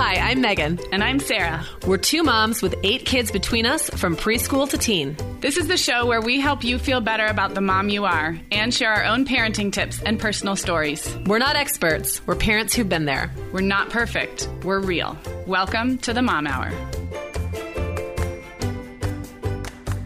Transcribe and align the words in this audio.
Hi, 0.00 0.30
I'm 0.30 0.40
Meagan. 0.40 0.78
And 0.92 1.02
I'm 1.02 1.18
Sarah. 1.18 1.66
We're 1.84 1.96
two 1.96 2.22
moms 2.22 2.62
with 2.62 2.76
eight 2.84 3.04
kids 3.04 3.32
between 3.32 3.66
us 3.66 3.90
from 3.90 4.14
preschool 4.14 4.70
to 4.70 4.78
teen. 4.78 5.16
This 5.40 5.56
is 5.56 5.66
the 5.66 5.76
show 5.76 6.06
where 6.06 6.20
we 6.20 6.38
help 6.38 6.62
you 6.62 6.78
feel 6.78 7.00
better 7.00 7.26
about 7.26 7.56
the 7.56 7.60
mom 7.60 7.88
you 7.88 8.04
are 8.04 8.38
and 8.52 8.72
share 8.72 8.92
our 8.92 9.04
own 9.04 9.24
parenting 9.24 9.72
tips 9.72 10.00
and 10.00 10.20
personal 10.20 10.54
stories. 10.54 11.18
We're 11.26 11.40
not 11.40 11.56
experts, 11.56 12.24
we're 12.28 12.36
parents 12.36 12.76
who've 12.76 12.88
been 12.88 13.06
there. 13.06 13.32
We're 13.52 13.60
not 13.60 13.90
perfect, 13.90 14.48
we're 14.62 14.78
real. 14.78 15.18
Welcome 15.48 15.98
to 15.98 16.12
the 16.12 16.22
Mom 16.22 16.46
Hour. 16.46 16.70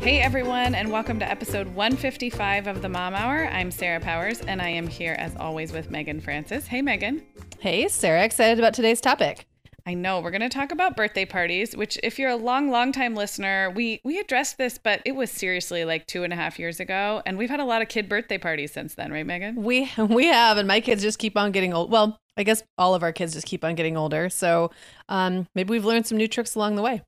Hey 0.01 0.23
everyone, 0.23 0.75
and 0.75 0.91
welcome 0.91 1.19
to 1.19 1.31
episode 1.31 1.67
155 1.75 2.67
of 2.67 2.81
the 2.81 2.89
Mom 2.89 3.13
Hour. 3.13 3.47
I'm 3.47 3.71
Sarah 3.71 4.01
Powers, 4.01 4.41
and 4.41 4.63
I 4.63 4.71
am 4.71 4.87
here 4.87 5.17
as 5.19 5.37
always 5.37 5.71
with 5.71 5.91
Meagan 5.91 6.23
Francis. 6.23 6.67
Hey 6.67 6.81
Meagan. 6.81 7.23
Hey, 7.59 7.89
Sarah, 7.89 8.25
excited 8.25 8.59
about 8.59 8.73
today's 8.73 9.03
topic. 9.03 9.45
I 9.87 9.95
know 9.95 10.21
we're 10.21 10.31
going 10.31 10.43
to 10.43 10.49
talk 10.49 10.71
about 10.71 10.97
birthday 10.97 11.25
parties, 11.25 11.77
which, 11.77 11.99
if 12.03 12.19
you're 12.19 12.31
a 12.31 12.37
long, 12.37 12.71
long 12.71 12.93
time 12.93 13.15
listener, 13.15 13.71
we 13.71 14.01
we 14.05 14.19
addressed 14.19 14.59
this, 14.59 14.79
but 14.79 15.03
it 15.05 15.13
was 15.13 15.31
seriously 15.31 15.85
like 15.85 16.07
two 16.07 16.23
and 16.25 16.33
a 16.33 16.37
half 16.37 16.59
years 16.59 16.79
ago, 16.79 17.23
and 17.27 17.37
we've 17.37 17.51
had 17.51 17.61
a 17.61 17.65
lot 17.65 17.83
of 17.83 17.89
kid 17.89 18.09
birthday 18.09 18.39
parties 18.39 18.73
since 18.73 18.95
then, 18.95 19.13
right, 19.13 19.27
Meagan? 19.27 19.57
We 19.57 19.91
we 19.99 20.27
have, 20.27 20.57
and 20.57 20.69
my 20.69 20.81
kids 20.81 21.03
just 21.03 21.19
keep 21.19 21.37
on 21.37 21.53
getting 21.53 21.75
old. 21.75 21.91
Well, 21.91 22.19
I 22.37 22.45
guess 22.45 22.63
all 22.79 22.95
of 22.95 23.03
our 23.03 23.13
kids 23.13 23.35
just 23.35 23.47
keep 23.47 23.65
on 23.65 23.75
getting 23.75 23.97
older, 23.97 24.29
so 24.29 24.71
um, 25.09 25.47
maybe 25.55 25.71
we've 25.71 25.85
learned 25.85 26.07
some 26.07 26.19
new 26.19 26.29
tricks 26.29 26.55
along 26.55 26.77
the 26.77 26.83
way. 26.83 27.03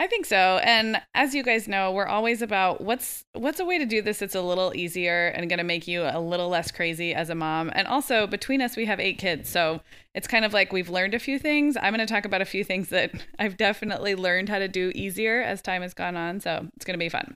I 0.00 0.06
think 0.06 0.26
so. 0.26 0.60
And 0.62 1.02
as 1.12 1.34
you 1.34 1.42
guys 1.42 1.66
know, 1.66 1.90
we're 1.90 2.06
always 2.06 2.40
about 2.40 2.80
what's 2.80 3.24
what's 3.32 3.58
a 3.58 3.64
way 3.64 3.78
to 3.78 3.84
do 3.84 4.00
this 4.00 4.20
that's 4.20 4.36
a 4.36 4.40
little 4.40 4.72
easier 4.76 5.26
and 5.28 5.48
going 5.48 5.58
to 5.58 5.64
make 5.64 5.88
you 5.88 6.04
a 6.04 6.20
little 6.20 6.48
less 6.48 6.70
crazy 6.70 7.12
as 7.12 7.30
a 7.30 7.34
mom. 7.34 7.72
And 7.74 7.88
also, 7.88 8.28
between 8.28 8.62
us 8.62 8.76
we 8.76 8.84
have 8.86 9.00
8 9.00 9.18
kids. 9.18 9.48
So, 9.48 9.80
it's 10.14 10.28
kind 10.28 10.44
of 10.44 10.52
like 10.52 10.72
we've 10.72 10.88
learned 10.88 11.14
a 11.14 11.18
few 11.18 11.38
things. 11.38 11.76
I'm 11.76 11.92
going 11.92 12.06
to 12.06 12.12
talk 12.12 12.24
about 12.24 12.40
a 12.40 12.46
few 12.46 12.62
things 12.62 12.90
that 12.90 13.10
I've 13.40 13.56
definitely 13.56 14.14
learned 14.14 14.48
how 14.48 14.60
to 14.60 14.68
do 14.68 14.92
easier 14.94 15.42
as 15.42 15.60
time 15.60 15.82
has 15.82 15.94
gone 15.94 16.16
on. 16.16 16.38
So, 16.38 16.68
it's 16.76 16.84
going 16.84 16.94
to 16.94 17.04
be 17.04 17.08
fun. 17.08 17.34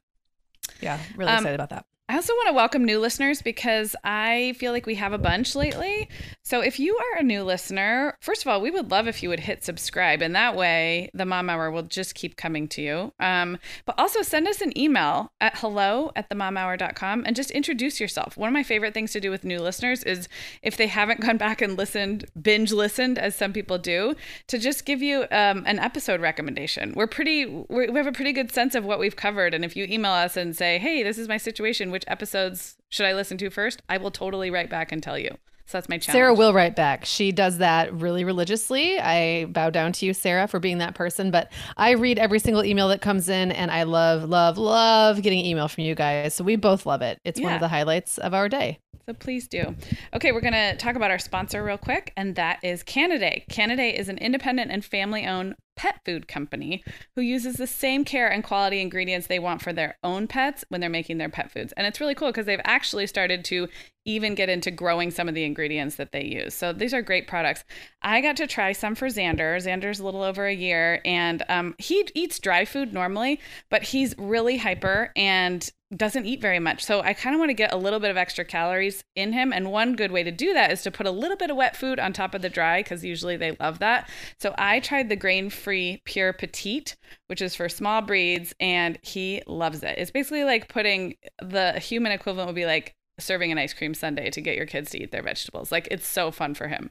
Yeah, 0.81 1.01
really 1.17 1.33
um, 1.33 1.39
excited 1.39 1.57
about 1.57 1.71
that. 1.71 1.85
I 2.13 2.17
also 2.17 2.35
want 2.35 2.49
to 2.49 2.53
welcome 2.53 2.85
new 2.85 3.01
listeners 3.01 3.41
because 3.41 3.97
I 4.05 4.55
feel 4.59 4.73
like 4.73 4.85
we 4.85 4.97
have 4.97 5.15
a 5.15 5.19
bunch 5.19 5.55
lately. 5.55 6.11
So 6.43 6.61
if 6.61 6.79
you 6.79 6.95
are 6.95 7.21
a 7.21 7.23
new 7.23 7.43
listener, 7.43 8.19
first 8.21 8.43
of 8.43 8.49
all, 8.49 8.61
we 8.61 8.71
would 8.71 8.91
love 8.91 9.09
if 9.09 9.23
you 9.23 9.31
would 9.31 9.41
hit 9.41 9.65
subscribe, 9.65 10.21
and 10.21 10.37
that 10.37 10.55
way 10.55 11.09
the 11.15 11.25
Mom 11.25 11.49
Hour 11.49 11.71
will 11.71 11.85
just 11.85 12.15
keep 12.15 12.37
coming 12.37 12.69
to 12.69 12.83
you. 12.83 13.15
Um, 13.19 13.57
but 13.87 13.99
also 13.99 14.21
send 14.21 14.47
us 14.47 14.61
an 14.61 14.77
email 14.77 15.33
at 15.41 15.57
hello 15.57 16.13
at 16.15 16.29
themomhour.com 16.29 17.23
and 17.25 17.35
just 17.35 17.51
introduce 17.51 17.99
yourself. 17.99 18.37
One 18.37 18.49
of 18.49 18.53
my 18.53 18.63
favorite 18.63 18.93
things 18.93 19.13
to 19.13 19.21
do 19.21 19.31
with 19.31 19.43
new 19.43 19.59
listeners 19.59 20.03
is 20.03 20.29
if 20.61 20.77
they 20.77 20.89
haven't 20.89 21.21
gone 21.23 21.39
back 21.39 21.63
and 21.63 21.79
listened, 21.79 22.27
binge 22.43 22.73
listened, 22.73 23.19
as 23.19 23.35
some 23.35 23.55
people 23.55 23.79
do, 23.79 24.17
to 24.49 24.59
just 24.59 24.85
give 24.85 25.01
you 25.01 25.23
um, 25.31 25.63
an 25.65 25.79
episode 25.79 26.21
recommendation. 26.21 26.93
We're 26.95 27.07
pretty, 27.07 27.47
we 27.47 27.87
have 27.95 28.07
a 28.07 28.13
pretty 28.13 28.35
good 28.35 28.53
sense 28.53 28.75
of 28.75 28.85
what 28.85 28.99
we've 28.99 29.17
covered, 29.17 29.55
and 29.55 29.65
if 29.65 29.77
you 29.77 29.87
email 29.89 30.13
us 30.13 30.37
and 30.37 30.55
say, 30.55 30.79
hey, 30.79 31.03
this 31.03 31.17
is 31.17 31.27
my 31.27 31.39
situation, 31.39 31.91
which 31.91 32.02
episodes 32.09 32.77
should 32.89 33.07
I 33.07 33.15
listen 33.15 33.39
to 33.39 33.51
first? 33.51 33.83
I 33.89 33.97
will 33.97 34.11
totally 34.11 34.51
write 34.51 34.69
back 34.69 34.93
and 34.93 35.03
tell 35.03 35.19
you. 35.19 35.37
So 35.67 35.79
that's 35.79 35.89
my 35.89 35.97
challenge. 35.97 36.17
Sarah 36.17 36.35
will 36.35 36.53
write 36.53 36.77
back. 36.77 37.07
She 37.07 37.33
does 37.33 37.59
that 37.59 37.95
really 37.95 38.25
religiously. 38.25 38.99
I 39.01 39.47
bow 39.47 39.71
down 39.71 39.93
to 39.93 40.07
you, 40.07 40.13
Sarah, 40.13 40.47
for 40.47 40.61
being 40.61 40.79
that 40.79 40.95
person. 40.95 41.31
But 41.31 41.51
I 41.77 41.93
read 41.93 42.19
every 42.19 42.39
single 42.39 42.65
email 42.65 42.89
that 42.89 43.01
comes 43.01 43.31
in, 43.31 43.53
and 43.53 43.71
I 43.71 43.85
love, 43.85 44.29
love, 44.29 44.59
love 44.59 45.23
getting 45.23 45.45
email 45.45 45.69
from 45.69 45.85
you 45.85 45.95
guys. 45.95 46.35
So 46.35 46.45
we 46.45 46.57
both 46.57 46.85
love 46.85 47.01
it. 47.01 47.19
It's 47.25 47.41
yeah. 47.41 47.47
one 47.47 47.55
of 47.55 47.61
the 47.61 47.69
highlights 47.69 48.19
of 48.19 48.35
our 48.35 48.49
day. 48.51 48.81
So 49.07 49.15
please 49.15 49.49
do. 49.49 49.75
Okay, 50.15 50.31
we're 50.31 50.41
going 50.41 50.53
to 50.53 50.77
talk 50.77 50.95
about 50.95 51.11
our 51.11 51.19
sponsor 51.19 51.65
real 51.65 51.79
quick, 51.79 52.13
and 52.17 52.35
that 52.37 52.61
is 52.63 52.85
Canidae. 52.85 53.47
Canidae 53.49 53.99
is 53.99 54.09
an 54.09 54.19
independent 54.19 54.71
and 54.71 54.85
family 54.85 55.27
owned 55.27 55.57
pet 55.77 56.01
food 56.05 56.29
company 56.29 56.85
who 57.17 57.23
uses 57.23 57.57
the 57.57 57.67
same 57.67 58.05
care 58.05 58.31
and 58.31 58.45
quality 58.45 58.81
ingredients 58.81 59.27
they 59.27 59.39
want 59.39 59.63
for 59.63 59.73
their 59.73 59.99
own 60.03 60.27
pets 60.27 60.65
when 60.69 60.81
they're 60.81 60.91
making 60.91 61.19
their 61.19 61.29
pet 61.29 61.51
foods. 61.51 61.73
And 61.77 61.87
it's 61.87 62.01
really 62.01 62.15
cool 62.15 62.29
because 62.29 62.47
they've 62.47 62.61
actually 62.65 63.07
started 63.07 63.45
to 63.47 63.69
even 64.05 64.35
get 64.35 64.49
into 64.49 64.71
growing 64.71 65.11
some 65.11 65.29
of 65.29 65.35
the 65.35 65.45
ingredients 65.45 65.97
that 65.97 66.13
they 66.13 66.25
use. 66.25 66.55
So 66.55 66.73
these 66.73 66.93
are 66.93 67.03
great 67.03 67.29
products. 67.29 67.65
I 68.03 68.21
got 68.21 68.37
to 68.39 68.47
try 68.47 68.73
some 68.73 68.95
for 68.95 69.07
Xander. 69.07 69.57
Xander's 69.57 70.01
a 70.01 70.05
little 70.05 70.23
over 70.23 70.47
a 70.47 70.55
year, 70.55 71.01
and 71.05 71.43
um, 71.49 71.75
he 71.79 72.09
eats 72.15 72.39
dry 72.41 72.65
food 72.65 72.93
normally, 72.93 73.41
but 73.71 73.83
he's 73.85 74.15
really 74.19 74.57
hyper 74.57 75.13
and 75.15 75.71
doesn't 75.97 76.25
eat 76.25 76.41
very 76.41 76.59
much. 76.59 76.83
So 76.83 77.03
I 77.03 77.13
kind 77.13 77.35
of 77.35 77.39
want 77.39 77.51
to 77.51 77.55
get 77.55 77.73
a 77.73 77.77
little 77.77 78.01
bit 78.01 78.11
of 78.11 78.17
extra 78.17 78.45
calories 78.45 79.05
in 79.15 79.33
him. 79.33 79.53
And 79.53 79.71
one 79.71 79.95
good 79.95 80.11
way 80.11 80.23
to 80.23 80.31
do 80.31 80.55
that 80.55 80.73
is 80.73 80.83
to 80.83 80.91
put 80.91 81.07
a 81.07 81.11
little 81.11 81.37
bit 81.37 81.51
of 81.51 81.57
wet 81.57 81.77
food 81.77 82.01
on 82.01 82.13
top 82.13 82.35
of 82.35 82.41
the 82.41 82.49
dry 82.49 82.81
because 82.81 83.05
usually 83.05 83.37
they 83.37 83.57
love 83.61 83.79
that. 83.81 84.09
So 84.39 84.55
I 84.57 84.81
tried 84.81 85.11
the 85.11 85.17
grain 85.17 85.51
free 85.63 86.03
pure 86.05 86.33
petite, 86.33 86.97
which 87.29 87.41
is 87.41 87.55
for 87.55 87.69
small 87.69 88.03
breeds, 88.03 88.55
and 88.61 88.99
he 89.03 89.43
loves 89.47 89.83
it. 89.83 89.97
It's 89.99 90.11
basically 90.11 90.45
like 90.45 90.69
putting 90.69 91.17
the 91.41 91.79
human 91.79 92.13
equivalent 92.13 92.49
would 92.49 92.57
be 92.57 92.67
like 92.67 92.95
serving 93.19 93.53
an 93.53 93.59
ice 93.59 93.73
cream 93.73 93.95
sundae 93.95 94.31
to 94.31 94.41
get 94.41 94.57
your 94.57 94.67
kids 94.67 94.91
to 94.91 95.03
eat 95.03 95.13
their 95.13 95.23
vegetables. 95.23 95.71
Like 95.71 95.89
it's 95.91 96.07
so 96.07 96.31
fun 96.31 96.55
for 96.55 96.69
him. 96.69 96.91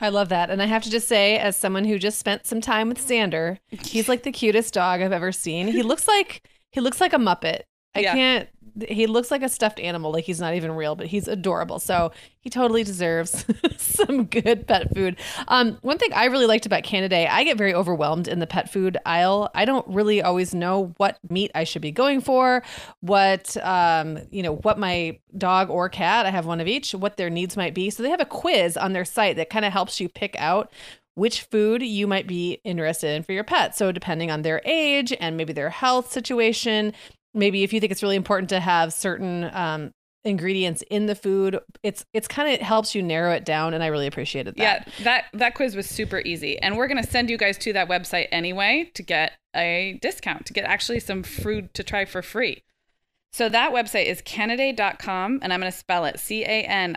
I 0.00 0.10
love 0.10 0.28
that. 0.28 0.50
And 0.50 0.60
I 0.60 0.66
have 0.66 0.82
to 0.82 0.90
just 0.90 1.08
say, 1.08 1.38
as 1.38 1.56
someone 1.56 1.84
who 1.84 1.98
just 1.98 2.18
spent 2.18 2.46
some 2.46 2.60
time 2.60 2.88
with 2.88 2.98
Xander, 2.98 3.58
he's 3.68 4.08
like 4.08 4.24
the 4.24 4.32
cutest 4.32 4.74
dog 4.74 5.00
I've 5.00 5.12
ever 5.12 5.32
seen. 5.32 5.68
He 5.68 5.82
looks 5.82 6.06
like 6.06 6.42
he 6.72 6.80
looks 6.80 7.00
like 7.00 7.12
a 7.12 7.18
Muppet. 7.18 7.62
I 7.94 8.00
yeah. 8.00 8.14
can't. 8.14 8.48
He 8.88 9.06
looks 9.06 9.30
like 9.30 9.42
a 9.42 9.48
stuffed 9.48 9.80
animal, 9.80 10.12
like 10.12 10.24
he's 10.24 10.40
not 10.40 10.54
even 10.54 10.72
real, 10.72 10.94
but 10.94 11.06
he's 11.06 11.28
adorable. 11.28 11.78
So 11.78 12.12
he 12.40 12.50
totally 12.50 12.84
deserves 12.84 13.44
some 13.76 14.24
good 14.24 14.66
pet 14.66 14.94
food. 14.94 15.16
Um, 15.48 15.78
one 15.82 15.98
thing 15.98 16.12
I 16.14 16.26
really 16.26 16.46
liked 16.46 16.66
about 16.66 16.82
Canidae, 16.82 17.28
I 17.28 17.44
get 17.44 17.56
very 17.56 17.74
overwhelmed 17.74 18.28
in 18.28 18.38
the 18.38 18.46
pet 18.46 18.70
food 18.70 18.98
aisle. 19.04 19.50
I 19.54 19.64
don't 19.64 19.86
really 19.88 20.22
always 20.22 20.54
know 20.54 20.94
what 20.96 21.18
meat 21.28 21.50
I 21.54 21.64
should 21.64 21.82
be 21.82 21.92
going 21.92 22.20
for, 22.20 22.62
what 23.00 23.56
um, 23.58 24.18
you 24.30 24.42
know, 24.42 24.56
what 24.56 24.78
my 24.78 25.18
dog 25.36 25.70
or 25.70 25.88
cat, 25.88 26.26
I 26.26 26.30
have 26.30 26.46
one 26.46 26.60
of 26.60 26.68
each, 26.68 26.92
what 26.92 27.16
their 27.16 27.30
needs 27.30 27.56
might 27.56 27.74
be. 27.74 27.90
So 27.90 28.02
they 28.02 28.10
have 28.10 28.20
a 28.20 28.26
quiz 28.26 28.76
on 28.76 28.92
their 28.92 29.04
site 29.04 29.36
that 29.36 29.50
kind 29.50 29.64
of 29.64 29.72
helps 29.72 30.00
you 30.00 30.08
pick 30.08 30.36
out 30.38 30.72
which 31.16 31.42
food 31.42 31.82
you 31.82 32.06
might 32.06 32.26
be 32.26 32.60
interested 32.62 33.16
in 33.16 33.22
for 33.22 33.32
your 33.32 33.42
pet. 33.42 33.74
So, 33.74 33.90
depending 33.90 34.30
on 34.30 34.42
their 34.42 34.60
age 34.64 35.12
and 35.18 35.36
maybe 35.36 35.52
their 35.52 35.70
health 35.70 36.12
situation, 36.12 36.92
maybe 37.36 37.62
if 37.62 37.72
you 37.72 37.78
think 37.80 37.92
it's 37.92 38.02
really 38.02 38.16
important 38.16 38.48
to 38.48 38.58
have 38.58 38.92
certain 38.92 39.44
um, 39.52 39.92
ingredients 40.24 40.82
in 40.90 41.06
the 41.06 41.14
food 41.14 41.58
it's 41.84 42.04
it's 42.12 42.26
kind 42.26 42.52
of 42.52 42.60
helps 42.60 42.94
you 42.94 43.02
narrow 43.02 43.32
it 43.32 43.44
down 43.44 43.72
and 43.74 43.84
i 43.84 43.86
really 43.86 44.08
appreciated 44.08 44.56
that. 44.56 44.88
Yeah 44.88 45.04
that 45.04 45.26
that 45.34 45.54
quiz 45.54 45.76
was 45.76 45.86
super 45.88 46.20
easy 46.24 46.58
and 46.58 46.76
we're 46.76 46.88
going 46.88 47.02
to 47.02 47.08
send 47.08 47.30
you 47.30 47.38
guys 47.38 47.56
to 47.58 47.72
that 47.72 47.88
website 47.88 48.26
anyway 48.32 48.90
to 48.94 49.04
get 49.04 49.32
a 49.54 49.98
discount 50.02 50.44
to 50.46 50.52
get 50.52 50.64
actually 50.64 50.98
some 50.98 51.22
food 51.22 51.72
to 51.74 51.84
try 51.84 52.04
for 52.04 52.22
free. 52.22 52.64
So 53.32 53.48
that 53.48 53.72
website 53.72 54.06
is 54.06 54.20
canidae.com 54.22 55.38
and 55.42 55.52
i'm 55.52 55.60
going 55.60 55.70
to 55.70 55.78
spell 55.78 56.04
it 56.06 56.18
c-a-n-i-d-a-e 56.18 56.96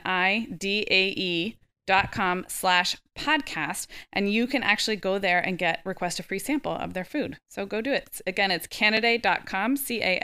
dot 1.89 2.11
com 2.11 2.45
slash 2.47 2.95
podcast 3.17 3.88
and 4.13 4.31
you 4.31 4.45
can 4.45 4.61
actually 4.61 4.95
go 4.95 5.17
there 5.17 5.39
and 5.39 5.57
get 5.57 5.81
request 5.83 6.19
a 6.19 6.23
free 6.23 6.38
sample 6.38 6.73
of 6.73 6.94
their 6.94 7.03
food 7.03 7.35
so 7.50 7.66
go 7.66 7.81
do 7.81 7.91
it 7.91 8.22
again 8.27 8.51
it's 8.51 8.67
canidae.com 8.67 9.75
c-a-n-i-d-a-e 9.75 10.17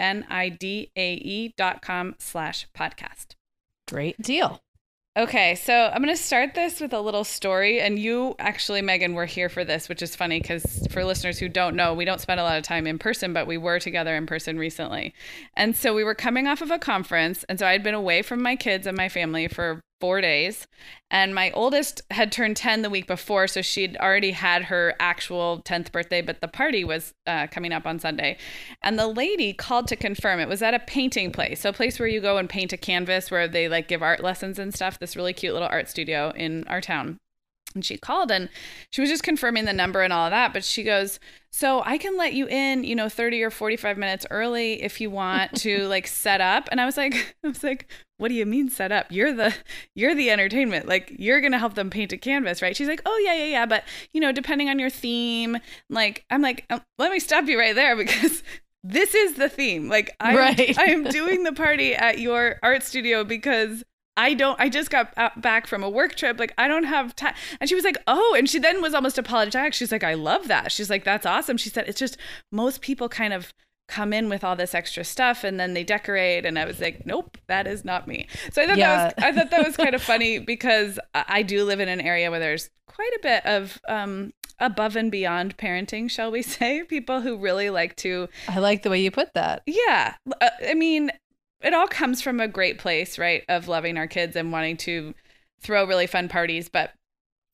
dot 1.58 1.82
com 1.82 2.14
slash 2.20 2.68
podcast 2.78 3.34
great 3.88 4.16
deal 4.22 4.62
Okay, 5.18 5.56
so 5.56 5.90
I'm 5.94 6.04
going 6.04 6.14
to 6.14 6.22
start 6.22 6.56
this 6.56 6.82
with 6.82 6.92
a 6.92 7.00
little 7.00 7.24
story. 7.24 7.80
And 7.80 7.98
you 7.98 8.36
actually, 8.38 8.82
Meagan, 8.82 9.14
were 9.14 9.26
here 9.26 9.48
for 9.48 9.64
this, 9.64 9.88
which 9.88 10.02
is 10.02 10.14
funny 10.14 10.42
because 10.42 10.86
for 10.92 11.06
listeners 11.06 11.40
who 11.40 11.48
don't 11.48 11.78
know, 11.78 11.94
we 11.94 12.04
don't 12.04 12.20
spend 12.20 12.42
a 12.42 12.44
lot 12.44 12.58
of 12.58 12.66
time 12.66 12.86
in 12.86 13.00
person, 13.00 13.32
but 13.32 13.48
we 13.48 13.58
were 13.58 13.80
together 13.80 14.14
in 14.14 14.26
person 14.26 14.60
recently. 14.60 15.14
And 15.56 15.74
so 15.74 15.94
we 15.94 16.04
were 16.04 16.16
coming 16.16 16.48
off 16.48 16.62
of 16.62 16.70
a 16.70 16.78
conference. 16.78 17.46
And 17.46 17.58
so 17.58 17.66
I'd 17.66 17.82
been 17.82 17.94
away 17.94 18.24
from 18.24 18.42
my 18.42 18.58
kids 18.58 18.86
and 18.86 18.98
my 18.98 19.08
family 19.08 19.48
for 19.48 19.80
four 20.00 20.22
days. 20.22 20.68
And 21.10 21.34
my 21.34 21.52
oldest 21.52 22.02
had 22.12 22.32
turned 22.32 22.58
10 22.58 22.82
the 22.82 22.90
week 22.90 23.08
before. 23.08 23.48
So 23.48 23.62
she'd 23.62 23.98
already 23.98 24.32
had 24.32 24.66
her 24.66 24.96
actual 25.00 25.62
10th 25.66 25.92
birthday, 25.92 26.22
but 26.22 26.42
the 26.42 26.48
party 26.48 26.84
was 26.84 27.14
uh, 27.28 27.48
coming 27.48 27.72
up 27.72 27.86
on 27.86 28.00
Sunday. 28.00 28.38
And 28.82 29.00
the 29.00 29.08
lady 29.08 29.54
called 29.54 29.88
to 29.90 29.96
confirm 29.96 30.40
it 30.40 30.48
was 30.48 30.62
at 30.62 30.74
a 30.74 30.80
painting 30.80 31.32
place. 31.32 31.62
So 31.62 31.70
a 31.70 31.74
place 31.74 32.00
where 32.00 32.08
you 32.08 32.22
go 32.22 32.38
and 32.38 32.50
paint 32.50 32.74
a 32.74 32.78
canvas 32.78 33.32
where 33.32 33.48
they 33.48 33.68
like 33.70 33.88
give 33.88 34.04
art 34.04 34.24
lessons 34.24 34.60
and 34.60 34.74
stuff. 34.74 35.00
This 35.00 35.16
really 35.16 35.34
cute 35.34 35.54
little 35.54 35.70
art 35.70 35.90
studio 35.90 36.32
in 36.36 36.66
our 36.68 36.82
town. 36.82 37.18
And 37.76 37.84
she 37.84 37.98
called 37.98 38.32
and 38.32 38.50
she 38.90 39.02
was 39.02 39.10
just 39.10 39.24
confirming 39.24 39.66
the 39.66 39.74
number 39.74 40.02
and 40.02 40.14
all 40.14 40.26
of 40.26 40.32
that. 40.32 40.54
But 40.54 40.64
she 40.64 40.82
goes, 40.82 41.20
So 41.52 41.84
I 41.86 41.98
can 41.98 42.18
let 42.18 42.34
you 42.34 42.48
in, 42.48 42.86
you 42.86 42.96
know, 42.96 43.10
30 43.10 43.44
or 43.44 43.52
45 43.52 43.98
minutes 43.98 44.26
early 44.32 44.82
if 44.82 45.02
you 45.02 45.12
want 45.12 45.54
to 45.62 45.86
like 45.88 46.08
set 46.08 46.40
up. 46.40 46.70
And 46.72 46.80
I 46.80 46.86
was 46.86 46.96
like, 46.96 47.36
I 47.44 47.50
was 47.50 47.64
like, 47.64 47.90
what 48.18 48.30
do 48.30 48.34
you 48.34 48.46
mean 48.46 48.70
set 48.70 48.94
up? 48.94 49.08
You're 49.10 49.34
the 49.34 49.54
you're 49.94 50.16
the 50.16 50.32
entertainment. 50.32 50.88
Like 50.88 51.14
you're 51.20 51.42
gonna 51.42 51.60
help 51.60 51.76
them 51.76 51.90
paint 51.90 52.14
a 52.14 52.18
canvas, 52.18 52.62
right? 52.62 52.76
She's 52.76 52.88
like, 52.88 53.02
Oh 53.06 53.22
yeah, 53.26 53.36
yeah, 53.36 53.46
yeah. 53.46 53.66
But 53.66 53.84
you 54.14 54.22
know, 54.22 54.32
depending 54.32 54.70
on 54.70 54.80
your 54.80 54.90
theme, 54.90 55.58
like 55.90 56.24
I'm 56.30 56.42
like, 56.42 56.66
um, 56.70 56.82
let 56.98 57.12
me 57.12 57.20
stop 57.20 57.46
you 57.48 57.60
right 57.60 57.76
there 57.76 57.96
because 57.98 58.42
this 58.86 59.16
is 59.16 59.34
the 59.34 59.50
theme. 59.50 59.90
Like 59.90 60.16
I'm, 60.20 60.38
right. 60.38 60.78
I 60.78 60.86
am 60.86 61.04
doing 61.06 61.44
the 61.44 61.52
party 61.52 61.94
at 61.94 62.20
your 62.20 62.58
art 62.64 62.84
studio 62.84 63.24
because 63.24 63.84
I 64.18 64.34
don't, 64.34 64.60
I 64.60 64.70
just 64.70 64.90
got 64.90 65.14
back 65.42 65.68
from 65.68 65.84
a 65.84 65.90
work 65.90 66.16
trip. 66.16 66.40
Like, 66.40 66.54
I 66.58 66.68
don't 66.68 66.86
have 66.86 67.16
time. 67.16 67.36
And 67.60 67.70
she 67.70 67.76
was 67.76 67.84
like, 67.84 67.98
oh, 68.08 68.36
and 68.38 68.50
she 68.50 68.60
then 68.60 68.82
was 68.82 68.94
almost 68.94 69.18
apologetic. 69.18 69.74
She's 69.74 69.92
like, 69.92 70.04
I 70.04 70.14
love 70.14 70.48
that. 70.48 70.72
She's 70.72 70.90
like, 70.90 71.04
that's 71.04 71.26
awesome. 71.26 71.58
She 71.58 71.70
said, 71.70 71.88
it's 71.88 72.00
just 72.00 72.18
most 72.52 72.82
people 72.82 73.10
kind 73.10 73.34
of 73.34 73.54
come 73.88 74.14
in 74.14 74.30
with 74.30 74.44
all 74.44 74.56
this 74.56 74.74
extra 74.74 75.04
stuff 75.04 75.44
and 75.44 75.60
then 75.60 75.74
they 75.74 75.84
decorate 75.84 76.46
and 76.46 76.58
I 76.58 76.66
was 76.66 76.80
like 76.80 77.06
nope 77.06 77.38
that 77.48 77.68
is 77.68 77.86
not 77.86 78.08
me 78.08 78.28
so 78.52 78.64
I 78.64 78.68
thought 78.68 78.78
yeah. 78.78 78.98
that 78.98 79.16
was 79.16 79.24
I 79.24 79.32
thought 79.32 79.52
that 79.52 79.66
was 79.66 79.78
kind 79.78 79.94
of 79.94 80.02
funny 80.04 80.40
because 80.40 81.00
I 81.14 81.44
do 81.44 81.64
live 81.64 81.80
in 81.80 81.88
an 81.88 82.02
area 82.02 82.32
where 82.32 82.40
there's 82.40 82.70
quite 82.88 83.12
a 83.16 83.20
bit 83.22 83.46
of 83.46 83.80
um, 83.88 84.34
above 84.60 84.96
and 84.96 85.12
beyond 85.12 85.58
parenting 85.58 86.10
shall 86.10 86.32
we 86.32 86.42
say 86.42 86.84
people 86.84 87.22
who 87.22 87.38
really 87.38 87.70
like 87.70 87.96
to 87.98 88.28
I 88.48 88.60
like 88.60 88.82
the 88.82 88.90
way 88.90 89.02
you 89.02 89.12
put 89.12 89.34
that 89.36 89.62
yeah 89.68 90.16
uh, 90.42 90.50
I 90.68 90.74
mean 90.74 91.12
it 91.62 91.74
all 91.74 91.88
comes 91.88 92.22
from 92.22 92.40
a 92.40 92.48
great 92.48 92.78
place, 92.78 93.18
right? 93.18 93.44
Of 93.50 93.68
loving 93.68 93.98
our 93.98 94.08
kids 94.08 94.36
and 94.36 94.52
wanting 94.52 94.78
to 94.78 95.14
throw 95.62 95.86
really 95.86 96.08
fun 96.08 96.30
parties. 96.30 96.70
But 96.70 96.94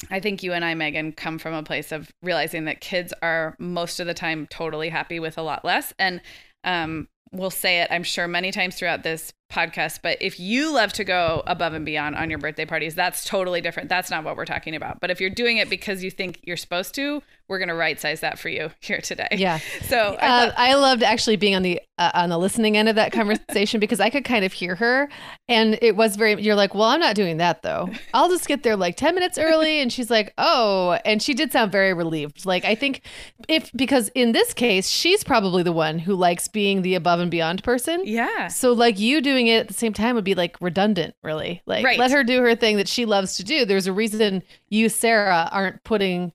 I 0.10 0.20
think 0.20 0.44
you 0.44 0.54
and 0.54 0.66
I, 0.66 0.74
Meagan, 0.74 1.12
come 1.14 1.38
from 1.38 1.54
a 1.54 1.64
place 1.64 1.92
of 1.92 2.12
realizing 2.22 2.66
that 2.66 2.82
kids 2.82 3.14
are 3.22 3.56
most 3.60 4.00
of 4.00 4.08
the 4.08 4.14
time 4.14 4.48
totally 4.48 4.90
happy 4.90 5.20
with 5.20 5.38
a 5.38 5.44
lot 5.44 5.64
less. 5.64 5.94
And 6.00 6.22
um, 6.64 7.08
we'll 7.32 7.50
say 7.50 7.82
it, 7.82 7.88
I'm 7.92 8.04
sure, 8.04 8.28
many 8.28 8.52
times 8.52 8.76
throughout 8.76 9.04
this 9.04 9.32
podcast. 9.52 10.00
But 10.02 10.18
if 10.22 10.40
you 10.40 10.74
love 10.74 10.94
to 10.94 11.04
go 11.04 11.44
above 11.46 11.74
and 11.74 11.86
beyond 11.86 12.16
on 12.16 12.30
your 12.30 12.40
birthday 12.40 12.66
parties, 12.66 12.96
that's 12.96 13.26
totally 13.26 13.62
different. 13.62 13.90
That's 13.90 14.10
not 14.10 14.24
what 14.24 14.36
we're 14.36 14.46
talking 14.46 14.76
about. 14.76 15.00
But 15.00 15.12
if 15.12 15.22
you're 15.22 15.30
doing 15.30 15.58
it 15.58 15.70
because 15.70 16.04
you 16.04 16.12
think 16.12 16.40
you're 16.44 16.58
supposed 16.58 16.96
to, 16.96 17.22
we're 17.52 17.60
going 17.60 17.68
to 17.68 17.76
right 17.76 18.00
size 18.00 18.22
that 18.22 18.40
for 18.40 18.48
you 18.48 18.72
here 18.80 19.02
today. 19.02 19.28
Yeah. 19.34 19.60
So 19.84 20.18
I, 20.20 20.48
uh, 20.48 20.54
I 20.58 20.74
loved 20.76 21.04
actually 21.04 21.36
being 21.36 21.54
on 21.54 21.62
the 21.62 21.82
uh, 21.98 22.10
on 22.16 22.30
the 22.30 22.38
listening 22.40 22.78
end 22.78 22.90
of 22.90 22.96
that 22.96 23.12
conversation 23.12 23.80
because 23.80 24.00
I 24.00 24.10
could 24.10 24.24
kind 24.24 24.44
of 24.44 24.54
hear 24.54 24.74
her, 24.76 25.10
and 25.48 25.78
it 25.82 25.96
was 25.96 26.16
very. 26.16 26.42
You're 26.42 26.56
like, 26.56 26.74
well, 26.74 26.86
I'm 26.86 27.00
not 27.00 27.14
doing 27.14 27.38
that 27.38 27.62
though. 27.62 27.90
I'll 28.14 28.30
just 28.30 28.48
get 28.48 28.64
there 28.64 28.76
like 28.76 28.96
ten 28.96 29.14
minutes 29.14 29.38
early, 29.38 29.82
and 29.82 29.94
she's 29.94 30.10
like, 30.10 30.34
oh, 30.38 30.98
and 31.06 31.22
she 31.22 31.34
did 31.34 31.52
sound 31.52 31.72
very 31.72 31.94
relieved. 31.94 32.46
Like 32.46 32.66
I 32.66 32.74
think 32.74 33.02
if 33.48 33.70
because 33.74 34.10
in 34.16 34.32
this 34.32 34.54
case, 34.54 34.88
she's 34.88 35.24
probably 35.24 35.62
the 35.62 35.74
one 35.74 36.00
who 36.00 36.16
likes 36.16 36.48
being 36.48 36.82
the 36.82 36.96
above 36.96 37.20
and 37.20 37.30
beyond 37.30 37.64
person. 37.64 38.02
Yeah. 38.06 38.48
So 38.48 38.72
like 38.72 38.98
you 38.98 39.22
doing 39.22 39.48
it 39.48 39.60
at 39.60 39.68
the 39.68 39.74
same 39.74 39.94
time 39.94 40.16
would 40.16 40.24
be 40.24 40.36
like 40.36 40.56
redundant, 40.62 41.14
really. 41.22 41.62
Like 41.66 41.86
right. 41.86 42.00
let 42.00 42.12
her 42.12 42.24
do 42.24 42.42
her 42.42 42.56
thing 42.56 42.78
that 42.78 42.88
she 42.88 43.06
loves 43.06 43.36
to 43.36 43.44
do. 43.44 43.66
There's 43.66 43.88
a 43.88 43.94
reason 43.94 44.42
you, 44.70 44.88
Sarah, 44.90 45.50
aren't 45.52 45.84
putting 45.84 46.32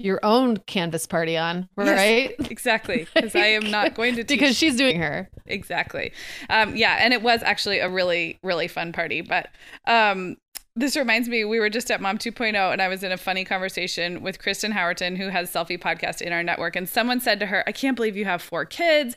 your 0.00 0.18
own 0.22 0.56
canvas 0.56 1.06
party 1.06 1.36
on, 1.36 1.68
right? 1.76 2.34
Yes, 2.38 2.50
exactly. 2.50 3.06
Because 3.12 3.34
I 3.34 3.46
am 3.46 3.70
not 3.70 3.94
going 3.94 4.16
to 4.16 4.24
because 4.24 4.56
she's 4.56 4.76
doing 4.76 4.98
her. 4.98 5.28
Exactly. 5.46 6.12
Um, 6.48 6.74
yeah, 6.74 6.98
and 7.00 7.12
it 7.12 7.22
was 7.22 7.42
actually 7.42 7.78
a 7.80 7.88
really, 7.88 8.38
really 8.42 8.66
fun 8.66 8.92
party. 8.92 9.20
But 9.20 9.50
um, 9.86 10.36
this 10.74 10.96
reminds 10.96 11.28
me, 11.28 11.44
we 11.44 11.60
were 11.60 11.68
just 11.68 11.90
at 11.90 12.00
Mom 12.00 12.16
2.0, 12.16 12.72
and 12.72 12.80
I 12.80 12.88
was 12.88 13.04
in 13.04 13.12
a 13.12 13.18
funny 13.18 13.44
conversation 13.44 14.22
with 14.22 14.38
Kristen 14.38 14.72
Howerton, 14.72 15.16
who 15.18 15.28
has 15.28 15.50
Selfie 15.52 15.78
Podcast 15.78 16.22
in 16.22 16.32
our 16.32 16.42
network, 16.42 16.76
and 16.76 16.88
someone 16.88 17.20
said 17.20 17.38
to 17.40 17.46
her, 17.46 17.62
"I 17.66 17.72
can't 17.72 17.96
believe 17.96 18.16
you 18.16 18.24
have 18.24 18.40
four 18.40 18.64
kids." 18.64 19.16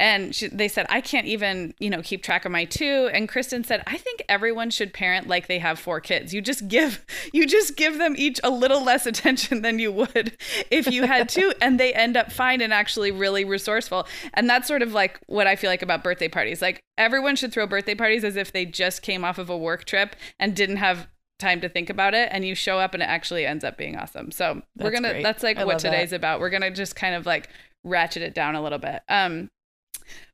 And 0.00 0.34
she, 0.34 0.48
they 0.48 0.66
said 0.66 0.86
i 0.88 1.00
can't 1.00 1.26
even 1.26 1.74
you 1.78 1.90
know 1.90 2.02
keep 2.02 2.22
track 2.22 2.44
of 2.44 2.50
my 2.50 2.64
two. 2.64 3.08
And 3.12 3.28
kristen 3.28 3.62
said 3.62 3.84
i 3.86 3.96
think 3.96 4.24
everyone 4.28 4.70
should 4.70 4.92
parent 4.92 5.28
like 5.28 5.46
they 5.46 5.58
have 5.58 5.78
four 5.78 6.00
kids. 6.00 6.32
You 6.32 6.40
just 6.40 6.68
give 6.68 7.04
you 7.32 7.46
just 7.46 7.76
give 7.76 7.98
them 7.98 8.14
each 8.16 8.40
a 8.42 8.50
little 8.50 8.82
less 8.82 9.06
attention 9.12 9.62
than 9.62 9.78
you 9.78 9.92
would 9.92 10.36
if 10.70 10.86
you 10.90 11.06
had 11.06 11.28
two 11.28 11.52
and 11.60 11.78
they 11.78 11.92
end 11.92 12.16
up 12.16 12.32
fine 12.32 12.60
and 12.60 12.72
actually 12.72 13.10
really 13.10 13.44
resourceful. 13.44 14.06
And 14.34 14.48
that's 14.48 14.66
sort 14.66 14.82
of 14.82 14.92
like 14.92 15.20
what 15.26 15.46
i 15.46 15.56
feel 15.56 15.70
like 15.70 15.82
about 15.82 16.02
birthday 16.02 16.28
parties. 16.28 16.62
Like 16.62 16.80
everyone 16.98 17.36
should 17.36 17.52
throw 17.52 17.66
birthday 17.66 17.94
parties 17.94 18.24
as 18.24 18.36
if 18.36 18.52
they 18.52 18.64
just 18.64 19.02
came 19.02 19.24
off 19.24 19.38
of 19.38 19.50
a 19.50 19.56
work 19.56 19.84
trip 19.84 20.16
and 20.38 20.54
didn't 20.54 20.76
have 20.76 21.08
time 21.38 21.60
to 21.62 21.68
think 21.68 21.88
about 21.88 22.14
it 22.14 22.28
and 22.30 22.44
you 22.44 22.54
show 22.54 22.78
up 22.78 22.92
and 22.92 23.02
it 23.02 23.08
actually 23.08 23.46
ends 23.46 23.64
up 23.64 23.76
being 23.76 23.96
awesome. 23.96 24.30
So 24.30 24.62
that's 24.76 24.84
we're 24.84 24.92
gonna 24.92 25.10
great. 25.10 25.22
that's 25.22 25.42
like 25.42 25.56
I 25.56 25.64
what 25.64 25.78
today's 25.78 26.10
that. 26.10 26.16
about. 26.16 26.40
We're 26.40 26.50
gonna 26.50 26.70
just 26.70 26.94
kind 26.94 27.14
of 27.14 27.26
like 27.26 27.48
ratchet 27.82 28.22
it 28.22 28.34
down 28.34 28.54
a 28.54 28.62
little 28.62 28.78
bit. 28.78 29.02
Um 29.08 29.48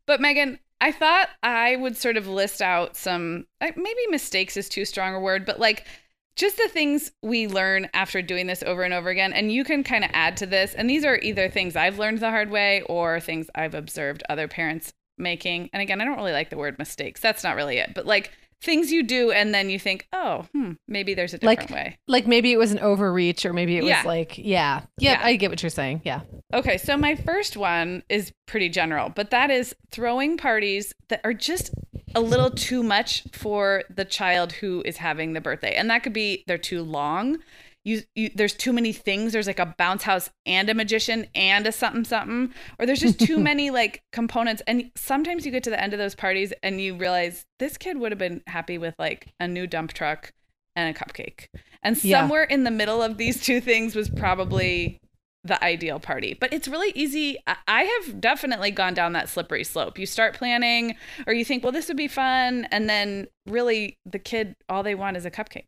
but 0.06 0.20
Meagan, 0.20 0.58
I 0.81 0.93
thought 0.93 1.29
I 1.43 1.76
would 1.76 1.97
sort 1.97 2.17
of 2.17 2.26
list 2.26 2.61
out 2.61 2.97
some 2.97 3.47
maybe 3.61 4.06
mistakes 4.11 4.56
is 4.56 4.69
too 4.69 4.85
strong 4.85 5.14
a 5.14 5.20
word, 5.20 5.47
but 5.47 5.58
like 5.58 5.87
just 6.37 6.58
the 6.58 6.69
things 6.69 7.12
we 7.23 7.49
learn 7.49 7.88
after 7.94 8.20
doing 8.20 8.47
this 8.47 8.62
over 8.62 8.82
and 8.82 8.93
over 8.93 9.08
again. 9.08 9.32
And 9.32 9.50
you 9.50 9.64
can 9.64 9.82
kind 9.82 10.05
of 10.05 10.11
add 10.12 10.37
to 10.38 10.47
this. 10.47 10.75
And 10.75 10.88
these 10.88 11.05
are 11.05 11.19
either 11.23 11.49
things 11.49 11.76
I've 11.76 11.99
learned 11.99 12.19
the 12.19 12.31
hard 12.31 12.50
way 12.50 12.82
or 12.82 13.20
things 13.20 13.49
I've 13.55 13.75
observed 13.75 14.23
other 14.29 14.47
parents 14.47 14.93
making. 15.17 15.70
And 15.73 15.81
again, 15.81 16.00
I 16.00 16.05
don't 16.05 16.19
really 16.19 16.32
like 16.32 16.50
the 16.50 16.59
word 16.59 16.79
mistakes. 16.79 17.20
That's 17.20 17.43
not 17.43 17.56
really 17.56 17.79
it. 17.79 17.93
But 17.94 18.05
like 18.05 18.32
things 18.66 18.92
you 18.92 19.02
do 19.02 19.30
and 19.30 19.54
then 19.54 19.70
you 19.70 19.78
think, 19.78 20.06
oh, 20.12 20.44
hmm, 20.52 20.72
maybe 20.86 21.14
there's 21.14 21.32
a 21.32 21.38
different 21.38 21.70
like, 21.70 21.70
way. 21.70 21.98
Like 22.06 22.26
maybe 22.26 22.52
it 22.52 22.58
was 22.58 22.72
an 22.72 22.80
overreach 22.80 23.46
or 23.46 23.54
maybe 23.54 23.78
it 23.78 23.84
yeah. 23.84 24.00
was 24.00 24.06
like, 24.06 24.36
yeah. 24.36 24.82
yeah. 24.98 25.12
Yeah, 25.12 25.20
I 25.22 25.36
get 25.36 25.48
what 25.48 25.62
you're 25.62 25.70
saying. 25.70 26.02
Yeah. 26.04 26.20
Okay, 26.52 26.76
so 26.76 26.96
my 26.96 27.14
first 27.14 27.56
one 27.56 28.02
is 28.10 28.32
pretty 28.46 28.68
general, 28.68 29.08
but 29.08 29.30
that 29.30 29.50
is 29.50 29.74
throwing 29.90 30.36
parties 30.36 30.92
that 31.08 31.20
are 31.24 31.32
just 31.32 31.70
a 32.14 32.20
little 32.20 32.50
too 32.50 32.82
much 32.82 33.24
for 33.32 33.84
the 33.88 34.04
child 34.04 34.52
who 34.52 34.82
is 34.84 34.96
having 34.96 35.32
the 35.32 35.40
birthday. 35.40 35.74
And 35.74 35.88
that 35.90 36.02
could 36.02 36.12
be 36.12 36.44
they're 36.46 36.58
too 36.58 36.82
long 36.82 37.38
you, 37.87 38.03
you 38.17 38.31
there's 38.35 38.53
too 38.53 38.73
many 38.73 38.93
things 38.93 39.33
there's 39.33 39.47
like 39.47 39.61
a 39.61 39.75
bounce 39.79 40.03
house 40.03 40.29
and 40.44 40.69
a 40.69 40.75
magician 40.75 41.27
and 41.35 41.67
a 41.67 41.73
something 41.73 42.05
something 42.05 42.53
or 42.79 42.85
there's 42.85 43.00
just 43.00 43.21
too 43.21 43.38
many 43.50 43.71
like 43.71 44.03
components 44.12 44.61
and 44.67 44.91
sometimes 44.97 45.47
you 45.47 45.53
get 45.53 45.62
to 45.62 45.71
the 45.71 45.81
end 45.81 45.93
of 45.93 45.99
those 45.99 46.15
parties 46.15 46.53
and 46.62 46.81
you 46.81 46.97
realize 46.97 47.47
this 47.61 47.79
kid 47.79 47.99
would 47.99 48.11
have 48.11 48.19
been 48.19 48.43
happy 48.49 48.77
with 48.77 48.94
like 48.99 49.29
a 49.38 49.47
new 49.47 49.67
dump 49.67 49.93
truck 49.93 50.33
and 50.75 50.94
a 50.94 50.99
cupcake 50.99 51.47
and 51.83 51.97
somewhere 51.97 52.47
yeah. 52.49 52.55
in 52.55 52.65
the 52.65 52.71
middle 52.71 53.00
of 53.00 53.17
these 53.17 53.41
two 53.41 53.61
things 53.61 53.94
was 53.94 54.11
probably 54.11 55.00
the 55.44 55.62
ideal 55.62 56.00
party. 56.00 56.37
But 56.38 56.53
it's 56.53 56.69
really 56.69 56.93
easy. 56.94 57.38
I 57.69 57.85
have 57.85 58.21
definitely 58.21 58.73
gone 58.73 58.94
down 58.94 59.12
that 59.12 59.29
slippery 59.29 59.65
slope. 59.65 59.99
You 59.99 60.06
start 60.06 60.35
planning, 60.35 60.97
or 61.27 61.33
you 61.33 61.44
think, 61.44 61.62
well, 61.62 61.73
this 61.73 61.88
would 61.88 61.97
be 61.97 62.09
fun. 62.09 62.67
And 62.71 62.88
then 62.88 63.29
really, 63.47 63.99
the 64.05 64.19
kid, 64.19 64.56
all 64.69 64.83
they 64.83 64.94
want 64.94 65.17
is 65.17 65.25
a 65.25 65.31
cupcake. 65.31 65.67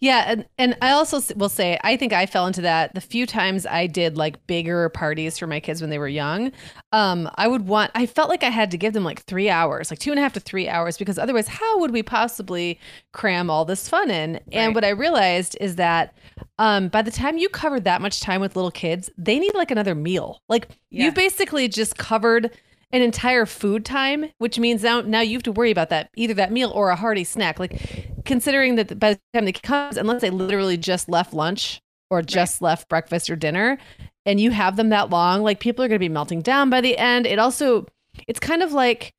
Yeah, 0.00 0.24
and, 0.26 0.46
and 0.58 0.76
I 0.80 0.90
also 0.90 1.20
will 1.36 1.48
say 1.48 1.78
I 1.82 1.96
think 1.96 2.12
I 2.12 2.26
fell 2.26 2.46
into 2.46 2.62
that 2.62 2.94
the 2.94 3.00
few 3.00 3.26
times 3.26 3.66
I 3.66 3.86
did 3.86 4.16
like 4.16 4.46
bigger 4.46 4.88
parties 4.88 5.38
for 5.38 5.46
my 5.46 5.60
kids 5.60 5.80
when 5.80 5.90
they 5.90 5.98
were 5.98 6.08
young. 6.08 6.52
Um, 6.92 7.30
I 7.34 7.48
would 7.48 7.66
want 7.66 7.90
I 7.94 8.06
felt 8.06 8.28
like 8.28 8.42
I 8.42 8.50
had 8.50 8.70
to 8.70 8.78
give 8.78 8.92
them 8.92 9.04
like 9.04 9.22
three 9.24 9.50
hours, 9.50 9.90
like 9.90 9.98
two 9.98 10.10
and 10.10 10.18
a 10.18 10.22
half 10.22 10.32
to 10.34 10.40
three 10.40 10.68
hours, 10.68 10.96
because 10.96 11.18
otherwise, 11.18 11.48
how 11.48 11.78
would 11.80 11.90
we 11.90 12.02
possibly 12.02 12.78
cram 13.12 13.50
all 13.50 13.64
this 13.64 13.88
fun 13.88 14.10
in? 14.10 14.34
Right. 14.34 14.42
And 14.52 14.74
what 14.74 14.84
I 14.84 14.90
realized 14.90 15.56
is 15.60 15.76
that 15.76 16.16
um, 16.58 16.88
by 16.88 17.02
the 17.02 17.10
time 17.10 17.38
you 17.38 17.48
covered 17.48 17.84
that 17.84 18.00
much 18.00 18.20
time 18.20 18.40
with 18.40 18.56
little 18.56 18.70
kids, 18.70 19.10
they 19.18 19.38
need 19.38 19.54
like 19.54 19.70
another 19.70 19.94
meal. 19.94 20.42
Like 20.48 20.68
yeah. 20.90 21.04
you 21.04 21.12
basically 21.12 21.68
just 21.68 21.98
covered 21.98 22.50
an 22.92 23.02
entire 23.02 23.46
food 23.46 23.84
time, 23.84 24.26
which 24.38 24.58
means 24.58 24.82
now 24.82 25.00
now 25.00 25.20
you 25.20 25.36
have 25.36 25.42
to 25.44 25.52
worry 25.52 25.70
about 25.70 25.90
that 25.90 26.10
either 26.16 26.34
that 26.34 26.52
meal 26.52 26.70
or 26.70 26.90
a 26.90 26.96
hearty 26.96 27.24
snack. 27.24 27.58
Like 27.58 28.08
considering 28.24 28.76
that 28.76 28.98
by 28.98 29.14
the 29.14 29.20
time 29.34 29.44
they 29.44 29.52
comes, 29.52 29.96
unless 29.96 30.20
they 30.20 30.30
literally 30.30 30.76
just 30.76 31.08
left 31.08 31.34
lunch 31.34 31.80
or 32.10 32.22
just 32.22 32.60
right. 32.60 32.68
left 32.68 32.88
breakfast 32.88 33.28
or 33.28 33.36
dinner, 33.36 33.78
and 34.24 34.40
you 34.40 34.50
have 34.50 34.76
them 34.76 34.90
that 34.90 35.10
long, 35.10 35.42
like 35.42 35.60
people 35.60 35.84
are 35.84 35.88
going 35.88 35.96
to 35.96 36.04
be 36.04 36.08
melting 36.08 36.42
down 36.42 36.70
by 36.70 36.80
the 36.80 36.96
end. 36.96 37.26
It 37.26 37.38
also 37.38 37.86
it's 38.26 38.40
kind 38.40 38.62
of 38.62 38.72
like 38.72 39.12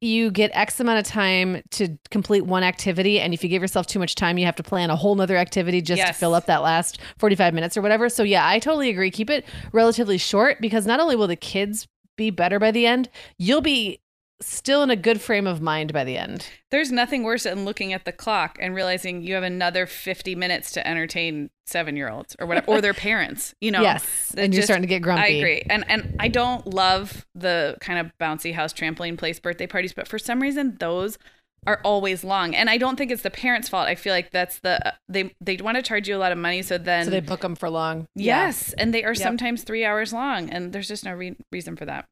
you 0.00 0.30
get 0.30 0.50
X 0.54 0.80
amount 0.80 0.98
of 0.98 1.04
time 1.04 1.62
to 1.72 1.98
complete 2.10 2.46
one 2.46 2.62
activity. 2.62 3.20
And 3.20 3.34
if 3.34 3.44
you 3.44 3.50
give 3.50 3.60
yourself 3.60 3.86
too 3.86 3.98
much 3.98 4.14
time, 4.14 4.38
you 4.38 4.46
have 4.46 4.56
to 4.56 4.62
plan 4.62 4.88
a 4.88 4.96
whole 4.96 5.14
nother 5.14 5.36
activity 5.36 5.82
just 5.82 5.98
yes. 5.98 6.08
to 6.08 6.14
fill 6.14 6.34
up 6.34 6.46
that 6.46 6.62
last 6.62 7.00
45 7.18 7.52
minutes 7.52 7.76
or 7.76 7.82
whatever. 7.82 8.08
So, 8.08 8.22
yeah, 8.22 8.46
I 8.46 8.58
totally 8.58 8.88
agree. 8.88 9.10
Keep 9.10 9.28
it 9.28 9.44
relatively 9.72 10.16
short 10.16 10.58
because 10.60 10.86
not 10.86 11.00
only 11.00 11.16
will 11.16 11.26
the 11.26 11.36
kids 11.36 11.86
be 12.20 12.30
better 12.30 12.58
by 12.58 12.70
the 12.70 12.86
end, 12.86 13.08
you'll 13.38 13.62
be 13.62 13.98
still 14.42 14.82
in 14.82 14.90
a 14.90 14.96
good 14.96 15.20
frame 15.20 15.46
of 15.46 15.60
mind 15.62 15.92
by 15.92 16.04
the 16.04 16.18
end. 16.18 16.46
There's 16.70 16.92
nothing 16.92 17.22
worse 17.22 17.44
than 17.44 17.64
looking 17.64 17.94
at 17.94 18.04
the 18.04 18.12
clock 18.12 18.58
and 18.60 18.74
realizing 18.74 19.22
you 19.22 19.34
have 19.34 19.42
another 19.42 19.86
50 19.86 20.34
minutes 20.34 20.70
to 20.72 20.86
entertain 20.86 21.48
7-year-olds 21.66 22.36
or 22.38 22.46
whatever 22.46 22.66
or 22.66 22.80
their 22.82 22.94
parents, 23.08 23.54
you 23.60 23.70
know. 23.70 23.80
Yes. 23.80 24.34
And 24.36 24.52
you're 24.52 24.62
starting 24.62 24.82
to 24.82 24.88
get 24.88 25.00
grumpy. 25.00 25.22
I 25.22 25.26
agree. 25.28 25.62
And 25.68 25.84
and 25.88 26.16
I 26.20 26.28
don't 26.28 26.66
love 26.66 27.26
the 27.34 27.76
kind 27.80 27.98
of 27.98 28.12
bouncy 28.20 28.52
house 28.52 28.74
trampoline 28.74 29.16
place 29.16 29.40
birthday 29.40 29.66
parties, 29.66 29.94
but 29.94 30.06
for 30.06 30.18
some 30.18 30.40
reason 30.40 30.76
those 30.78 31.18
are 31.66 31.80
always 31.84 32.24
long. 32.24 32.54
And 32.54 32.70
i 32.70 32.78
don't 32.78 32.96
think 32.96 33.10
it's 33.10 33.22
the 33.22 33.30
parents 33.30 33.68
fault. 33.68 33.88
I 33.88 33.94
feel 33.94 34.12
like 34.12 34.30
that's 34.30 34.60
the 34.60 34.94
they 35.08 35.34
they 35.40 35.56
want 35.56 35.76
to 35.76 35.82
charge 35.82 36.08
you 36.08 36.16
a 36.16 36.18
lot 36.18 36.32
of 36.32 36.38
money 36.38 36.62
so 36.62 36.78
then 36.78 37.04
so 37.04 37.10
they 37.10 37.20
book 37.20 37.40
them 37.40 37.54
for 37.54 37.70
long. 37.70 38.06
Yes. 38.14 38.74
Yeah. 38.76 38.82
and 38.82 38.94
they 38.94 39.04
are 39.04 39.12
yep. 39.12 39.18
sometimes 39.18 39.62
three 39.62 39.84
hours 39.84 40.12
long 40.12 40.50
and 40.50 40.72
there's 40.72 40.88
just 40.88 41.04
no 41.04 41.12
re- 41.12 41.36
reason 41.52 41.76
for 41.76 41.84
that. 41.84 42.06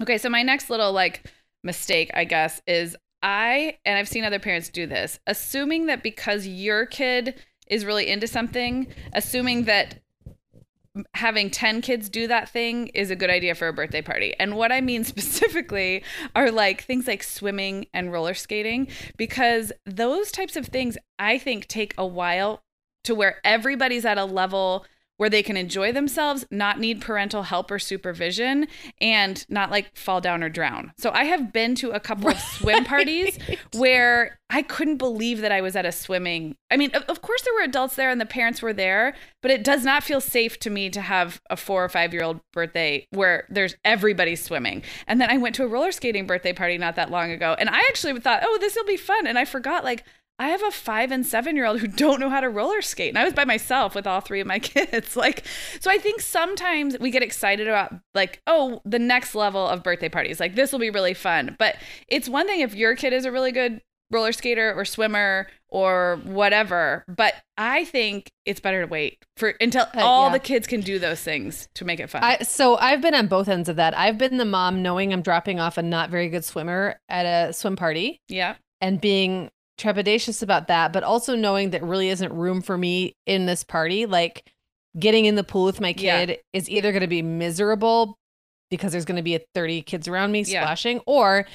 Okay 0.00 0.18
so 0.18 0.28
my 0.28 0.42
next 0.42 0.70
little 0.70 0.92
like 0.92 1.26
mistake 1.62 2.10
i 2.14 2.24
guess 2.24 2.62
is 2.66 2.96
i 3.22 3.76
and 3.84 3.98
i've 3.98 4.08
seen 4.08 4.24
other 4.24 4.38
parents 4.38 4.70
do 4.70 4.86
this 4.86 5.20
assuming 5.26 5.86
that 5.86 6.02
because 6.02 6.46
your 6.46 6.86
kid 6.86 7.34
is 7.66 7.84
really 7.84 8.08
into 8.08 8.26
something 8.26 8.86
assuming 9.12 9.64
that 9.64 10.00
having 11.14 11.50
10 11.50 11.82
kids 11.82 12.08
do 12.08 12.26
that 12.26 12.48
thing 12.48 12.88
is 12.88 13.10
a 13.10 13.16
good 13.16 13.30
idea 13.30 13.54
for 13.54 13.68
a 13.68 13.72
birthday 13.72 14.02
party. 14.02 14.34
And 14.38 14.56
what 14.56 14.72
I 14.72 14.80
mean 14.80 15.04
specifically 15.10 16.04
are 16.34 16.50
like 16.50 16.82
things 16.82 17.06
like 17.06 17.22
swimming 17.22 17.86
and 17.92 18.12
roller 18.12 18.34
skating, 18.34 18.88
because 19.16 19.72
those 19.86 20.30
types 20.32 20.56
of 20.56 20.66
things 20.66 20.96
I 21.18 21.38
think 21.38 21.66
take 21.66 21.94
a 21.98 22.06
while 22.06 22.62
to 23.04 23.14
where 23.14 23.40
everybody's 23.44 24.04
at 24.04 24.18
a 24.18 24.24
level 24.24 24.84
where 25.20 25.28
they 25.28 25.42
can 25.42 25.54
enjoy 25.54 25.92
themselves, 25.92 26.46
not 26.50 26.80
need 26.80 26.98
parental 26.98 27.42
help 27.42 27.70
or 27.70 27.78
supervision, 27.78 28.66
and 29.02 29.44
not 29.50 29.70
like 29.70 29.94
fall 29.94 30.18
down 30.18 30.42
or 30.42 30.48
drown. 30.48 30.94
So 30.96 31.10
I 31.10 31.24
have 31.24 31.52
been 31.52 31.74
to 31.74 31.90
a 31.90 32.00
couple 32.00 32.28
right. 32.28 32.36
of 32.36 32.42
swim 32.58 32.86
parties 32.86 33.38
where 33.74 34.40
I 34.48 34.62
couldn't 34.62 34.96
believe 34.96 35.42
that 35.42 35.52
I 35.52 35.60
was 35.60 35.76
at 35.76 35.84
a 35.84 35.92
swimming. 35.92 36.56
I 36.70 36.78
mean, 36.78 36.90
of 36.92 37.20
course 37.20 37.42
there 37.42 37.52
were 37.52 37.64
adults 37.64 37.96
there 37.96 38.08
and 38.08 38.18
the 38.18 38.24
parents 38.24 38.62
were 38.62 38.72
there, 38.72 39.14
but 39.42 39.50
it 39.50 39.62
does 39.62 39.84
not 39.84 40.02
feel 40.02 40.22
safe 40.22 40.58
to 40.60 40.70
me 40.70 40.88
to 40.88 41.02
have 41.02 41.42
a 41.50 41.56
four 41.56 41.84
or 41.84 41.90
five 41.90 42.14
year 42.14 42.22
old 42.22 42.40
birthday 42.54 43.06
where 43.10 43.46
there's 43.50 43.76
everybody 43.84 44.36
swimming. 44.36 44.82
And 45.06 45.20
then 45.20 45.28
I 45.28 45.36
went 45.36 45.54
to 45.56 45.64
a 45.64 45.68
roller 45.68 45.92
skating 45.92 46.26
birthday 46.26 46.54
party 46.54 46.78
not 46.78 46.96
that 46.96 47.10
long 47.10 47.30
ago, 47.30 47.54
and 47.58 47.68
I 47.68 47.80
actually 47.90 48.18
thought, 48.20 48.40
oh, 48.42 48.56
this 48.58 48.74
will 48.74 48.86
be 48.86 48.96
fun, 48.96 49.26
and 49.26 49.38
I 49.38 49.44
forgot 49.44 49.84
like 49.84 50.02
I 50.40 50.48
have 50.48 50.62
a 50.62 50.70
five 50.70 51.12
and 51.12 51.24
seven 51.26 51.54
year 51.54 51.66
old 51.66 51.80
who 51.80 51.86
don't 52.04 52.18
know 52.18 52.30
how 52.30 52.40
to 52.40 52.48
roller 52.48 52.80
skate. 52.80 53.10
And 53.10 53.18
I 53.18 53.24
was 53.24 53.34
by 53.34 53.44
myself 53.44 53.94
with 53.94 54.06
all 54.06 54.20
three 54.20 54.40
of 54.40 54.46
my 54.46 54.58
kids. 54.58 55.14
Like, 55.14 55.44
so 55.80 55.90
I 55.90 55.98
think 55.98 56.22
sometimes 56.22 56.98
we 56.98 57.10
get 57.10 57.22
excited 57.22 57.68
about, 57.68 57.92
like, 58.14 58.40
oh, 58.46 58.80
the 58.86 58.98
next 58.98 59.34
level 59.34 59.64
of 59.64 59.82
birthday 59.82 60.08
parties. 60.08 60.40
Like, 60.40 60.54
this 60.54 60.72
will 60.72 60.78
be 60.78 60.90
really 60.90 61.14
fun. 61.14 61.56
But 61.58 61.76
it's 62.08 62.28
one 62.28 62.46
thing 62.46 62.60
if 62.60 62.74
your 62.74 62.96
kid 62.96 63.12
is 63.12 63.26
a 63.26 63.30
really 63.30 63.52
good 63.52 63.82
roller 64.10 64.32
skater 64.32 64.72
or 64.74 64.86
swimmer 64.86 65.46
or 65.68 66.20
whatever. 66.24 67.04
But 67.06 67.34
I 67.58 67.84
think 67.84 68.30
it's 68.46 68.60
better 68.60 68.80
to 68.80 68.86
wait 68.86 69.18
for 69.36 69.50
until 69.60 69.82
uh, 69.94 70.00
all 70.00 70.28
yeah. 70.28 70.32
the 70.32 70.38
kids 70.38 70.66
can 70.66 70.80
do 70.80 70.98
those 70.98 71.20
things 71.20 71.68
to 71.74 71.84
make 71.84 72.00
it 72.00 72.08
fun. 72.08 72.24
I, 72.24 72.38
so 72.38 72.76
I've 72.78 73.02
been 73.02 73.14
on 73.14 73.26
both 73.26 73.46
ends 73.46 73.68
of 73.68 73.76
that. 73.76 73.96
I've 73.96 74.16
been 74.16 74.38
the 74.38 74.46
mom 74.46 74.82
knowing 74.82 75.12
I'm 75.12 75.22
dropping 75.22 75.60
off 75.60 75.76
a 75.76 75.82
not 75.82 76.08
very 76.08 76.30
good 76.30 76.46
swimmer 76.46 76.98
at 77.10 77.26
a 77.26 77.52
swim 77.52 77.76
party. 77.76 78.20
Yeah. 78.26 78.56
And 78.80 79.00
being 79.00 79.50
trepidatious 79.80 80.42
about 80.42 80.68
that, 80.68 80.92
but 80.92 81.02
also 81.02 81.34
knowing 81.34 81.70
that 81.70 81.82
really 81.82 82.08
isn't 82.08 82.32
room 82.32 82.60
for 82.60 82.76
me 82.76 83.16
in 83.26 83.46
this 83.46 83.64
party. 83.64 84.06
Like 84.06 84.50
getting 84.98 85.24
in 85.24 85.36
the 85.36 85.44
pool 85.44 85.64
with 85.64 85.80
my 85.80 85.92
kid 85.92 86.30
yeah. 86.30 86.36
is 86.52 86.68
either 86.68 86.92
going 86.92 87.02
to 87.02 87.06
be 87.06 87.22
miserable 87.22 88.18
because 88.70 88.92
there's 88.92 89.04
going 89.04 89.16
to 89.16 89.22
be 89.22 89.34
a 89.34 89.40
30 89.54 89.82
kids 89.82 90.08
around 90.08 90.32
me 90.32 90.42
yeah. 90.42 90.62
splashing 90.62 91.00
or 91.06 91.46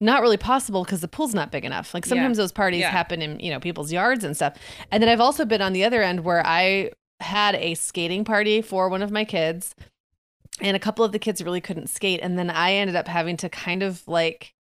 not 0.00 0.22
really 0.22 0.36
possible 0.36 0.84
because 0.84 1.00
the 1.00 1.08
pool's 1.08 1.34
not 1.34 1.50
big 1.50 1.64
enough. 1.64 1.92
Like 1.92 2.06
sometimes 2.06 2.38
yeah. 2.38 2.42
those 2.42 2.52
parties 2.52 2.84
happen 2.84 3.20
in, 3.20 3.40
you 3.40 3.50
know, 3.50 3.58
people's 3.58 3.92
yards 3.92 4.22
and 4.24 4.36
stuff. 4.36 4.56
And 4.92 5.02
then 5.02 5.10
I've 5.10 5.20
also 5.20 5.44
been 5.44 5.60
on 5.60 5.72
the 5.72 5.84
other 5.84 6.02
end 6.02 6.24
where 6.24 6.46
I 6.46 6.92
had 7.20 7.56
a 7.56 7.74
skating 7.74 8.24
party 8.24 8.62
for 8.62 8.88
one 8.88 9.02
of 9.02 9.10
my 9.10 9.24
kids 9.24 9.74
and 10.60 10.76
a 10.76 10.80
couple 10.80 11.04
of 11.04 11.12
the 11.12 11.18
kids 11.18 11.42
really 11.42 11.60
couldn't 11.60 11.88
skate 11.88 12.20
and 12.22 12.38
then 12.38 12.50
I 12.50 12.74
ended 12.74 12.96
up 12.96 13.08
having 13.08 13.36
to 13.38 13.48
kind 13.48 13.82
of 13.82 14.06
like 14.06 14.54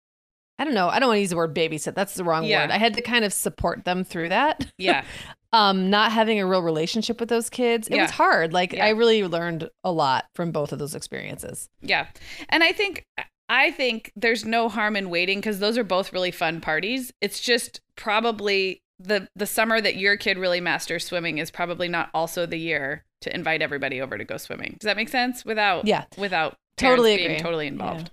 I 0.59 0.65
don't 0.65 0.75
know. 0.75 0.89
I 0.89 1.01
don't 1.01 1.09
want 1.09 1.17
to 1.17 1.23
use 1.23 1.31
the 1.31 1.37
word 1.37 1.55
babysit. 1.55 1.95
That's 1.95 2.15
the 2.15 2.25
wrong 2.25 2.45
yeah. 2.45 2.63
word. 2.63 2.71
I 2.71 2.79
had 2.79 2.95
to 2.95 3.03
kind 3.03 3.25
of 3.25 3.33
support 3.33 3.85
them 3.85 4.05
through 4.05 4.29
that. 4.29 4.71
Yeah. 4.79 5.05
um, 5.53 5.91
not 5.91 6.13
having 6.13 6.41
a 6.41 6.47
real 6.47 6.63
relationship 6.63 7.21
with 7.21 7.29
those 7.29 7.51
kids. 7.51 7.89
It 7.89 7.97
yeah. 7.97 8.03
was 8.03 8.11
hard. 8.11 8.53
Like 8.53 8.73
yeah. 8.73 8.87
I 8.87 8.91
really 8.91 9.25
learned 9.25 9.69
a 9.83 9.93
lot 9.93 10.27
from 10.35 10.53
both 10.53 10.73
of 10.73 10.79
those 10.79 10.95
experiences. 10.95 11.69
Yeah. 11.81 12.07
And 12.49 12.63
I 12.63 12.73
think 12.73 13.05
I 13.49 13.71
think 13.71 14.13
there's 14.17 14.45
no 14.45 14.69
harm 14.69 14.97
in 14.97 15.11
waiting 15.11 15.39
because 15.39 15.59
those 15.59 15.77
are 15.77 15.85
both 15.85 16.13
really 16.13 16.31
fun 16.31 16.61
parties. 16.61 17.13
It's 17.21 17.41
just 17.41 17.81
probably 17.97 18.83
the 18.99 19.29
the 19.37 19.47
summer 19.47 19.81
that 19.81 19.97
your 19.97 20.17
kid 20.17 20.39
really 20.39 20.61
masters 20.61 21.05
swimming 21.05 21.39
is 21.39 21.51
probably 21.51 21.89
not 21.89 22.11
also 22.15 22.47
the 22.47 22.57
year 22.57 23.05
to 23.21 23.35
invite 23.35 23.63
everybody 23.63 24.01
over 24.01 24.17
to 24.17 24.25
go 24.25 24.37
swimming. 24.37 24.77
Does 24.81 24.87
that 24.87 24.97
make 24.97 25.09
sense? 25.09 25.45
Without 25.45 25.87
yeah, 25.87 26.05
without 26.17 26.57
totally 26.77 27.17
being 27.17 27.41
totally 27.41 27.67
involved. 27.67 28.11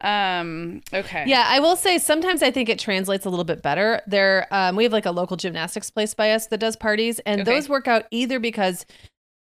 Um, 0.00 0.82
okay. 0.92 1.24
Yeah, 1.26 1.46
I 1.48 1.60
will 1.60 1.76
say 1.76 1.98
sometimes 1.98 2.42
I 2.42 2.50
think 2.50 2.68
it 2.68 2.78
translates 2.78 3.24
a 3.24 3.30
little 3.30 3.44
bit 3.44 3.62
better. 3.62 4.02
There 4.06 4.46
um 4.50 4.76
we 4.76 4.84
have 4.84 4.92
like 4.92 5.06
a 5.06 5.10
local 5.10 5.36
gymnastics 5.36 5.90
place 5.90 6.14
by 6.14 6.32
us 6.32 6.48
that 6.48 6.58
does 6.58 6.76
parties 6.76 7.18
and 7.20 7.40
okay. 7.40 7.54
those 7.54 7.68
work 7.68 7.88
out 7.88 8.04
either 8.10 8.38
because 8.38 8.84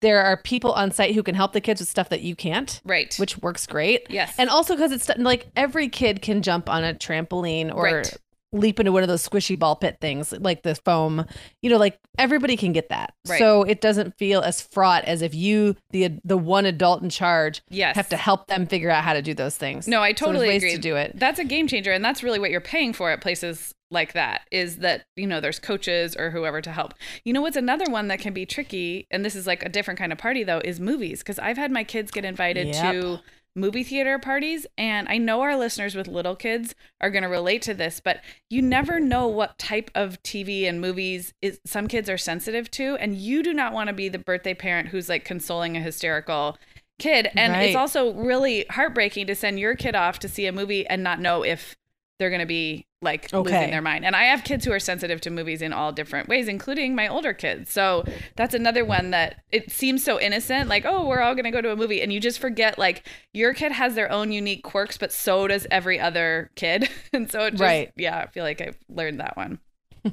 there 0.02 0.22
are 0.22 0.38
people 0.38 0.74
on 0.74 0.92
site 0.92 1.16
who 1.16 1.24
can 1.24 1.34
help 1.34 1.54
the 1.54 1.62
kids 1.62 1.80
with 1.80 1.88
stuff 1.88 2.10
that 2.10 2.22
you 2.22 2.36
can't. 2.36 2.82
Right. 2.84 3.16
Which 3.18 3.38
works 3.38 3.66
great. 3.66 4.06
Yes. 4.10 4.36
And 4.38 4.50
also 4.50 4.76
because 4.76 4.92
it's 4.92 5.10
like 5.18 5.48
every 5.56 5.88
kid 5.88 6.22
can 6.22 6.42
jump 6.42 6.70
on 6.70 6.84
a 6.84 6.94
trampoline 6.94 7.74
or 7.74 7.84
right 7.84 8.18
leap 8.54 8.80
into 8.80 8.92
one 8.92 9.04
of 9.04 9.10
those 9.10 9.28
squishy 9.28 9.58
ball 9.58 9.76
pit 9.76 9.98
things 10.00 10.32
like 10.40 10.64
the 10.64 10.76
foam 10.76 11.26
you 11.62 11.70
know 11.70 11.78
like 11.78 12.00
everybody 12.18 12.56
can 12.56 12.72
get 12.72 12.90
that 12.90 13.14
right. 13.28 13.40
so 13.40 13.64
it 13.64 13.82
doesn't 13.82 14.18
feel 14.18 14.42
as 14.42 14.62
fraught 14.62 15.04
as 15.06 15.22
if 15.22 15.34
you 15.34 15.76
the 15.90 16.12
the 16.24 16.38
one 16.38 16.66
adult 16.66 17.02
in 17.02 17.10
charge 17.10 17.62
yes. 17.70 17.96
have 17.96 18.08
to 18.08 18.18
help 18.18 18.48
them 18.48 18.66
figure 18.66 18.90
out 18.90 19.04
how 19.04 19.14
to 19.14 19.22
do 19.22 19.34
those 19.34 19.58
things 19.58 19.88
no 19.88 20.02
i 20.02 20.14
totally 20.14 20.48
so 20.48 20.56
agree 20.56 20.72
to 20.72 20.78
do 20.78 20.96
it 20.96 21.12
that's 21.16 21.40
a 21.40 21.44
game 21.44 21.68
changer 21.68 21.92
and 21.92 22.06
that's 22.06 22.24
really 22.24 22.40
what 22.40 22.52
you're 22.52 22.62
paying 22.62 22.94
for 22.94 23.10
at 23.10 23.20
places 23.22 23.74
like 23.90 24.14
that 24.14 24.42
is 24.52 24.78
that 24.78 25.06
you 25.16 25.28
know 25.28 25.40
there's 25.40 25.60
coaches 25.60 26.16
or 26.16 26.32
whoever 26.32 26.62
to 26.62 26.72
help 26.72 26.94
you 27.24 27.32
know 27.32 27.42
what's 27.42 27.56
another 27.56 27.86
one 27.90 28.08
that 28.08 28.20
can 28.20 28.34
be 28.34 28.46
tricky 28.46 29.08
and 29.12 29.24
this 29.24 29.36
is 29.36 29.48
like 29.48 29.64
a 29.64 29.70
different 29.70 30.00
kind 30.00 30.12
of 30.12 30.18
party 30.18 30.44
though 30.44 30.62
is 30.66 30.80
movies 30.80 31.20
because 31.20 31.40
i've 31.40 31.58
had 31.58 31.72
my 31.72 31.84
kids 31.84 32.12
get 32.12 32.26
invited 32.26 32.68
yep. 32.68 32.92
to 32.92 33.20
movie 33.56 33.84
theater 33.84 34.18
parties. 34.20 34.66
And 34.78 35.08
I 35.08 35.18
know 35.18 35.42
our 35.42 35.58
listeners 35.58 35.96
with 35.96 36.08
little 36.08 36.36
kids 36.36 36.76
are 37.02 37.10
going 37.10 37.24
to 37.24 37.30
relate 37.30 37.62
to 37.64 37.74
this, 37.74 38.02
but 38.04 38.22
you 38.50 38.62
never 38.62 39.00
know 39.00 39.28
what 39.28 39.58
type 39.58 39.92
of 39.96 40.22
TV 40.24 40.68
and 40.68 40.82
movies 40.82 41.34
is, 41.42 41.60
some 41.66 41.88
kids 41.88 42.10
are 42.10 42.18
sensitive 42.18 42.70
to. 42.72 42.96
And 42.98 43.16
you 43.16 43.44
do 43.44 43.54
not 43.54 43.74
want 43.74 43.88
to 43.88 43.94
be 43.94 44.10
the 44.10 44.20
birthday 44.20 44.54
parent 44.54 44.90
who's 44.90 45.10
like 45.10 45.26
consoling 45.26 45.78
a 45.78 45.82
hysterical 45.82 46.58
kid. 47.00 47.30
And 47.36 47.54
right. 47.54 47.64
it's 47.64 47.76
also 47.76 48.14
really 48.14 48.66
heartbreaking 48.70 49.28
to 49.28 49.36
send 49.36 49.60
your 49.60 49.76
kid 49.76 49.96
off 49.96 50.20
to 50.20 50.30
see 50.30 50.46
a 50.46 50.52
movie 50.52 50.88
and 50.88 51.04
not 51.04 51.20
know 51.20 51.44
if 51.44 51.76
they're 52.24 52.30
going 52.30 52.40
to 52.40 52.46
be 52.46 52.88
like 53.02 53.34
okay. 53.34 53.52
losing 53.52 53.72
their 53.72 53.82
mind. 53.82 54.06
And 54.06 54.16
I 54.16 54.24
have 54.24 54.46
kids 54.46 54.64
who 54.64 54.72
are 54.72 54.80
sensitive 54.80 55.20
to 55.22 55.30
movies 55.30 55.62
in 55.62 55.74
all 55.74 55.92
different 55.92 56.30
ways, 56.30 56.48
including 56.48 56.96
my 56.96 57.10
older 57.10 57.34
kids. 57.34 57.70
So 57.70 58.06
that's 58.38 58.54
another 58.54 58.86
one 58.86 59.12
that 59.12 59.44
it 59.52 59.70
seems 59.74 60.06
so 60.06 60.22
innocent, 60.22 60.70
like, 60.70 60.86
oh, 60.86 61.06
we're 61.06 61.20
all 61.20 61.36
going 61.36 61.44
to 61.44 61.52
go 61.52 61.60
to 61.60 61.74
a 61.74 61.76
movie. 61.76 62.02
And 62.02 62.14
you 62.14 62.22
just 62.22 62.40
forget, 62.40 62.80
like, 62.80 63.06
your 63.34 63.54
kid 63.54 63.74
has 63.74 63.96
their 63.96 64.10
own 64.10 64.32
unique 64.32 64.64
quirks, 64.64 64.98
but 64.98 65.12
so 65.12 65.48
does 65.48 65.68
every 65.70 66.00
other 66.00 66.50
kid. 66.56 66.88
and 67.14 67.30
so 67.30 67.42
it 67.46 67.52
just, 67.52 67.62
right. 67.62 67.92
yeah, 67.98 68.20
I 68.20 68.28
feel 68.28 68.46
like 68.46 68.62
I've 68.62 68.78
learned 68.88 69.20
that 69.20 69.36
one. 69.36 69.60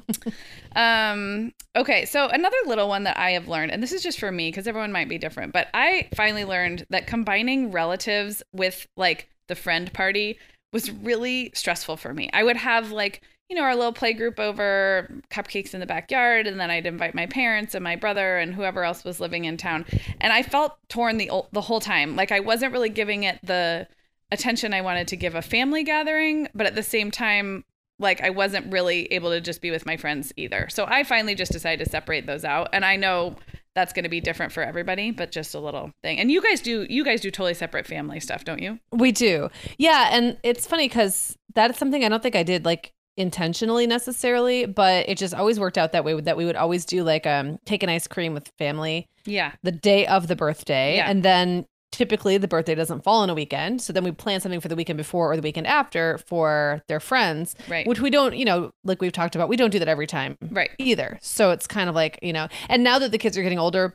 um 0.77 1.51
okay 1.75 2.05
so 2.05 2.29
another 2.29 2.55
little 2.65 2.87
one 2.87 3.03
that 3.03 3.17
i 3.17 3.31
have 3.31 3.49
learned 3.49 3.73
and 3.73 3.83
this 3.83 3.91
is 3.91 4.01
just 4.01 4.21
for 4.21 4.31
me 4.31 4.47
because 4.47 4.65
everyone 4.65 4.89
might 4.89 5.09
be 5.09 5.17
different 5.17 5.51
but 5.51 5.67
i 5.73 6.07
finally 6.15 6.45
learned 6.45 6.85
that 6.91 7.07
combining 7.07 7.71
relatives 7.71 8.41
with 8.53 8.87
like 8.95 9.27
the 9.47 9.55
friend 9.55 9.91
party 9.91 10.39
was 10.71 10.91
really 10.91 11.51
stressful 11.53 11.97
for 11.97 12.13
me. 12.13 12.29
I 12.33 12.43
would 12.43 12.57
have 12.57 12.91
like, 12.91 13.21
you 13.49 13.55
know, 13.55 13.63
our 13.63 13.75
little 13.75 13.91
play 13.91 14.13
group 14.13 14.39
over, 14.39 15.09
cupcakes 15.29 15.73
in 15.73 15.79
the 15.79 15.85
backyard, 15.85 16.47
and 16.47 16.59
then 16.59 16.71
I'd 16.71 16.85
invite 16.85 17.13
my 17.13 17.25
parents 17.25 17.75
and 17.75 17.83
my 17.83 17.95
brother 17.95 18.37
and 18.37 18.55
whoever 18.55 18.83
else 18.83 19.03
was 19.03 19.19
living 19.19 19.45
in 19.45 19.57
town. 19.57 19.85
And 20.21 20.31
I 20.31 20.43
felt 20.43 20.77
torn 20.87 21.17
the 21.17 21.29
the 21.51 21.61
whole 21.61 21.81
time. 21.81 22.15
Like 22.15 22.31
I 22.31 22.39
wasn't 22.39 22.73
really 22.73 22.89
giving 22.89 23.23
it 23.23 23.39
the 23.43 23.87
attention 24.31 24.73
I 24.73 24.81
wanted 24.81 25.09
to 25.09 25.17
give 25.17 25.35
a 25.35 25.41
family 25.41 25.83
gathering, 25.83 26.47
but 26.55 26.65
at 26.65 26.75
the 26.75 26.83
same 26.83 27.11
time 27.11 27.65
like 27.99 28.21
I 28.21 28.31
wasn't 28.31 28.71
really 28.71 29.05
able 29.13 29.29
to 29.29 29.39
just 29.39 29.61
be 29.61 29.71
with 29.71 29.85
my 29.85 29.95
friends 29.95 30.33
either. 30.35 30.67
So 30.69 30.85
I 30.87 31.03
finally 31.03 31.35
just 31.35 31.51
decided 31.51 31.85
to 31.85 31.89
separate 31.89 32.25
those 32.25 32.43
out. 32.43 32.69
And 32.73 32.83
I 32.83 32.95
know 32.95 33.35
that's 33.75 33.93
going 33.93 34.03
to 34.03 34.09
be 34.09 34.19
different 34.19 34.51
for 34.51 34.63
everybody 34.63 35.11
but 35.11 35.31
just 35.31 35.53
a 35.53 35.59
little 35.59 35.91
thing. 36.03 36.19
And 36.19 36.31
you 36.31 36.41
guys 36.41 36.61
do 36.61 36.85
you 36.89 37.03
guys 37.03 37.21
do 37.21 37.31
totally 37.31 37.53
separate 37.53 37.87
family 37.87 38.19
stuff 38.19 38.43
don't 38.43 38.61
you? 38.61 38.79
We 38.91 39.11
do. 39.11 39.49
Yeah 39.77 40.09
and 40.11 40.37
it's 40.43 40.67
funny 40.67 40.87
because 40.87 41.37
that's 41.53 41.77
something 41.77 42.03
i 42.03 42.09
don't 42.09 42.23
think 42.23 42.35
i 42.35 42.43
did 42.43 42.65
like 42.65 42.93
intentionally 43.17 43.85
necessarily 43.85 44.65
but 44.65 45.07
it 45.09 45.17
just 45.17 45.33
always 45.33 45.59
worked 45.59 45.77
out 45.77 45.91
that 45.91 46.05
way 46.05 46.19
that 46.19 46.37
we 46.37 46.45
would 46.45 46.55
always 46.55 46.85
do 46.85 47.03
like 47.03 47.27
um 47.27 47.59
take 47.65 47.83
an 47.83 47.89
ice 47.89 48.07
cream 48.07 48.33
with 48.33 48.49
family 48.57 49.07
yeah. 49.25 49.51
the 49.63 49.71
day 49.71 50.07
of 50.07 50.27
the 50.27 50.35
birthday 50.35 50.95
yeah. 50.95 51.09
and 51.09 51.21
then 51.21 51.65
typically 51.91 52.37
the 52.37 52.47
birthday 52.47 52.73
doesn't 52.73 53.03
fall 53.03 53.21
on 53.21 53.29
a 53.29 53.33
weekend 53.33 53.81
so 53.81 53.91
then 53.91 54.03
we 54.03 54.11
plan 54.11 54.39
something 54.39 54.61
for 54.61 54.69
the 54.69 54.75
weekend 54.75 54.97
before 54.97 55.31
or 55.31 55.35
the 55.35 55.41
weekend 55.41 55.67
after 55.67 56.17
for 56.19 56.81
their 56.87 56.99
friends 56.99 57.55
right. 57.67 57.85
which 57.85 57.99
we 57.99 58.09
don't 58.09 58.35
you 58.35 58.45
know 58.45 58.71
like 58.83 59.01
we've 59.01 59.11
talked 59.11 59.35
about 59.35 59.49
we 59.49 59.57
don't 59.57 59.71
do 59.71 59.79
that 59.79 59.87
every 59.87 60.07
time 60.07 60.37
right. 60.49 60.71
either. 60.77 61.19
So 61.21 61.51
it's 61.51 61.67
kind 61.67 61.89
of 61.89 61.95
like 61.95 62.17
you 62.21 62.33
know 62.33 62.47
and 62.69 62.83
now 62.83 62.99
that 62.99 63.11
the 63.11 63.17
kids 63.17 63.37
are 63.37 63.43
getting 63.43 63.59
older 63.59 63.93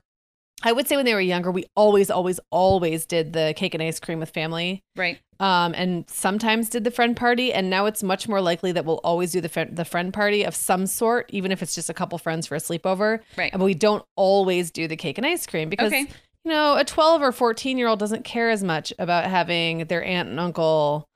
i 0.63 0.73
would 0.73 0.89
say 0.89 0.97
when 0.97 1.05
they 1.05 1.15
were 1.15 1.21
younger 1.21 1.51
we 1.51 1.65
always 1.75 2.11
always 2.11 2.41
always 2.51 3.07
did 3.07 3.33
the 3.33 3.55
cake 3.57 3.75
and 3.75 3.83
ice 3.83 4.01
cream 4.01 4.19
with 4.19 4.31
family. 4.31 4.83
Right. 4.95 5.19
Um 5.39 5.75
and 5.75 6.09
sometimes 6.09 6.71
did 6.71 6.85
the 6.85 6.91
friend 6.91 7.17
party 7.17 7.53
and 7.53 7.69
now 7.69 7.87
it's 7.87 8.03
much 8.03 8.29
more 8.29 8.41
likely 8.41 8.73
that 8.73 8.85
we'll 8.85 9.01
always 9.05 9.33
do 9.33 9.41
the 9.41 9.49
fr- 9.49 9.71
the 9.71 9.85
friend 9.85 10.13
party 10.13 10.45
of 10.45 10.55
some 10.55 10.87
sort 10.87 11.27
even 11.31 11.53
if 11.53 11.63
it's 11.63 11.75
just 11.75 11.91
a 11.91 11.95
couple 11.95 12.19
friends 12.19 12.47
for 12.47 12.55
a 12.55 12.59
sleepover. 12.59 13.21
Right. 13.37 13.53
And 13.53 13.63
we 13.63 13.75
don't 13.75 14.05
always 14.17 14.71
do 14.71 14.89
the 14.89 14.97
cake 14.97 15.19
and 15.19 15.27
ice 15.27 15.47
cream 15.47 15.69
because 15.69 15.93
okay 15.93 16.07
you 16.47 16.53
know, 16.53 16.77
a 16.77 16.85
12 16.85 17.23
or 17.23 17.33
14 17.33 17.77
year 17.77 17.89
old 17.89 17.99
doesn't 17.99 18.25
care 18.25 18.51
as 18.51 18.63
much 18.63 18.93
about 19.01 19.25
having 19.25 19.87
their 19.87 20.05
aunt 20.05 20.29
and 20.29 20.39
uncle 20.39 21.09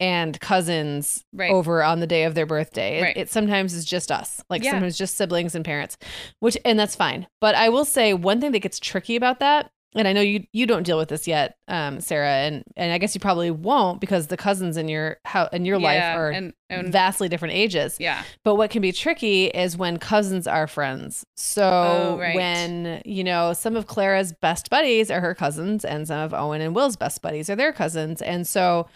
and 0.00 0.40
cousins 0.40 1.24
right. 1.32 1.52
over 1.52 1.84
on 1.84 2.00
the 2.00 2.08
day 2.08 2.24
of 2.24 2.34
their 2.34 2.44
birthday. 2.44 3.00
Right. 3.00 3.16
It, 3.16 3.20
it, 3.20 3.30
sometimes 3.30 3.72
is 3.72 3.84
just 3.84 4.10
us, 4.10 4.42
like 4.50 4.64
yeah. 4.64 4.72
sometimes 4.72 4.98
just 4.98 5.14
siblings 5.14 5.54
and 5.54 5.64
parents, 5.64 5.96
which, 6.40 6.58
and 6.64 6.76
that's 6.76 6.96
fine. 6.96 7.28
But 7.40 7.54
I 7.54 7.68
will 7.68 7.84
say 7.84 8.14
one 8.14 8.40
thing 8.40 8.50
that 8.50 8.58
gets 8.58 8.80
tricky 8.80 9.14
about 9.14 9.38
that 9.38 9.70
and 9.94 10.08
I 10.08 10.12
know 10.12 10.20
you 10.20 10.44
you 10.52 10.66
don't 10.66 10.82
deal 10.82 10.98
with 10.98 11.08
this 11.08 11.26
yet, 11.28 11.56
um, 11.68 12.00
Sarah, 12.00 12.28
and 12.46 12.64
and 12.76 12.92
I 12.92 12.98
guess 12.98 13.14
you 13.14 13.20
probably 13.20 13.50
won't 13.50 14.00
because 14.00 14.26
the 14.26 14.36
cousins 14.36 14.76
in 14.76 14.88
your 14.88 15.18
how 15.24 15.46
in 15.52 15.64
your 15.64 15.78
life 15.78 16.02
are 16.16 16.30
and, 16.30 16.52
and 16.68 16.92
vastly 16.92 17.28
different 17.28 17.54
ages. 17.54 17.96
yeah, 18.00 18.22
But 18.44 18.56
what 18.56 18.70
can 18.70 18.82
be 18.82 18.92
tricky 18.92 19.46
is 19.46 19.76
when 19.76 19.98
cousins 19.98 20.46
are 20.46 20.66
friends. 20.66 21.24
So 21.36 21.62
Oh, 21.62 22.18
right. 22.18 22.34
when, 22.34 23.02
you 23.04 23.22
know, 23.24 23.52
some 23.52 23.76
of 23.76 23.86
Clara's 23.86 24.32
best 24.32 24.70
buddies 24.70 25.10
are 25.10 25.20
her 25.20 25.34
cousins 25.34 25.84
and 25.84 26.08
some 26.08 26.20
of 26.20 26.34
Owen 26.34 26.60
and 26.60 26.74
Will's 26.74 26.96
best 26.96 27.22
buddies 27.22 27.48
are 27.48 27.56
their 27.56 27.72
cousins. 27.72 28.20
And 28.22 28.46
so 28.46 28.88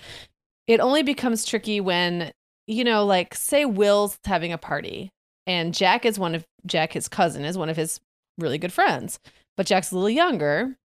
it 0.66 0.80
only 0.80 1.02
becomes 1.02 1.44
tricky 1.44 1.80
when, 1.80 2.32
you 2.66 2.84
know, 2.84 3.04
like 3.04 3.34
say 3.34 3.64
Will's 3.64 4.18
having 4.24 4.52
a 4.52 4.58
party 4.58 5.10
and 5.46 5.72
Jack 5.74 6.04
is 6.04 6.18
one 6.18 6.34
of 6.34 6.44
Jack, 6.66 6.92
his 6.92 7.08
cousin, 7.08 7.44
is 7.44 7.56
one 7.56 7.68
of 7.70 7.76
his 7.76 8.00
really 8.36 8.58
good 8.58 8.72
friends. 8.72 9.18
But 9.56 9.66
Jack's 9.66 9.90
a 9.90 9.94
little 9.94 10.10
younger 10.10 10.76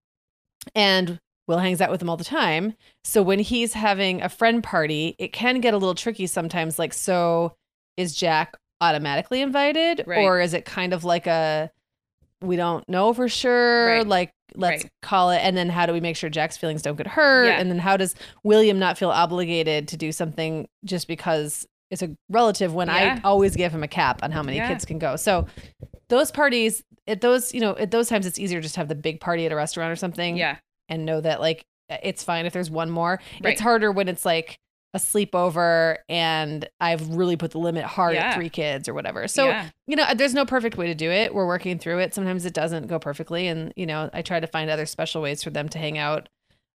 and 0.76 1.20
Will 1.48 1.58
hangs 1.60 1.82
out 1.82 1.92
with 1.92 2.02
him 2.02 2.10
all 2.10 2.16
the 2.16 2.24
time. 2.24 2.74
So 3.04 3.22
when 3.22 3.40
he's 3.40 3.74
having 3.74 4.22
a 4.22 4.30
friend 4.30 4.64
party, 4.64 5.14
it 5.20 5.34
can 5.34 5.60
get 5.60 5.74
a 5.74 5.78
little 5.78 5.96
tricky 5.96 6.26
sometimes. 6.26 6.80
Like, 6.80 6.94
so 6.94 7.56
is 7.98 8.16
Jack 8.16 8.56
automatically 8.80 9.42
invited, 9.42 10.04
Right. 10.08 10.24
or 10.24 10.40
is 10.40 10.54
it 10.54 10.64
kind 10.66 10.94
of 10.94 11.04
like 11.04 11.28
a 11.28 11.70
we 12.42 12.56
don't 12.56 12.88
know 12.88 13.14
for 13.14 13.28
sure? 13.28 13.88
Right. 13.88 14.08
Like, 14.08 14.32
let's 14.56 14.84
Right. 14.84 14.92
call 15.02 15.32
it. 15.32 15.38
And 15.40 15.56
then 15.58 15.70
how 15.70 15.86
do 15.86 15.92
we 15.94 16.00
make 16.02 16.16
sure 16.16 16.30
Jack's 16.30 16.56
feelings 16.58 16.82
don't 16.82 16.96
get 16.98 17.08
hurt? 17.08 17.46
Yeah. 17.48 17.60
And 17.60 17.70
then 17.70 17.80
how 17.80 17.98
does 17.98 18.16
William 18.44 18.80
not 18.80 18.98
feel 18.98 19.10
obligated 19.12 19.88
to 19.90 19.98
do 19.98 20.12
something 20.14 20.68
just 20.86 21.08
because 21.10 21.66
it's 21.92 22.02
a 22.02 22.10
relative 22.30 22.74
when 22.74 22.88
Yeah. 22.88 23.20
I 23.24 23.28
always 23.28 23.56
give 23.56 23.74
him 23.74 23.84
a 23.84 23.88
cap 23.88 24.22
on 24.24 24.32
how 24.32 24.44
many 24.44 24.58
Yeah. 24.58 24.68
kids 24.70 24.84
can 24.86 24.98
go? 25.00 25.16
So 25.18 25.46
those 26.14 26.32
parties, 26.32 26.84
at 27.08 27.22
those, 27.22 27.54
you 27.54 27.60
know, 27.60 27.76
at 27.78 27.92
those 27.92 28.08
times, 28.08 28.26
it's 28.26 28.38
easier 28.40 28.62
just 28.62 28.76
to 28.76 28.80
have 28.80 28.88
the 28.88 28.96
big 28.96 29.20
party 29.20 29.46
at 29.46 29.52
a 29.52 29.56
restaurant 29.56 29.92
or 29.92 29.96
something 29.96 30.38
yeah, 30.38 30.58
and 30.90 31.06
know 31.06 31.20
that 31.22 31.42
like 31.42 31.64
it's 31.90 32.24
fine 32.24 32.46
if 32.46 32.54
there's 32.54 32.70
one 32.72 32.90
more. 32.90 33.20
Right. 33.44 33.54
It's 33.54 33.62
harder 33.62 33.92
when 33.92 34.08
it's 34.08 34.26
like 34.26 34.58
a 34.96 35.00
sleepover 35.00 35.98
and 36.08 36.70
I've 36.80 37.10
really 37.16 37.36
put 37.36 37.50
the 37.52 37.58
limit 37.58 37.84
hard 37.84 38.14
Yeah. 38.14 38.30
at 38.30 38.36
three 38.36 38.50
kids 38.50 38.88
or 38.88 38.94
whatever. 38.94 39.28
So, 39.28 39.48
yeah. 39.48 39.70
you 39.88 39.96
know, 39.96 40.06
there's 40.16 40.36
no 40.36 40.46
perfect 40.46 40.78
way 40.78 40.86
to 40.88 40.96
do 40.96 41.10
it. 41.10 41.34
We're 41.34 41.48
working 41.48 41.80
through 41.80 42.00
it. 42.00 42.14
Sometimes 42.14 42.46
it 42.46 42.54
doesn't 42.54 42.88
go 42.88 43.00
perfectly 43.00 43.48
and, 43.48 43.74
you 43.76 43.86
know, 43.88 44.10
I 44.14 44.22
try 44.22 44.40
to 44.40 44.46
find 44.48 44.70
other 44.70 44.86
special 44.86 45.22
ways 45.24 45.42
for 45.44 45.50
them 45.50 45.68
to 45.70 45.80
hang 45.80 45.98
out. 45.98 46.30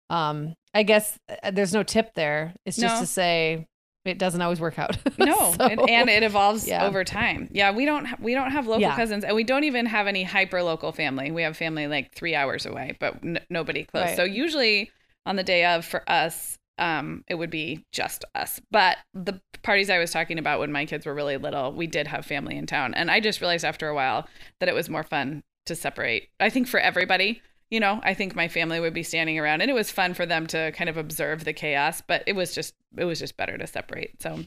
Um, 0.09 0.55
I 0.73 0.83
guess 0.83 1.19
uh, 1.43 1.51
there's 1.51 1.75
no 1.75 1.83
tip 1.83 2.15
there. 2.15 2.55
It's 2.65 2.77
just 2.79 2.95
No. 2.97 3.01
to 3.01 3.07
say 3.07 3.67
it 4.07 4.19
doesn't 4.19 4.41
always 4.41 4.61
work 4.61 4.79
out. 4.79 4.97
No, 5.19 5.53
So- 5.59 5.65
and, 5.67 5.89
and 5.91 6.11
it 6.11 6.23
evolves 6.23 6.67
yeah. 6.67 6.85
over 6.87 7.03
time. 7.05 7.49
Yeah, 7.51 7.73
we 7.73 7.85
don't 7.85 8.05
ha- 8.05 8.17
we 8.21 8.35
don't 8.35 8.51
have 8.51 8.67
local 8.67 8.83
Yeah. 8.83 8.97
cousins, 8.97 9.25
and 9.25 9.35
we 9.35 9.45
don't 9.45 9.65
even 9.65 9.87
have 9.87 10.07
any 10.07 10.23
hyper 10.23 10.63
local 10.63 10.93
family. 10.93 11.31
We 11.31 11.43
have 11.43 11.57
family 11.57 11.87
like 11.87 12.15
three 12.15 12.35
hours 12.35 12.67
away, 12.67 12.97
but 13.01 13.15
n- 13.25 13.41
nobody 13.51 13.85
close. 13.85 14.05
Right. 14.07 14.17
So 14.17 14.25
usually 14.25 14.91
on 15.25 15.37
the 15.37 15.43
day 15.43 15.65
of 15.65 15.85
for 15.85 16.09
us, 16.11 16.57
um, 16.79 17.25
it 17.29 17.35
would 17.37 17.51
be 17.51 17.85
just 17.93 18.25
us. 18.35 18.61
But 18.71 18.99
the 19.15 19.41
parties 19.63 19.89
I 19.91 19.99
was 19.99 20.11
talking 20.13 20.39
about 20.39 20.61
when 20.61 20.71
my 20.71 20.85
kids 20.85 21.07
were 21.07 21.15
really 21.15 21.37
little, 21.39 21.73
we 21.73 21.87
did 21.87 22.07
have 22.07 22.27
family 22.27 22.57
in 22.57 22.67
town, 22.67 22.95
and 22.95 23.11
I 23.11 23.21
just 23.21 23.41
realized 23.41 23.65
after 23.65 23.89
a 23.89 23.95
while 23.95 24.29
that 24.61 24.69
it 24.69 24.75
was 24.75 24.89
more 24.91 25.03
fun 25.03 25.43
to 25.67 25.75
separate. 25.75 26.29
I 26.39 26.51
think 26.51 26.69
for 26.69 26.79
everybody. 26.79 27.43
You 27.71 27.81
know, 27.81 28.01
I 28.05 28.15
think 28.15 28.37
my 28.37 28.49
family 28.49 28.79
would 28.79 28.95
be 28.95 29.03
standing 29.03 29.39
around 29.39 29.61
and 29.61 29.71
it 29.71 29.75
was 29.75 29.91
fun 29.91 30.15
for 30.15 30.25
them 30.25 30.47
to 30.49 30.71
kind 30.73 30.89
of 30.89 30.97
observe 30.97 31.45
the 31.45 31.53
chaos, 31.53 32.01
but 32.01 32.23
it 32.27 32.35
was 32.35 32.55
just 32.55 32.75
it 32.97 33.05
was 33.05 33.19
just 33.19 33.37
better 33.37 33.59
to 33.59 33.67
separate. 33.67 34.23
So 34.23 34.45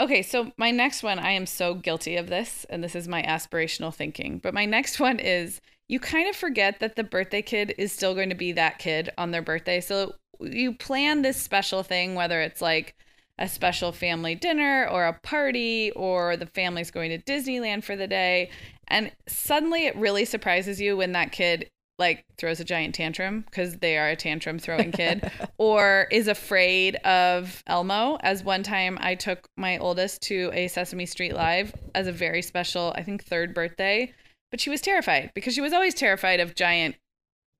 Okay, 0.00 0.22
so 0.22 0.50
my 0.56 0.72
next 0.72 1.04
one, 1.04 1.20
I 1.20 1.30
am 1.30 1.46
so 1.46 1.74
guilty 1.74 2.16
of 2.16 2.28
this, 2.28 2.66
and 2.68 2.82
this 2.82 2.96
is 2.96 3.06
my 3.06 3.22
aspirational 3.22 3.94
thinking. 3.94 4.38
But 4.38 4.52
my 4.52 4.64
next 4.64 4.98
one 4.98 5.20
is 5.20 5.60
you 5.86 6.00
kind 6.00 6.28
of 6.28 6.34
forget 6.34 6.80
that 6.80 6.96
the 6.96 7.04
birthday 7.04 7.42
kid 7.42 7.74
is 7.78 7.92
still 7.92 8.14
going 8.14 8.30
to 8.30 8.34
be 8.34 8.50
that 8.52 8.80
kid 8.80 9.10
on 9.16 9.30
their 9.30 9.42
birthday. 9.42 9.80
So 9.80 10.14
you 10.40 10.74
plan 10.74 11.22
this 11.22 11.40
special 11.40 11.84
thing, 11.84 12.16
whether 12.16 12.40
it's 12.40 12.60
like 12.60 12.96
a 13.38 13.48
special 13.48 13.92
family 13.92 14.34
dinner 14.34 14.88
or 14.90 15.04
a 15.04 15.12
party, 15.12 15.92
or 15.92 16.36
the 16.36 16.46
family's 16.46 16.90
going 16.90 17.10
to 17.10 17.18
Disneyland 17.18 17.84
for 17.84 17.94
the 17.94 18.08
day. 18.08 18.50
And 18.88 19.12
suddenly 19.28 19.86
it 19.86 19.96
really 19.96 20.24
surprises 20.24 20.80
you 20.80 20.96
when 20.96 21.12
that 21.12 21.30
kid 21.30 21.70
like 21.98 22.24
throws 22.38 22.60
a 22.60 22.64
giant 22.64 22.94
tantrum 22.94 23.42
because 23.42 23.76
they 23.78 23.96
are 23.96 24.08
a 24.08 24.16
tantrum 24.16 24.58
throwing 24.58 24.92
kid 24.92 25.30
or 25.58 26.06
is 26.10 26.28
afraid 26.28 26.96
of 26.96 27.62
Elmo. 27.66 28.18
As 28.20 28.42
one 28.42 28.62
time 28.62 28.98
I 29.00 29.14
took 29.14 29.48
my 29.56 29.78
oldest 29.78 30.22
to 30.22 30.50
a 30.52 30.68
Sesame 30.68 31.06
Street 31.06 31.34
Live 31.34 31.72
as 31.94 32.06
a 32.06 32.12
very 32.12 32.42
special, 32.42 32.92
I 32.96 33.02
think, 33.02 33.24
third 33.24 33.54
birthday, 33.54 34.12
but 34.50 34.60
she 34.60 34.70
was 34.70 34.80
terrified 34.80 35.30
because 35.34 35.54
she 35.54 35.60
was 35.60 35.72
always 35.72 35.94
terrified 35.94 36.40
of 36.40 36.54
giant 36.54 36.96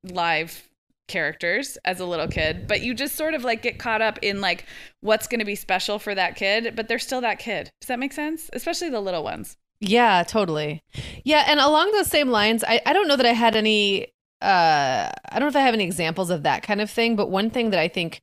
live 0.03 0.69
characters 1.07 1.77
as 1.85 2.01
a 2.01 2.07
little 2.07 2.27
kid 2.27 2.67
but 2.67 2.81
you 2.81 2.95
just 2.95 3.15
sort 3.15 3.35
of 3.35 3.45
like 3.45 3.61
get 3.61 3.79
caught 3.79 4.01
up 4.01 4.19
in 4.23 4.41
like 4.41 4.65
what's 5.03 5.27
going 5.27 5.39
to 5.39 5.45
be 5.45 5.55
special 5.55 5.99
for 5.99 6.15
that 6.15 6.35
kid 6.35 6.73
but 6.75 6.89
they're 6.89 6.99
still 6.99 7.21
that 7.21 7.39
kid 7.39 7.71
does 7.83 7.89
that 7.89 7.99
make 7.99 8.13
sense 8.13 8.49
especially 8.55 8.89
the 8.89 9.01
little 9.01 9.23
ones 9.23 9.59
Yeah, 9.81 10.23
totally. 10.23 10.83
Yeah, 11.25 11.45
and 11.47 11.61
along 11.61 11.93
those 11.93 12.07
same 12.07 12.31
lines, 12.31 12.65
I, 12.65 12.81
I 12.87 12.93
don't 12.93 13.09
know 13.09 13.17
that 13.17 13.27
I 13.27 13.33
had 13.33 13.57
any 13.57 14.14
uh 14.43 15.11
I 15.11 15.33
don't 15.33 15.43
know 15.43 15.49
if 15.49 15.57
I 15.57 15.61
have 15.61 15.75
any 15.75 15.85
examples 15.85 16.31
of 16.31 16.43
that 16.43 16.63
kind 16.63 16.81
of 16.81 16.91
thing, 16.91 17.17
but 17.17 17.31
one 17.31 17.51
thing 17.51 17.71
that 17.71 17.81
I 17.81 17.89
think 17.89 18.21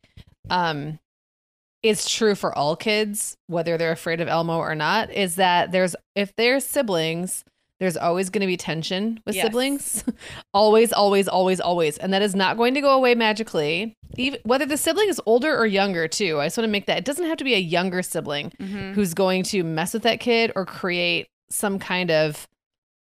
um 0.50 1.00
is 1.84 2.08
true 2.08 2.36
for 2.36 2.56
all 2.56 2.76
kids, 2.76 3.36
whether 3.48 3.78
they're 3.78 3.92
afraid 3.92 4.22
of 4.22 4.28
Elmo 4.28 4.58
or 4.58 4.76
not, 4.76 5.12
is 5.12 5.36
that 5.36 5.72
there's 5.72 5.96
if 6.16 6.36
they're 6.36 6.60
siblings, 6.60 7.44
there's 7.80 7.98
always 7.98 8.30
going 8.30 8.42
to 8.42 8.48
be 8.48 8.58
tension 8.58 9.20
with 9.26 9.36
Yes. 9.36 9.46
siblings. 9.46 10.04
always, 10.54 10.94
always, 10.94 11.28
always, 11.28 11.60
always. 11.60 11.98
And 11.98 12.14
that 12.14 12.22
is 12.22 12.36
not 12.36 12.56
going 12.56 12.76
to 12.76 12.82
go 12.82 12.92
away 12.92 13.16
magically. 13.16 13.96
Even 14.18 14.40
whether 14.44 14.68
the 14.68 14.78
sibling 14.78 15.10
is 15.10 15.20
older 15.26 15.58
or 15.58 15.66
younger, 15.66 16.08
too. 16.08 16.40
I 16.40 16.46
just 16.46 16.58
want 16.58 16.68
to 16.68 16.72
make 16.72 16.86
that 16.86 17.00
it 17.00 17.06
doesn't 17.06 17.26
have 17.26 17.38
to 17.38 17.44
be 17.44 17.56
a 17.56 17.60
younger 17.60 18.04
sibling 18.04 18.52
mm-hmm. 18.60 18.94
who's 18.94 19.16
going 19.16 19.42
to 19.46 19.64
mess 19.64 19.96
with 19.96 20.04
that 20.04 20.20
kid 20.20 20.52
or 20.56 20.64
create 20.64 21.28
some 21.50 21.80
kind 21.80 22.12
of 22.12 22.48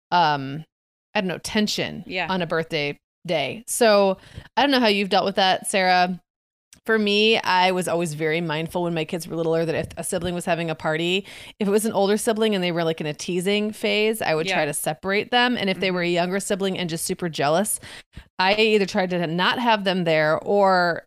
um 0.10 0.66
I 1.16 1.22
don't 1.22 1.28
know, 1.28 1.38
tension 1.40 2.04
Yeah. 2.08 2.28
on 2.30 2.42
a 2.42 2.48
birthday 2.48 2.98
day. 3.26 3.64
So 3.68 4.18
I 4.58 4.62
don't 4.62 4.72
know 4.72 4.80
how 4.80 4.88
you've 4.88 5.10
dealt 5.10 5.26
with 5.26 5.36
that, 5.36 5.68
Sarah. 5.68 6.20
For 6.86 7.00
me, 7.00 7.38
I 7.40 7.72
was 7.72 7.88
always 7.88 8.14
very 8.14 8.42
mindful 8.42 8.84
when 8.84 8.94
my 8.94 9.06
kids 9.06 9.26
were 9.26 9.38
littler 9.38 9.64
that 9.66 9.74
if 9.76 9.88
a 9.96 10.04
sibling 10.04 10.36
was 10.36 10.44
having 10.44 10.70
a 10.70 10.76
party, 10.76 11.26
if 11.58 11.66
it 11.66 11.72
was 11.72 11.86
an 11.86 11.94
older 11.94 12.18
sibling 12.18 12.56
and 12.56 12.62
they 12.64 12.74
were 12.74 12.84
like 12.84 13.00
in 13.00 13.08
a 13.08 13.14
teasing 13.14 13.72
phase, 13.72 14.22
I 14.22 14.36
would 14.36 14.48
Yeah. 14.48 14.56
try 14.56 14.66
to 14.66 14.74
separate 14.74 15.32
them. 15.32 15.56
And 15.56 15.70
if 15.70 15.80
they 15.80 15.92
were 15.92 16.02
a 16.02 16.06
mm-hmm. 16.06 16.16
younger 16.16 16.40
sibling 16.42 16.78
and 16.78 16.90
just 16.90 17.06
super 17.06 17.30
jealous, 17.30 17.80
I 18.38 18.56
either 18.56 18.86
tried 18.86 19.12
to 19.12 19.26
not 19.28 19.60
have 19.60 19.86
them 19.86 20.04
there 20.04 20.38
or 20.40 21.06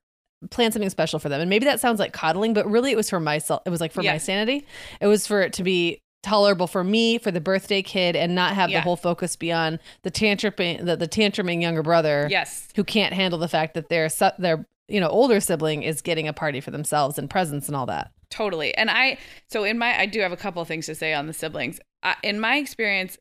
plan 0.50 0.72
something 0.72 0.88
special 0.88 1.18
for 1.18 1.28
them. 1.28 1.42
And 1.42 1.50
maybe 1.50 1.66
that 1.66 1.80
sounds 1.80 1.98
like 1.98 2.14
coddling, 2.14 2.54
but 2.54 2.66
really 2.70 2.90
it 2.92 2.96
was 2.96 3.10
for 3.10 3.20
myself. 3.20 3.60
It 3.66 3.70
was 3.70 3.80
like 3.82 3.92
for 3.92 4.02
Yeah. 4.02 4.12
my 4.12 4.18
sanity. 4.18 4.64
It 5.02 5.08
was 5.08 5.26
for 5.26 5.42
it 5.42 5.52
to 5.54 5.62
be 5.62 6.00
tolerable 6.26 6.66
for 6.66 6.84
me, 6.84 7.18
for 7.18 7.30
the 7.30 7.40
birthday 7.40 7.80
kid, 7.82 8.16
and 8.16 8.34
not 8.34 8.54
have 8.54 8.68
Yeah. 8.70 8.78
the 8.78 8.82
whole 8.82 8.96
focus 8.96 9.36
be 9.36 9.50
on 9.52 9.78
the 10.02 10.10
tantruming, 10.10 10.84
the, 10.84 10.96
the 10.96 11.08
tantruming 11.08 11.62
younger 11.62 11.82
brother 11.82 12.26
yes 12.30 12.68
who 12.76 12.84
can't 12.84 13.14
handle 13.14 13.38
the 13.38 13.48
fact 13.48 13.74
that 13.74 13.88
their 13.88 14.08
their 14.38 14.66
you 14.88 15.00
know 15.00 15.08
older 15.08 15.40
sibling 15.40 15.82
is 15.82 16.02
getting 16.02 16.28
a 16.28 16.32
party 16.32 16.60
for 16.60 16.70
themselves 16.70 17.18
and 17.18 17.30
presents 17.30 17.68
and 17.68 17.76
all 17.76 17.86
that. 17.86 18.10
Totally. 18.28 18.74
And 18.76 18.90
I, 18.90 19.18
so 19.48 19.62
in 19.62 19.78
my, 19.78 19.96
I 19.98 20.06
do 20.06 20.20
have 20.20 20.32
a 20.32 20.36
couple 20.36 20.60
of 20.60 20.66
things 20.66 20.86
to 20.86 20.96
say 20.96 21.14
on 21.14 21.28
the 21.28 21.32
siblings. 21.32 21.78
I, 22.02 22.16
in 22.24 22.40
my 22.40 22.56
experience, 22.56 23.16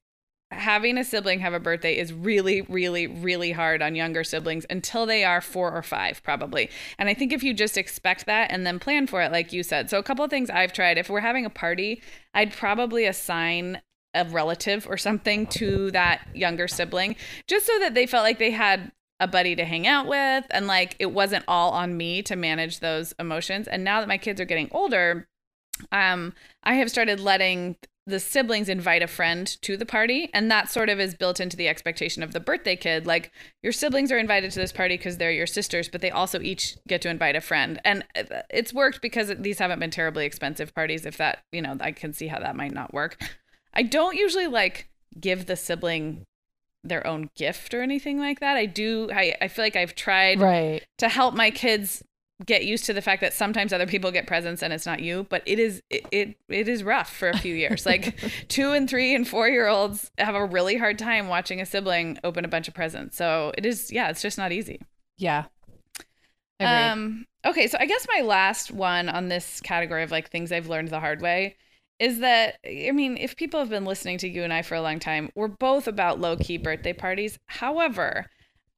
having 0.55 0.97
a 0.97 1.03
sibling 1.03 1.39
have 1.39 1.53
a 1.53 1.59
birthday 1.59 1.97
is 1.97 2.13
really, 2.13 2.61
really, 2.61 3.07
really 3.07 3.51
hard 3.51 3.81
on 3.81 3.95
younger 3.95 4.23
siblings 4.23 4.65
until 4.69 5.05
they 5.05 5.23
are 5.23 5.41
four 5.41 5.71
or 5.71 5.83
five, 5.83 6.21
probably. 6.23 6.69
And 6.97 7.09
I 7.09 7.13
think 7.13 7.31
if 7.31 7.43
you 7.43 7.53
just 7.53 7.77
expect 7.77 8.25
that 8.25 8.51
and 8.51 8.65
then 8.65 8.79
plan 8.79 9.07
for 9.07 9.21
it, 9.21 9.31
like 9.31 9.53
you 9.53 9.63
said. 9.63 9.89
So, 9.89 9.99
a 9.99 10.03
couple 10.03 10.25
of 10.25 10.31
things 10.31 10.49
I've 10.49 10.73
tried 10.73 10.97
if 10.97 11.09
we're 11.09 11.19
having 11.19 11.45
a 11.45 11.49
party, 11.49 12.01
I'd 12.33 12.53
probably 12.53 13.05
assign 13.05 13.81
a 14.13 14.25
relative 14.25 14.87
or 14.89 14.97
something 14.97 15.45
to 15.45 15.91
that 15.91 16.25
younger 16.33 16.67
sibling 16.67 17.15
just 17.47 17.65
so 17.67 17.77
that 17.79 17.93
they 17.93 18.07
felt 18.07 18.23
like 18.23 18.39
they 18.39 18.51
had 18.51 18.91
a 19.19 19.27
buddy 19.27 19.55
to 19.55 19.65
hang 19.65 19.85
out 19.87 20.07
with 20.07 20.45
and 20.51 20.67
like 20.67 20.95
it 20.99 21.11
wasn't 21.11 21.43
all 21.47 21.71
on 21.71 21.95
me 21.95 22.21
to 22.21 22.35
manage 22.35 22.79
those 22.79 23.13
emotions 23.19 23.67
and 23.67 23.83
now 23.83 23.99
that 23.99 24.07
my 24.07 24.17
kids 24.17 24.41
are 24.41 24.45
getting 24.45 24.69
older 24.71 25.27
um 25.91 26.33
i 26.63 26.75
have 26.75 26.89
started 26.89 27.19
letting 27.19 27.75
the 28.07 28.19
siblings 28.19 28.69
invite 28.69 29.01
a 29.01 29.07
friend 29.07 29.47
to 29.63 29.75
the 29.75 29.85
party 29.85 30.29
and 30.33 30.51
that 30.51 30.69
sort 30.69 30.89
of 30.89 30.99
is 30.99 31.15
built 31.15 31.39
into 31.39 31.57
the 31.57 31.67
expectation 31.67 32.21
of 32.21 32.33
the 32.33 32.39
birthday 32.39 32.75
kid. 32.75 33.07
Like 33.07 33.31
your 33.63 33.73
siblings 33.73 34.11
are 34.11 34.17
invited 34.19 34.51
to 34.51 34.59
this 34.59 34.71
party 34.71 34.95
because 34.95 35.17
they're 35.17 35.31
your 35.31 35.47
sisters 35.47 35.89
but 35.89 36.01
they 36.01 36.11
also 36.11 36.39
each 36.39 36.77
get 36.87 37.01
to 37.01 37.09
invite 37.09 37.35
a 37.35 37.41
friend. 37.41 37.81
And 37.83 38.05
uh, 38.15 38.41
it's 38.51 38.73
worked 38.73 39.01
because 39.01 39.33
these 39.39 39.57
haven't 39.57 39.79
been 39.79 39.89
terribly 39.89 40.25
expensive 40.25 40.73
parties 40.75 41.05
if 41.05 41.17
that 41.17 41.39
you 41.51 41.61
know 41.61 41.77
i 41.81 41.91
can 41.91 42.13
see 42.13 42.27
how 42.27 42.39
that 42.39 42.55
might 42.55 42.73
not 42.73 42.93
work. 42.93 43.19
I 43.73 43.81
don't 43.81 44.15
usually 44.15 44.47
like 44.47 44.87
give 45.19 45.47
the 45.47 45.55
sibling 45.55 46.25
their 46.83 47.05
own 47.07 47.31
gift 47.35 47.73
or 47.73 47.81
anything 47.81 48.19
like 48.19 48.39
that. 48.39 48.55
I 48.55 48.67
do 48.67 49.09
i, 49.11 49.33
I 49.41 49.47
feel 49.47 49.65
like 49.65 49.75
i've 49.75 49.95
tried 49.95 50.39
Right. 50.39 50.83
to 50.99 51.09
help 51.09 51.33
my 51.33 51.49
kids 51.49 52.03
get 52.45 52.65
used 52.65 52.85
to 52.85 52.93
the 52.93 53.01
fact 53.01 53.21
that 53.21 53.33
sometimes 53.33 53.71
other 53.71 53.85
people 53.87 54.11
get 54.11 54.27
presents 54.27 54.61
and 54.61 54.73
it's 54.73 54.85
not 54.85 54.99
you 54.99 55.25
but 55.29 55.41
it 55.45 55.57
is 55.57 55.81
it 55.89 56.05
it, 56.11 56.35
it 56.49 56.67
is 56.67 56.83
rough 56.83 57.13
for 57.15 57.29
a 57.29 57.37
few 57.37 57.55
years 57.55 57.85
like 57.85 58.17
two 58.49 58.73
and 58.73 58.89
three 58.89 59.15
and 59.15 59.27
four 59.27 59.47
year 59.47 59.67
olds 59.67 60.11
have 60.17 60.35
a 60.35 60.45
really 60.45 60.75
hard 60.75 60.99
time 60.99 61.29
watching 61.29 61.61
a 61.61 61.65
sibling 61.65 62.19
open 62.25 62.43
a 62.43 62.47
bunch 62.49 62.67
of 62.67 62.73
presents 62.73 63.15
so 63.15 63.53
it 63.57 63.65
is 63.65 63.91
yeah 63.91 64.09
it's 64.09 64.21
just 64.21 64.37
not 64.37 64.51
easy 64.51 64.81
Yeah. 65.17 65.45
Agreed. 66.59 66.89
Um 66.91 67.25
okay, 67.45 67.67
so 67.67 67.77
I 67.79 67.85
guess 67.85 68.07
my 68.13 68.21
last 68.21 68.71
one 68.71 69.09
on 69.09 69.27
this 69.29 69.61
category 69.61 70.03
of 70.03 70.11
like 70.11 70.29
things 70.29 70.51
I've 70.51 70.67
learned 70.67 70.89
the 70.89 70.99
hard 70.99 71.21
way 71.21 71.55
is 71.99 72.19
that 72.19 72.57
I 72.65 72.91
mean, 72.91 73.17
if 73.17 73.35
people 73.37 73.59
have 73.59 73.69
been 73.69 73.85
listening 73.85 74.17
to 74.19 74.27
you 74.29 74.43
and 74.43 74.51
I 74.53 74.61
for 74.61 74.75
a 74.75 74.81
long 74.81 74.99
time, 74.99 75.29
we're 75.35 75.47
both 75.47 75.87
about 75.87 76.19
low 76.19 76.35
key 76.37 76.57
birthday 76.57 76.93
parties. 76.93 77.39
However, 77.47 78.27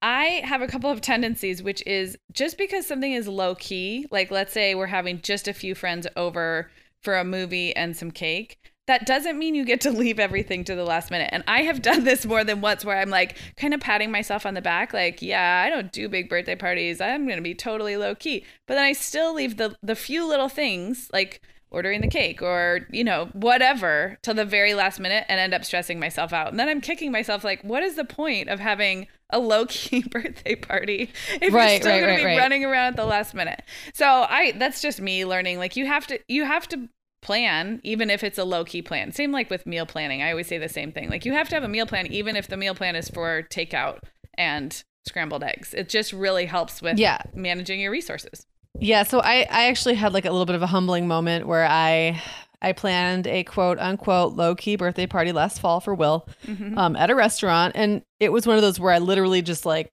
I 0.02 0.42
have 0.44 0.62
a 0.62 0.68
couple 0.68 0.92
of 0.92 1.02
tendencies, 1.02 1.64
which 1.64 1.86
is 1.88 2.18
just 2.32 2.58
because 2.58 2.86
something 2.86 3.12
is 3.12 3.28
low 3.28 3.56
key, 3.56 4.06
like 4.12 4.30
let's 4.30 4.54
say 4.54 4.76
we're 4.76 4.88
having 4.88 5.22
just 5.22 5.48
a 5.48 5.54
few 5.54 5.74
friends 5.74 6.08
over 6.16 6.70
for 7.02 7.16
a 7.16 7.24
movie 7.24 7.76
and 7.76 7.96
some 7.96 8.12
cake, 8.12 8.60
that 8.88 9.06
doesn't 9.06 9.38
mean 9.38 9.56
you 9.56 9.66
get 9.66 9.82
to 9.82 9.92
leave 9.92 10.20
everything 10.20 10.64
to 10.66 10.76
the 10.76 10.84
last 10.84 11.12
minute. 11.12 11.30
And 11.32 11.44
I 11.48 11.64
have 11.64 11.82
done 11.82 12.04
this 12.04 12.26
more 12.26 12.44
than 12.44 12.62
once 12.62 12.86
where 12.86 12.98
I'm 12.98 13.10
like 13.10 13.38
kind 13.58 13.74
of 13.74 13.80
patting 13.80 14.12
myself 14.12 14.46
on 14.46 14.54
the 14.54 14.62
back, 14.62 14.94
like, 14.94 15.22
yeah, 15.22 15.64
I 15.66 15.70
don't 15.70 15.92
do 15.92 16.10
big 16.10 16.30
birthday 16.30 16.56
parties. 16.56 17.02
I'm 17.02 17.26
going 17.26 17.38
to 17.38 17.44
be 17.44 17.56
totally 17.56 17.98
low 17.98 18.16
key. 18.16 18.46
But 18.68 18.76
then 18.76 18.84
I 18.84 18.94
still 18.94 19.34
leave 19.34 19.58
the, 19.58 19.76
the 19.84 19.96
few 19.96 20.28
little 20.28 20.50
things 20.50 21.10
like 21.12 21.42
ordering 21.70 22.02
the 22.02 22.08
cake 22.08 22.42
or, 22.42 22.88
you 22.92 23.04
know, 23.04 23.30
whatever 23.34 24.18
till 24.22 24.34
the 24.34 24.46
very 24.46 24.74
last 24.74 25.00
minute 25.00 25.26
and 25.28 25.40
end 25.40 25.54
up 25.54 25.66
stressing 25.66 26.00
myself 26.00 26.32
out. 26.32 26.48
And 26.50 26.60
then 26.60 26.70
I'm 26.70 26.82
kicking 26.82 27.12
myself 27.12 27.44
like, 27.44 27.62
what 27.64 27.84
is 27.84 27.96
the 27.96 28.06
point 28.06 28.50
of 28.50 28.60
having 28.60 29.08
a 29.30 29.40
low 29.40 29.66
key 29.66 30.04
birthday 30.12 30.56
party 30.56 31.12
if 31.42 31.54
right, 31.54 31.74
you're 31.74 31.82
still 31.82 31.92
right, 31.92 32.00
going 32.00 32.16
right, 32.16 32.22
to 32.22 32.28
be 32.28 32.38
running 32.38 32.64
around 32.64 32.88
at 32.88 32.96
the 32.96 33.06
last 33.06 33.34
minute? 33.34 33.62
So 33.94 34.06
I, 34.06 34.54
that's 34.54 34.82
just 34.82 35.02
me 35.02 35.26
learning. 35.26 35.58
Like 35.60 35.76
you 35.76 35.86
have 35.86 36.08
to, 36.08 36.20
you 36.28 36.46
have 36.46 36.68
to 36.70 36.88
plan 37.22 37.82
even 37.84 38.10
if 38.10 38.24
it's 38.24 38.38
a 38.38 38.46
low 38.46 38.64
key 38.64 38.82
plan. 38.82 39.12
Same 39.12 39.32
like 39.32 39.50
with 39.50 39.66
meal 39.66 39.86
planning. 39.86 40.22
I 40.22 40.32
always 40.32 40.48
say 40.48 40.58
the 40.58 40.70
same 40.70 40.92
thing. 40.92 41.10
Like 41.10 41.26
you 41.26 41.34
have 41.34 41.50
to 41.50 41.56
have 41.56 41.64
a 41.64 41.68
meal 41.68 41.86
plan 41.86 42.08
even 42.08 42.36
if 42.36 42.48
the 42.48 42.58
meal 42.58 42.76
plan 42.76 42.96
is 42.96 43.10
for 43.10 43.44
takeout 43.50 44.00
and 44.38 44.84
scrambled 45.06 45.44
eggs. 45.44 45.74
It 45.74 45.90
just 45.90 46.14
really 46.14 46.46
helps 46.46 46.82
with 46.82 46.98
yeah. 46.98 47.22
managing 47.34 47.80
your 47.82 47.92
resources. 47.92 48.46
Yeah, 48.80 49.04
so 49.04 49.20
I 49.20 49.48
I 49.50 49.68
actually 49.68 49.96
had 49.96 50.14
like 50.14 50.26
a 50.26 50.32
little 50.32 50.46
bit 50.46 50.56
of 50.56 50.62
a 50.62 50.68
humbling 50.68 51.08
moment 51.08 51.48
where 51.48 51.66
I 51.66 52.22
I 52.62 52.74
planned 52.74 53.28
a 53.28 53.44
quote 53.44 53.80
unquote 53.80 54.34
low 54.34 54.56
key 54.56 54.76
birthday 54.76 55.08
party 55.08 55.32
last 55.32 55.60
fall 55.60 55.80
for 55.80 55.94
Will 55.94 56.28
mm-hmm. 56.46 56.78
um, 56.78 56.96
at 56.96 57.10
a 57.10 57.16
restaurant, 57.16 57.74
and 57.76 58.02
it 58.20 58.32
was 58.32 58.48
one 58.48 58.56
of 58.56 58.62
those 58.62 58.80
where 58.80 58.94
I 58.94 59.00
literally 59.00 59.42
just 59.42 59.66
like 59.66 59.92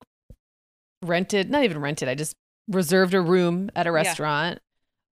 rented, 1.02 1.50
not 1.50 1.64
even 1.64 1.78
rented, 1.78 2.08
I 2.08 2.14
just 2.14 2.34
reserved 2.68 3.14
a 3.14 3.20
room 3.20 3.70
at 3.76 3.86
a 3.86 3.92
restaurant. 3.92 4.58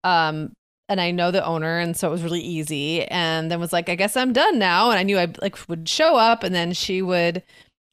Yeah. 0.03 0.27
Um, 0.27 0.53
and 0.87 1.01
I 1.01 1.11
know 1.11 1.31
the 1.31 1.43
owner, 1.43 1.79
and 1.79 1.97
so 1.97 2.07
it 2.07 2.11
was 2.11 2.23
really 2.23 2.41
easy. 2.41 3.03
And 3.05 3.49
then 3.49 3.59
was 3.59 3.73
like, 3.73 3.89
I 3.89 3.95
guess 3.95 4.15
I'm 4.15 4.33
done 4.33 4.59
now. 4.59 4.91
And 4.91 4.99
I 4.99 5.03
knew 5.03 5.17
I 5.17 5.27
like 5.41 5.57
would 5.67 5.89
show 5.89 6.15
up, 6.15 6.43
and 6.43 6.53
then 6.53 6.73
she 6.73 7.01
would 7.01 7.43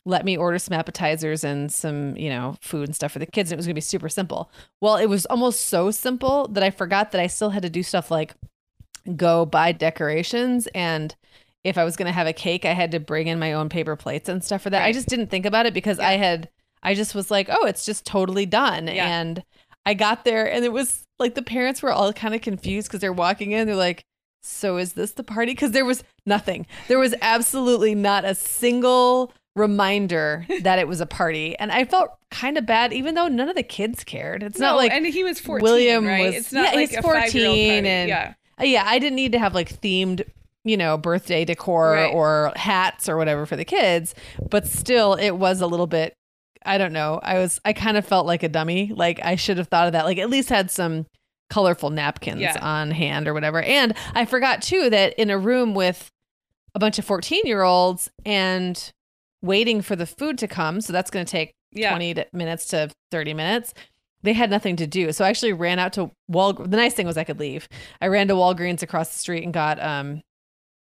let 0.05 0.25
me 0.25 0.37
order 0.37 0.59
some 0.59 0.77
appetizers 0.77 1.45
and 1.45 1.73
some, 1.73 2.17
you 2.17 2.29
know, 2.29 2.57
food 2.61 2.89
and 2.89 2.95
stuff 2.95 3.13
for 3.13 3.19
the 3.19 3.27
kids. 3.27 3.51
And 3.51 3.57
it 3.57 3.59
was 3.59 3.67
gonna 3.67 3.75
be 3.75 3.81
super 3.81 4.09
simple. 4.09 4.51
Well, 4.81 4.97
it 4.97 5.07
was 5.07 5.27
almost 5.27 5.67
so 5.67 5.91
simple 5.91 6.49
that 6.49 6.63
I 6.63 6.71
forgot 6.71 7.13
that 7.13 7.21
I 7.21 7.27
still 7.29 7.51
had 7.51 7.63
to 7.63 7.71
do 7.71 7.83
stuff 7.83 8.11
like 8.11 8.35
go 9.17 9.45
buy 9.47 9.73
decorations 9.73 10.69
and 10.75 11.15
if 11.65 11.79
I 11.79 11.85
was 11.85 11.97
gonna 11.97 12.13
have 12.13 12.27
a 12.27 12.33
cake, 12.33 12.65
I 12.65 12.73
had 12.73 12.91
to 12.91 13.01
bring 13.01 13.29
in 13.29 13.39
my 13.39 13.53
own 13.53 13.69
paper 13.69 13.95
plates 13.95 14.29
and 14.29 14.43
stuff 14.43 14.63
for 14.63 14.71
that. 14.71 14.81
Right. 14.81 14.89
I 14.89 14.93
just 14.93 15.09
didn't 15.09 15.29
think 15.29 15.47
about 15.47 15.67
it 15.67 15.75
because 15.75 15.99
yeah. 15.99 16.09
I 16.09 16.13
had 16.13 16.49
I 16.83 16.95
just 16.95 17.15
was 17.15 17.31
like, 17.31 17.49
oh, 17.51 17.67
it's 17.67 17.85
just 17.85 18.05
totally 18.05 18.47
done. 18.47 18.89
Yeah. 18.89 19.07
And 19.07 19.45
I 19.87 19.95
got 19.95 20.25
there 20.25 20.51
and 20.51 20.65
it 20.65 20.73
was 20.73 21.07
like 21.19 21.35
the 21.35 21.43
parents 21.43 21.83
were 21.83 21.93
all 21.93 22.13
kind 22.13 22.35
of 22.35 22.41
confused 22.41 22.89
because 22.89 23.01
they're 23.01 23.13
walking 23.13 23.53
in. 23.53 23.67
They're 23.67 23.77
like, 23.77 24.05
so 24.43 24.77
is 24.77 24.95
this 24.95 25.13
the 25.13 25.23
party? 25.23 25.53
Because 25.53 25.71
there 25.71 25.85
was 25.85 26.03
nothing. 26.27 26.67
There 26.89 26.99
was 26.99 27.15
absolutely 27.23 27.95
not 27.95 28.25
a 28.25 28.35
single 28.35 29.33
reminder 29.55 30.47
that 30.63 30.79
it 30.79 30.89
was 30.89 31.01
a 31.01 31.07
party. 31.07 31.57
And 31.59 31.73
I 31.73 31.85
felt 31.85 32.11
kind 32.31 32.57
of 32.57 32.67
bad, 32.67 32.93
even 32.93 33.15
though 33.15 33.29
none 33.29 33.49
of 33.49 33.57
the 33.57 33.63
kids 33.63 34.05
cared. 34.05 34.43
It's 34.43 34.59
no, 34.59 34.69
not 34.69 34.77
like 34.77 34.93
and 34.93 35.07
he 35.07 35.25
was 35.25 35.39
14, 35.39 35.63
William 35.63 36.07
right? 36.07 36.27
Was, 36.27 36.35
it's 36.37 36.53
not 36.53 36.73
yeah, 36.73 36.81
like 36.81 36.91
he's 36.91 36.99
14 36.99 37.87
and 37.87 38.09
yeah. 38.09 38.35
Uh, 38.61 38.65
yeah, 38.65 38.85
I 38.87 38.99
didn't 38.99 39.17
need 39.17 39.33
to 39.33 39.39
have 39.39 39.55
like 39.55 39.81
themed 39.81 40.25
you 40.65 40.77
know, 40.77 40.97
birthday 40.97 41.45
decor 41.45 41.93
right. 41.93 42.15
or 42.15 42.53
hats 42.55 43.09
or 43.09 43.17
whatever 43.17 43.47
for 43.47 43.57
the 43.57 43.65
kids, 43.65 44.15
but 44.49 44.67
still 44.67 45.15
it 45.15 45.33
was 45.33 45.61
a 45.61 45.67
little 45.67 45.89
bit 45.89 46.15
I 46.65 46.79
don't 46.79 46.93
know. 46.93 47.21
I 47.23 47.39
was 47.39 47.61
I 47.65 47.73
kind 47.73 47.97
of 47.97 48.07
felt 48.07 48.27
like 48.27 48.43
a 48.43 48.49
dummy. 48.49 48.93
Like 48.95 49.21
I 49.25 49.37
should 49.37 49.59
have 49.59 49.69
thought 49.69 49.87
of 49.87 49.93
that. 49.93 50.05
Like 50.05 50.19
at 50.19 50.31
least 50.31 50.49
had 50.49 50.71
some 50.71 51.07
colorful 51.51 51.91
napkins 51.91 52.41
yeah. 52.41 52.57
on 52.63 52.91
hand 52.91 53.29
or 53.29 53.35
whatever. 53.35 53.61
And 53.63 53.95
I 54.15 54.25
forgot 54.25 54.63
too 54.63 54.89
that 54.91 55.15
in 55.15 55.31
a 55.31 55.39
room 55.39 55.75
with 55.75 56.11
a 56.75 56.79
bunch 56.79 56.99
of 56.99 57.05
14 57.05 57.43
year 57.45 57.63
olds 57.63 58.11
and 58.25 58.93
waiting 59.43 59.83
for 59.83 59.97
the 59.97 60.07
food 60.07 60.39
to 60.39 60.49
come, 60.49 60.81
so 60.81 60.93
that's 60.93 61.11
going 61.11 61.25
to 61.25 61.31
take 61.31 61.53
yeah. 61.73 61.91
20 61.91 62.25
minutes 62.33 62.67
to 62.67 62.91
30 63.11 63.35
minutes. 63.35 63.75
They 64.23 64.33
had 64.33 64.51
nothing 64.51 64.77
to 64.77 64.87
do. 64.87 65.13
So 65.13 65.25
I 65.25 65.29
actually 65.29 65.53
ran 65.53 65.79
out 65.79 65.93
to 65.95 66.11
Wal. 66.29 66.53
The 66.53 66.77
nice 66.77 66.95
thing 66.95 67.07
was 67.07 67.17
I 67.17 67.25
could 67.25 67.41
leave. 67.41 67.69
I 68.01 68.07
ran 68.07 68.29
to 68.29 68.35
Walgreens 68.35 68.83
across 68.83 69.13
the 69.13 69.19
street 69.19 69.43
and 69.43 69.53
got 69.53 69.83
um 69.83 70.23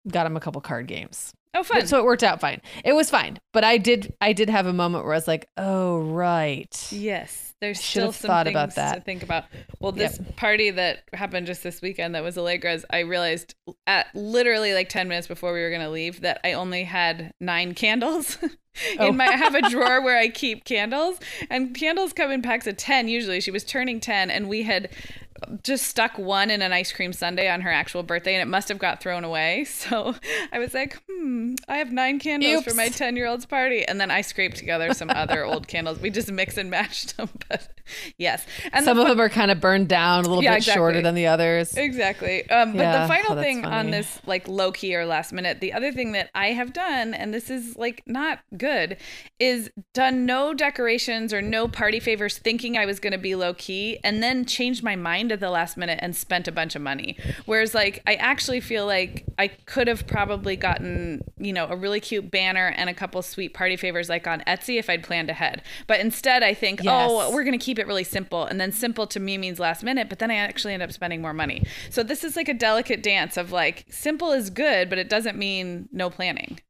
got 0.08 0.26
him 0.26 0.36
a 0.36 0.40
couple 0.40 0.60
card 0.60 0.86
games. 0.86 1.32
Oh, 1.52 1.64
fun! 1.64 1.86
So 1.86 1.98
it 1.98 2.04
worked 2.04 2.22
out 2.22 2.40
fine. 2.40 2.60
It 2.84 2.92
was 2.92 3.10
fine, 3.10 3.38
but 3.52 3.64
I 3.64 3.76
did 3.76 4.14
I 4.20 4.32
did 4.32 4.48
have 4.48 4.66
a 4.66 4.72
moment 4.72 5.04
where 5.04 5.14
I 5.14 5.16
was 5.16 5.26
like, 5.26 5.48
oh 5.56 5.98
right, 5.98 6.88
yes, 6.92 7.54
there's 7.60 7.80
still 7.80 8.12
some 8.12 8.28
thought 8.28 8.46
things 8.46 8.54
about 8.54 8.74
that. 8.76 8.94
to 8.94 9.00
think 9.00 9.24
about. 9.24 9.44
Well, 9.80 9.90
this 9.90 10.20
yep. 10.20 10.36
party 10.36 10.70
that 10.70 11.04
happened 11.12 11.48
just 11.48 11.64
this 11.64 11.82
weekend 11.82 12.14
that 12.14 12.22
was 12.22 12.38
Allegra's, 12.38 12.84
I 12.90 13.00
realized 13.00 13.56
at 13.88 14.06
literally 14.14 14.74
like 14.74 14.88
ten 14.88 15.08
minutes 15.08 15.26
before 15.26 15.52
we 15.52 15.60
were 15.60 15.70
gonna 15.70 15.90
leave 15.90 16.20
that 16.20 16.40
I 16.44 16.52
only 16.52 16.84
had 16.84 17.34
nine 17.40 17.74
candles. 17.74 18.38
Oh. 19.00 19.08
in 19.08 19.16
my 19.16 19.26
I 19.26 19.32
have 19.36 19.56
a 19.56 19.68
drawer 19.68 20.00
where 20.04 20.16
I 20.16 20.28
keep 20.28 20.64
candles 20.64 21.18
and 21.50 21.74
candles 21.74 22.12
come 22.12 22.30
in 22.30 22.40
packs 22.40 22.68
of 22.68 22.76
10 22.76 23.08
usually 23.08 23.40
she 23.40 23.50
was 23.50 23.64
turning 23.64 23.98
10 23.98 24.30
and 24.30 24.48
we 24.48 24.62
had 24.62 24.90
just 25.62 25.86
stuck 25.86 26.18
one 26.18 26.50
in 26.50 26.62
an 26.62 26.72
ice 26.72 26.92
cream 26.92 27.12
sundae 27.12 27.48
on 27.48 27.60
her 27.62 27.70
actual 27.70 28.02
birthday 28.02 28.34
and 28.34 28.42
it 28.42 28.50
must 28.50 28.68
have 28.68 28.78
got 28.78 29.00
thrown 29.00 29.24
away. 29.24 29.66
So 29.80 30.14
I 30.52 30.58
was 30.58 30.74
like, 30.74 31.00
hmm, 31.08 31.54
I 31.66 31.78
have 31.78 31.90
nine 31.90 32.18
candles 32.18 32.58
Oops. 32.58 32.68
for 32.68 32.74
my 32.74 32.88
10 32.88 33.16
year 33.16 33.26
old's 33.26 33.46
party. 33.46 33.82
And 33.84 33.98
then 33.98 34.10
I 34.10 34.20
scraped 34.20 34.56
together 34.56 34.92
some 34.92 35.08
other 35.08 35.44
old 35.46 35.68
candles. 35.68 36.00
We 36.00 36.10
just 36.10 36.30
mix 36.30 36.58
and 36.58 36.70
matched 36.70 37.16
them. 37.16 37.28
But 37.48 37.68
yes. 38.18 38.46
And 38.72 38.84
some 38.84 38.96
the, 38.96 39.02
of 39.02 39.08
them 39.08 39.20
are 39.20 39.28
kind 39.28 39.50
of 39.50 39.60
burned 39.60 39.88
down 39.88 40.24
a 40.24 40.28
little 40.28 40.44
yeah, 40.44 40.52
bit 40.52 40.58
exactly. 40.58 40.78
shorter 40.78 41.02
than 41.02 41.14
the 41.14 41.26
others. 41.26 41.74
Exactly. 41.74 42.48
Um, 42.50 42.74
yeah, 42.74 42.92
but 42.92 43.02
the 43.02 43.08
final 43.08 43.38
oh, 43.38 43.42
thing 43.42 43.62
funny. 43.62 43.74
on 43.74 43.90
this 43.90 44.20
like 44.26 44.46
low 44.46 44.70
key 44.70 44.94
or 44.94 45.06
last 45.06 45.32
minute, 45.32 45.60
the 45.60 45.72
other 45.72 45.90
thing 45.90 46.12
that 46.12 46.30
I 46.34 46.48
have 46.48 46.72
done, 46.72 47.14
and 47.14 47.32
this 47.32 47.50
is 47.50 47.76
like 47.76 48.02
not 48.06 48.40
good, 48.56 48.98
is 49.40 49.70
done 49.94 50.26
no 50.26 50.54
decorations 50.54 51.32
or 51.32 51.42
no 51.42 51.66
party 51.66 51.98
favors 51.98 52.38
thinking 52.38 52.76
I 52.76 52.86
was 52.86 53.00
going 53.00 53.12
to 53.12 53.18
be 53.18 53.34
low 53.34 53.54
key 53.54 53.98
and 54.04 54.22
then 54.22 54.44
changed 54.44 54.82
my 54.82 54.94
mind 54.94 55.29
at 55.30 55.40
the 55.40 55.50
last 55.50 55.76
minute 55.76 55.98
and 56.02 56.14
spent 56.14 56.48
a 56.48 56.52
bunch 56.52 56.74
of 56.74 56.82
money. 56.82 57.16
Whereas 57.46 57.74
like 57.74 58.02
I 58.06 58.14
actually 58.14 58.60
feel 58.60 58.86
like 58.86 59.24
I 59.38 59.48
could 59.48 59.88
have 59.88 60.06
probably 60.06 60.56
gotten, 60.56 61.22
you 61.38 61.52
know, 61.52 61.66
a 61.68 61.76
really 61.76 62.00
cute 62.00 62.30
banner 62.30 62.68
and 62.76 62.90
a 62.90 62.94
couple 62.94 63.22
sweet 63.22 63.54
party 63.54 63.76
favors 63.76 64.08
like 64.08 64.26
on 64.26 64.40
Etsy 64.46 64.78
if 64.78 64.90
I'd 64.90 65.02
planned 65.02 65.30
ahead. 65.30 65.62
But 65.86 66.00
instead 66.00 66.42
I 66.42 66.54
think, 66.54 66.80
oh, 66.80 66.84
yes. 66.84 67.10
oh, 67.10 67.34
we're 67.34 67.44
going 67.44 67.58
to 67.58 67.64
keep 67.64 67.78
it 67.78 67.86
really 67.86 68.04
simple. 68.04 68.44
And 68.44 68.60
then 68.60 68.72
simple 68.72 69.06
to 69.08 69.20
me 69.20 69.38
means 69.38 69.58
last 69.58 69.82
minute, 69.82 70.08
but 70.08 70.18
then 70.18 70.30
I 70.30 70.36
actually 70.36 70.74
end 70.74 70.82
up 70.82 70.92
spending 70.92 71.22
more 71.22 71.34
money. 71.34 71.64
So 71.90 72.02
this 72.02 72.24
is 72.24 72.36
like 72.36 72.48
a 72.48 72.54
delicate 72.54 73.02
dance 73.02 73.36
of 73.36 73.52
like 73.52 73.86
simple 73.90 74.32
is 74.32 74.50
good, 74.50 74.88
but 74.88 74.98
it 74.98 75.08
doesn't 75.08 75.36
mean 75.36 75.88
no 75.92 76.10
planning. 76.10 76.60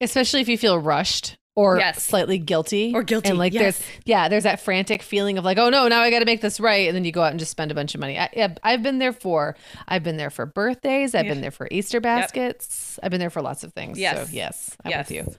Especially 0.00 0.40
if 0.40 0.48
you 0.48 0.58
feel 0.58 0.78
rushed 0.78 1.36
or 1.56 1.78
yes. 1.78 2.04
slightly 2.04 2.38
guilty 2.38 2.92
or 2.94 3.02
guilty 3.02 3.30
and 3.30 3.38
like 3.38 3.52
yes. 3.52 3.78
there's 3.78 3.90
yeah 4.04 4.28
there's 4.28 4.44
that 4.44 4.60
frantic 4.60 5.02
feeling 5.02 5.38
of 5.38 5.44
like 5.44 5.58
oh 5.58 5.70
no 5.70 5.88
now 5.88 6.02
i 6.02 6.10
got 6.10 6.20
to 6.20 6.26
make 6.26 6.42
this 6.42 6.60
right 6.60 6.86
and 6.86 6.94
then 6.94 7.04
you 7.04 7.10
go 7.10 7.22
out 7.22 7.30
and 7.30 7.40
just 7.40 7.50
spend 7.50 7.70
a 7.70 7.74
bunch 7.74 7.94
of 7.94 8.00
money 8.00 8.18
I, 8.18 8.28
yeah, 8.36 8.54
i've 8.62 8.82
been 8.82 8.98
there 8.98 9.12
for 9.12 9.56
i've 9.88 10.04
been 10.04 10.18
there 10.18 10.30
for 10.30 10.46
birthdays 10.46 11.14
i've 11.14 11.24
yeah. 11.24 11.32
been 11.32 11.40
there 11.40 11.50
for 11.50 11.66
easter 11.70 12.00
baskets 12.00 12.96
yep. 12.96 13.06
i've 13.06 13.10
been 13.10 13.20
there 13.20 13.30
for 13.30 13.42
lots 13.42 13.64
of 13.64 13.72
things 13.72 13.98
yes. 13.98 14.28
so 14.28 14.32
yes 14.32 14.76
i'm 14.84 14.90
yes. 14.90 15.08
with 15.08 15.16
you 15.16 15.34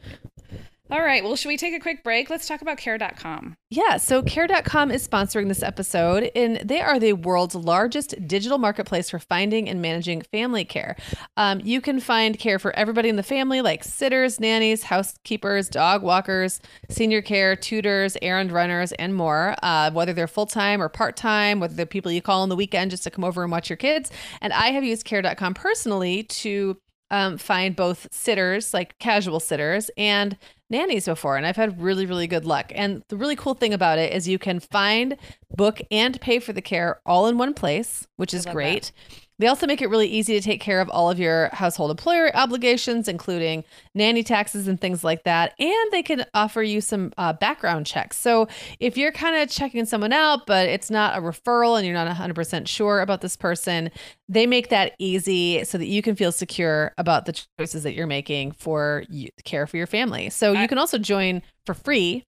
all 0.89 1.01
right. 1.01 1.23
Well, 1.23 1.35
should 1.35 1.49
we 1.49 1.57
take 1.57 1.73
a 1.73 1.79
quick 1.79 2.03
break? 2.03 2.29
Let's 2.29 2.47
talk 2.47 2.61
about 2.61 2.77
care.com. 2.77 3.55
Yeah. 3.69 3.97
So, 3.97 4.23
care.com 4.23 4.91
is 4.91 5.05
sponsoring 5.07 5.49
this 5.49 5.61
episode, 5.61 6.31
and 6.35 6.57
they 6.57 6.79
are 6.79 6.99
the 6.99 7.13
world's 7.13 7.55
largest 7.55 8.15
digital 8.27 8.57
marketplace 8.57 9.09
for 9.09 9.19
finding 9.19 9.67
and 9.67 9.81
managing 9.81 10.21
family 10.21 10.63
care. 10.63 10.95
Um, 11.35 11.59
you 11.63 11.81
can 11.81 11.99
find 11.99 12.39
care 12.39 12.59
for 12.59 12.73
everybody 12.75 13.09
in 13.09 13.17
the 13.17 13.23
family, 13.23 13.61
like 13.61 13.83
sitters, 13.83 14.39
nannies, 14.39 14.83
housekeepers, 14.83 15.67
dog 15.67 16.03
walkers, 16.03 16.61
senior 16.89 17.21
care, 17.21 17.55
tutors, 17.55 18.15
errand 18.21 18.51
runners, 18.51 18.93
and 18.93 19.13
more, 19.13 19.55
uh, 19.63 19.91
whether 19.91 20.13
they're 20.13 20.27
full 20.27 20.45
time 20.45 20.81
or 20.81 20.87
part 20.87 21.17
time, 21.17 21.59
whether 21.59 21.73
they're 21.73 21.85
people 21.85 22.11
you 22.11 22.21
call 22.21 22.43
on 22.43 22.49
the 22.49 22.55
weekend 22.55 22.91
just 22.91 23.03
to 23.03 23.11
come 23.11 23.25
over 23.25 23.43
and 23.43 23.51
watch 23.51 23.69
your 23.69 23.77
kids. 23.77 24.09
And 24.41 24.53
I 24.53 24.67
have 24.67 24.83
used 24.83 25.03
care.com 25.05 25.53
personally 25.53 26.23
to 26.23 26.77
um, 27.11 27.37
find 27.37 27.75
both 27.75 28.07
sitters, 28.11 28.73
like 28.73 28.97
casual 28.99 29.39
sitters, 29.39 29.89
and 29.97 30.37
nannies 30.69 31.05
before. 31.05 31.37
And 31.37 31.45
I've 31.45 31.55
had 31.55 31.81
really, 31.81 32.05
really 32.05 32.27
good 32.27 32.45
luck. 32.45 32.71
And 32.75 33.03
the 33.07 33.17
really 33.17 33.35
cool 33.35 33.53
thing 33.53 33.73
about 33.73 33.99
it 33.99 34.13
is 34.13 34.27
you 34.27 34.39
can 34.39 34.59
find, 34.59 35.17
book, 35.55 35.79
and 35.91 36.19
pay 36.21 36.39
for 36.39 36.53
the 36.53 36.61
care 36.61 37.01
all 37.05 37.27
in 37.27 37.37
one 37.37 37.53
place, 37.53 38.07
which 38.17 38.33
is 38.33 38.45
great. 38.45 38.91
That. 39.09 39.26
They 39.39 39.47
also 39.47 39.67
make 39.67 39.81
it 39.81 39.89
really 39.89 40.07
easy 40.07 40.33
to 40.33 40.41
take 40.41 40.61
care 40.61 40.81
of 40.81 40.89
all 40.89 41.11
of 41.11 41.19
your 41.19 41.49
household 41.53 41.91
employer 41.91 42.35
obligations, 42.35 43.07
including 43.07 43.63
nanny 43.93 44.23
taxes 44.23 44.67
and 44.67 44.81
things 44.81 45.03
like 45.03 45.23
that. 45.23 45.53
And 45.59 45.91
they 45.91 46.01
can 46.01 46.25
offer 46.33 46.63
you 46.63 46.81
some 46.81 47.13
uh, 47.17 47.33
background 47.33 47.85
checks. 47.85 48.17
So 48.17 48.47
if 48.79 48.97
you're 48.97 49.11
kind 49.11 49.35
of 49.35 49.49
checking 49.49 49.85
someone 49.85 50.13
out, 50.13 50.47
but 50.47 50.67
it's 50.67 50.89
not 50.89 51.17
a 51.17 51.21
referral 51.21 51.77
and 51.77 51.85
you're 51.85 51.93
not 51.93 52.13
100% 52.13 52.67
sure 52.67 53.01
about 53.01 53.21
this 53.21 53.35
person, 53.35 53.91
they 54.27 54.47
make 54.47 54.69
that 54.69 54.93
easy 54.97 55.63
so 55.63 55.77
that 55.77 55.87
you 55.87 56.01
can 56.01 56.15
feel 56.15 56.31
secure 56.31 56.93
about 56.97 57.25
the 57.25 57.39
choices 57.59 57.83
that 57.83 57.93
you're 57.93 58.07
making 58.07 58.53
for 58.53 59.03
you, 59.09 59.29
care 59.43 59.67
for 59.67 59.77
your 59.77 59.87
family. 59.87 60.29
So 60.29 60.51
you 60.53 60.67
can 60.67 60.77
also 60.77 60.97
join 60.97 61.43
for 61.65 61.73
free 61.73 62.23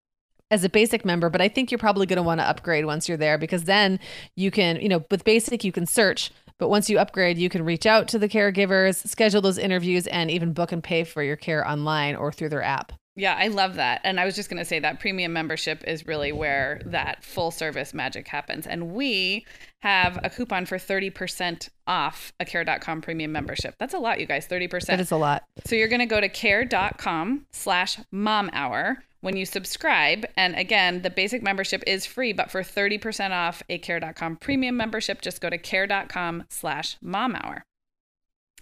as 0.51 0.63
a 0.63 0.69
basic 0.69 1.05
member, 1.05 1.29
but 1.29 1.41
I 1.41 1.47
think 1.47 1.71
you're 1.71 1.77
probably 1.77 2.05
going 2.05 2.17
to 2.17 2.23
want 2.23 2.39
to 2.39 2.47
upgrade 2.47 2.85
once 2.85 3.07
you're 3.07 3.17
there 3.17 3.37
because 3.37 3.65
then 3.65 3.99
you 4.35 4.51
can, 4.51 4.79
you 4.81 4.89
know, 4.89 5.05
with 5.11 5.23
basic, 5.23 5.63
you 5.63 5.71
can 5.71 5.85
search. 5.85 6.31
But 6.59 6.69
once 6.69 6.89
you 6.89 6.99
upgrade, 6.99 7.37
you 7.37 7.49
can 7.49 7.65
reach 7.65 7.85
out 7.85 8.07
to 8.09 8.19
the 8.19 8.29
caregivers, 8.29 9.07
schedule 9.07 9.41
those 9.41 9.57
interviews, 9.57 10.05
and 10.07 10.29
even 10.29 10.53
book 10.53 10.71
and 10.71 10.83
pay 10.83 11.03
for 11.03 11.23
your 11.23 11.37
care 11.37 11.67
online 11.67 12.15
or 12.15 12.31
through 12.31 12.49
their 12.49 12.61
app. 12.61 12.91
Yeah, 13.15 13.35
I 13.37 13.47
love 13.47 13.75
that. 13.75 14.01
And 14.05 14.19
I 14.19 14.25
was 14.25 14.35
just 14.35 14.49
going 14.49 14.59
to 14.59 14.65
say 14.65 14.79
that 14.79 14.99
premium 14.99 15.33
membership 15.33 15.83
is 15.85 16.07
really 16.07 16.31
where 16.31 16.81
that 16.85 17.23
full 17.23 17.51
service 17.51 17.93
magic 17.93 18.27
happens. 18.27 18.65
And 18.65 18.93
we 18.93 19.45
have 19.79 20.19
a 20.23 20.29
coupon 20.29 20.65
for 20.65 20.77
30% 20.77 21.69
off 21.85 22.31
a 22.39 22.45
care.com 22.45 23.01
premium 23.01 23.31
membership. 23.31 23.75
That's 23.77 23.93
a 23.93 23.99
lot, 23.99 24.19
you 24.19 24.25
guys, 24.25 24.47
30%. 24.47 24.85
That 24.85 25.01
is 25.01 25.11
a 25.11 25.17
lot. 25.17 25.43
So 25.65 25.75
you're 25.75 25.89
going 25.89 25.99
to 25.99 26.05
go 26.05 26.21
to 26.21 26.29
care.com 26.29 27.45
slash 27.51 27.99
mom 28.11 28.49
hour 28.53 29.03
when 29.21 29.35
you 29.35 29.45
subscribe. 29.45 30.25
And 30.37 30.55
again, 30.55 31.01
the 31.01 31.09
basic 31.09 31.41
membership 31.41 31.83
is 31.85 32.05
free, 32.05 32.33
but 32.33 32.51
for 32.51 32.61
30% 32.61 33.31
off 33.31 33.61
a 33.69 33.77
care.com 33.77 34.37
premium 34.37 34.77
membership, 34.77 35.21
just 35.21 35.41
go 35.41 35.49
to 35.49 35.57
care.com 35.57 36.45
slash 36.49 36.97
mom 37.01 37.35
hour. 37.35 37.63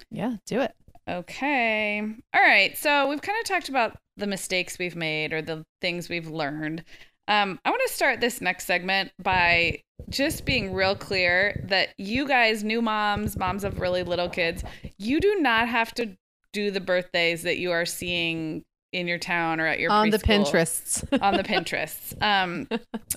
Yeah, 0.09 0.37
do 0.45 0.61
it. 0.61 0.73
Okay. 1.09 1.99
All 2.33 2.41
right. 2.41 2.77
So 2.77 3.07
we've 3.07 3.21
kind 3.21 3.39
of 3.39 3.47
talked 3.47 3.69
about 3.69 3.97
the 4.17 4.27
mistakes 4.27 4.77
we've 4.77 4.95
made 4.95 5.31
or 5.31 5.41
the 5.41 5.63
things 5.81 6.09
we've 6.09 6.27
learned. 6.27 6.83
Um, 7.29 7.59
I 7.65 7.69
want 7.69 7.81
to 7.87 7.93
start 7.93 8.21
this 8.21 8.41
next 8.41 8.65
segment 8.65 9.11
by 9.21 9.81
just 10.09 10.45
being 10.45 10.73
real 10.73 10.95
clear 10.95 11.61
that 11.67 11.89
you 11.97 12.27
guys, 12.27 12.63
new 12.63 12.81
moms, 12.81 13.37
moms 13.37 13.63
of 13.63 13.79
really 13.79 14.03
little 14.03 14.29
kids, 14.29 14.63
you 14.97 15.19
do 15.19 15.35
not 15.39 15.67
have 15.67 15.93
to 15.95 16.17
do 16.53 16.71
the 16.71 16.79
birthdays 16.79 17.43
that 17.43 17.57
you 17.57 17.71
are 17.71 17.85
seeing 17.85 18.63
in 18.93 19.07
your 19.07 19.17
town 19.17 19.59
or 19.59 19.67
at 19.67 19.79
your 19.79 19.91
on 19.91 20.09
the 20.09 20.19
Pinterests. 20.19 21.03
on 21.21 21.35
the 21.35 21.43
Pinterests. 21.43 22.13
Um, 22.21 22.67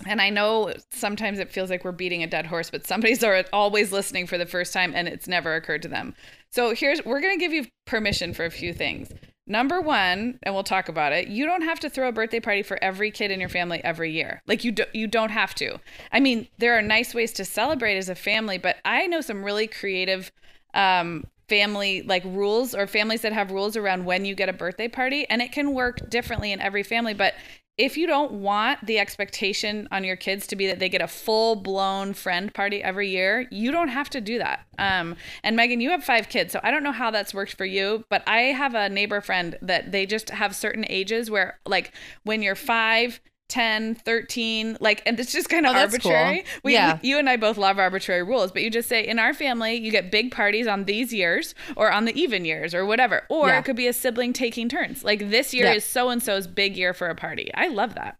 and 0.07 0.21
I 0.21 0.31
know 0.31 0.75
sometimes 0.91 1.39
it 1.39 1.51
feels 1.51 1.71
like 1.71 1.85
we're 1.85 1.93
beating 1.93 2.23
a 2.23 2.27
dead 2.27 2.47
horse, 2.47 2.71
but 2.71 2.87
somebody's 2.87 3.25
always 3.53 3.93
listening 3.93 4.27
for 4.27 4.39
the 4.39 4.47
first 4.47 4.73
time 4.73 4.93
and 4.95 5.09
it's 5.09 5.29
never 5.29 5.55
occurred 5.55 5.83
to 5.83 5.89
them. 5.89 6.15
So 6.51 6.75
here's 6.75 7.05
we're 7.05 7.21
gonna 7.21 7.37
give 7.37 7.53
you 7.53 7.67
permission 7.87 8.35
for 8.35 8.45
a 8.45 8.51
few 8.51 8.73
things. 8.73 9.11
Number 9.47 9.81
one, 9.81 10.39
and 10.45 10.55
we'll 10.55 10.63
talk 10.63 10.89
about 10.89 11.13
it. 11.13 11.27
You 11.27 11.45
don't 11.45 11.63
have 11.63 11.81
to 11.81 11.91
throw 11.91 12.09
a 12.09 12.13
birthday 12.13 12.39
party 12.39 12.63
for 12.63 12.79
every 12.83 13.11
kid 13.11 13.33
in 13.33 13.41
your 13.41 13.49
family 13.49 13.83
every 13.83 14.13
year. 14.13 14.43
Like 14.47 14.63
you, 14.63 14.71
do, 14.71 14.85
you 14.93 15.09
don't 15.09 15.31
have 15.31 15.57
to. 15.57 15.81
I 16.13 16.21
mean, 16.21 16.47
there 16.59 16.79
are 16.79 16.83
nice 16.83 17.15
ways 17.15 17.33
to 17.33 17.45
celebrate 17.45 17.97
as 17.97 18.09
a 18.09 18.15
family, 18.15 18.59
but 18.59 18.77
I 18.85 19.09
know 19.09 19.21
some 19.21 19.43
really 19.43 19.67
creative 19.67 20.31
um, 20.73 21.25
family 21.51 22.01
like 22.03 22.25
rules 22.25 22.75
or 22.75 22.87
families 22.87 23.23
that 23.23 23.33
have 23.33 23.51
rules 23.51 23.77
around 23.77 24.05
when 24.05 24.25
you 24.25 24.37
get 24.37 24.49
a 24.49 24.53
birthday 24.53 24.89
party 24.89 25.29
and 25.29 25.43
it 25.43 25.51
can 25.51 25.75
work 25.75 26.09
differently 26.09 26.53
in 26.53 26.61
every 26.61 26.85
family 26.85 27.13
but 27.13 27.35
if 27.81 27.97
you 27.97 28.07
don't 28.07 28.33
want 28.33 28.85
the 28.85 28.99
expectation 28.99 29.89
on 29.91 30.05
your 30.05 30.15
kids 30.15 30.47
to 30.49 30.55
be 30.55 30.67
that 30.67 30.79
they 30.79 30.91
get 30.91 31.01
a 31.01 31.09
full 31.09 31.57
blown 31.57 32.13
friend 32.13 32.53
party 32.53 32.83
every 32.83 33.09
year, 33.09 33.49
you 33.51 33.73
don't 33.73 33.89
have 33.89 34.11
to 34.11 34.21
do 34.21 34.37
that. 34.37 34.67
Um, 34.79 35.17
and 35.43 35.57
Meagan, 35.57 35.81
you 35.81 35.89
have 35.89 36.05
five 36.05 36.29
kids, 36.29 36.53
so 36.53 36.61
I 36.63 36.71
don't 36.71 36.83
know 36.83 36.93
how 36.93 37.11
that's 37.11 37.33
worked 37.33 37.57
for 37.57 37.65
you, 37.65 38.05
but 38.11 38.23
I 38.27 38.53
have 38.53 38.75
a 38.75 38.91
neighbor 38.91 39.23
friend 39.23 39.57
that 39.63 39.93
they 39.93 40.05
just 40.05 40.29
have 40.29 40.55
certain 40.55 40.85
ages 40.91 41.31
where, 41.31 41.59
like, 41.65 41.95
when 42.25 42.43
you're 42.43 42.55
five, 42.55 43.19
10 43.51 43.97
13 43.97 44.79
like 44.81 45.03
and 45.05 45.19
it's 45.21 45.33
just 45.33 45.49
kind 45.49 45.67
of 45.67 45.75
oh, 45.75 45.79
arbitrary 45.79 46.39
cool. 46.39 46.61
we, 46.65 46.73
yeah. 46.73 46.99
you 47.03 47.19
and 47.19 47.29
i 47.29 47.37
both 47.37 47.59
love 47.59 47.79
arbitrary 47.79 48.23
rules 48.23 48.53
but 48.53 48.63
you 48.63 48.71
just 48.71 48.89
say 48.89 49.07
in 49.07 49.19
our 49.19 49.35
family 49.35 49.75
you 49.75 49.91
get 49.91 50.11
big 50.11 50.31
parties 50.31 50.67
on 50.67 50.85
these 50.85 51.13
years 51.13 51.55
or 51.77 51.93
on 51.93 52.05
the 52.05 52.19
even 52.19 52.45
years 52.45 52.75
or 52.75 52.87
whatever 52.87 53.23
or 53.29 53.49
yeah. 53.49 53.59
it 53.59 53.65
could 53.65 53.77
be 53.77 53.87
a 53.87 53.93
sibling 53.93 54.33
taking 54.33 54.69
turns 54.69 55.05
like 55.05 55.31
this 55.31 55.53
year 55.53 55.67
yeah. 55.67 55.75
is 55.75 55.85
so 55.85 56.09
and 56.09 56.23
so's 56.23 56.47
big 56.47 56.77
year 56.77 56.95
for 56.95 57.09
a 57.09 57.15
party 57.15 57.51
i 57.55 57.69
love 57.69 57.95
that 57.95 58.17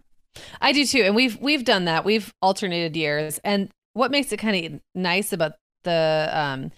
i 0.61 0.73
do 0.73 0.85
too 0.85 1.03
and 1.03 1.15
we've 1.15 1.39
we've 1.41 1.65
done 1.65 1.85
that 1.85 2.05
we've 2.05 2.35
alternated 2.43 2.97
years 2.97 3.39
and 3.45 3.71
what 3.93 4.11
makes 4.11 4.33
it 4.33 4.39
kind 4.39 4.67
of 4.67 4.81
nice 4.95 5.33
about 5.33 5.53
the 5.85 6.29
um 6.33 6.71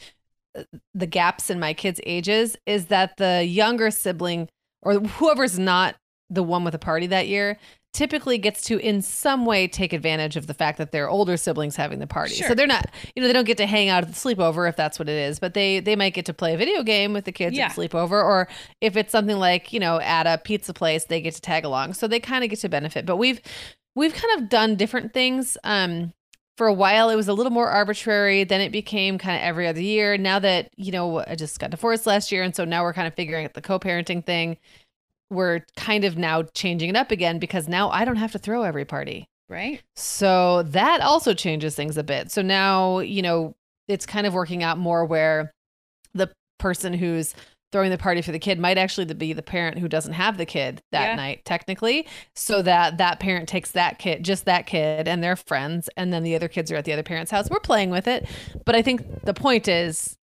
the 0.95 1.07
gaps 1.07 1.49
in 1.51 1.59
my 1.59 1.73
kids 1.73 2.01
ages 2.05 2.57
is 2.67 2.87
that 2.87 3.17
the 3.17 3.43
younger 3.43 3.91
sibling 3.91 4.49
or 4.83 4.95
whoever's 5.01 5.59
not 5.59 5.97
the 6.29 6.43
one 6.43 6.65
with 6.65 6.75
a 6.75 6.79
party 6.79 7.07
that 7.07 7.29
year 7.29 7.59
typically 7.93 8.39
gets 8.39 8.63
to 8.63 8.79
in 8.79 9.03
some 9.03 9.45
way 9.45 9.69
take 9.69 9.93
advantage 9.93 10.37
of 10.37 10.47
the 10.47 10.55
fact 10.55 10.79
that 10.79 10.93
their 10.93 11.11
older 11.11 11.37
siblings 11.37 11.77
having 11.77 11.99
the 11.99 12.07
party. 12.07 12.35
Sure. 12.35 12.49
So 12.49 12.55
they're 12.55 12.67
not, 12.67 12.87
you 13.15 13.21
know, 13.21 13.29
they 13.29 13.35
don't 13.35 13.45
get 13.45 13.59
to 13.59 13.67
hang 13.67 13.91
out 13.91 14.03
at 14.03 14.09
the 14.09 14.15
sleepover 14.15 14.69
if 14.69 14.77
that's 14.77 14.99
what 14.99 15.09
it 15.09 15.17
is, 15.17 15.39
but 15.39 15.55
they 15.55 15.81
they 15.81 15.95
might 15.95 16.15
get 16.15 16.27
to 16.27 16.35
play 16.35 16.55
a 16.55 16.57
video 16.57 16.83
game 16.83 17.13
with 17.13 17.27
the 17.27 17.33
kids 17.33 17.57
yeah. 17.57 17.67
at 17.67 17.75
the 17.75 17.89
sleepover 17.89 18.13
or 18.13 18.49
if 18.81 18.97
it's 18.97 19.13
something 19.13 19.37
like, 19.37 19.73
you 19.73 19.81
know, 19.81 20.01
at 20.01 20.27
a 20.27 20.39
pizza 20.39 20.73
place, 20.73 21.05
they 21.05 21.21
get 21.21 21.35
to 21.35 21.41
tag 21.41 21.65
along. 21.65 21.93
So 21.93 22.09
they 22.09 22.21
kind 22.21 22.43
of 22.43 22.51
get 22.51 22.61
to 22.61 22.69
benefit. 22.69 23.05
But 23.05 23.17
we've 23.17 23.41
we've 23.95 24.15
kind 24.15 24.41
of 24.41 24.49
done 24.49 24.77
different 24.77 25.13
things 25.13 25.59
um 25.65 26.13
for 26.57 26.67
a 26.67 26.73
while 26.73 27.09
it 27.09 27.17
was 27.17 27.29
a 27.29 27.33
little 27.33 27.53
more 27.53 27.69
arbitrary 27.69 28.45
then 28.45 28.61
it 28.61 28.73
became 28.73 29.19
kind 29.19 29.37
of 29.37 29.43
every 29.43 29.67
other 29.67 29.81
year 29.81 30.19
now 30.19 30.39
that 30.39 30.71
you 30.77 30.93
know 30.93 31.25
i 31.27 31.35
just 31.35 31.59
got 31.59 31.71
divorced 31.71 32.07
last 32.07 32.31
year 32.31 32.43
and 32.43 32.55
so 32.55 32.65
now 32.65 32.83
we're 32.83 32.93
kind 32.93 33.09
of 33.09 33.15
figuring 33.15 33.45
out 33.45 33.55
the 33.55 33.63
co-parenting 33.63 34.25
thing 34.25 34.57
we're 35.33 35.65
kind 35.77 36.05
of 36.05 36.17
now 36.17 36.43
changing 36.55 36.91
it 36.91 36.97
up 36.97 37.11
again 37.11 37.39
because 37.39 37.69
now 37.69 37.91
I 37.91 38.05
don't 38.05 38.17
have 38.17 38.33
to 38.33 38.39
throw 38.39 38.63
every 38.63 38.85
party. 38.85 39.27
Right. 39.49 39.83
So 39.97 40.63
that 40.65 41.01
also 41.01 41.35
changes 41.35 41.75
things 41.75 41.97
a 41.97 42.05
bit. 42.05 42.31
So 42.31 42.43
now, 42.43 43.01
you 43.01 43.23
know, 43.23 43.55
it's 43.89 44.07
kind 44.07 44.27
of 44.27 44.35
working 44.35 44.63
out 44.63 44.79
more 44.79 45.05
where 45.05 45.53
the 46.15 46.31
person 46.59 46.95
who's 46.95 47.35
throwing 47.73 47.91
the 47.91 47.99
party 47.99 48.21
for 48.21 48.33
the 48.33 48.39
kid 48.39 48.59
might 48.59 48.79
actually 48.79 49.13
be 49.15 49.33
the 49.33 49.43
parent 49.43 49.79
who 49.79 49.89
doesn't 49.89 50.13
have 50.13 50.37
the 50.37 50.47
kid 50.47 50.81
that 50.93 51.09
yeah. 51.09 51.15
night 51.15 51.45
technically 51.45 52.07
so 52.37 52.61
that 52.63 52.99
that 52.99 53.19
parent 53.19 53.49
takes 53.49 53.73
that 53.73 53.99
kid 53.99 54.23
just 54.23 54.45
that 54.45 54.67
kid 54.67 55.09
and 55.09 55.25
their 55.25 55.37
friends 55.37 55.89
and 55.97 56.13
then 56.13 56.23
the 56.23 56.35
other 56.37 56.49
kids 56.49 56.71
are 56.71 56.77
at 56.77 56.85
the 56.85 56.93
other 56.93 57.03
parent's 57.03 57.31
house 57.31 57.49
we're 57.51 57.59
playing 57.59 57.89
with 57.89 58.07
it 58.07 58.29
but 58.67 58.75
i 58.75 58.83
think 58.83 59.25
the 59.25 59.33
point 59.33 59.67
is 59.69 60.19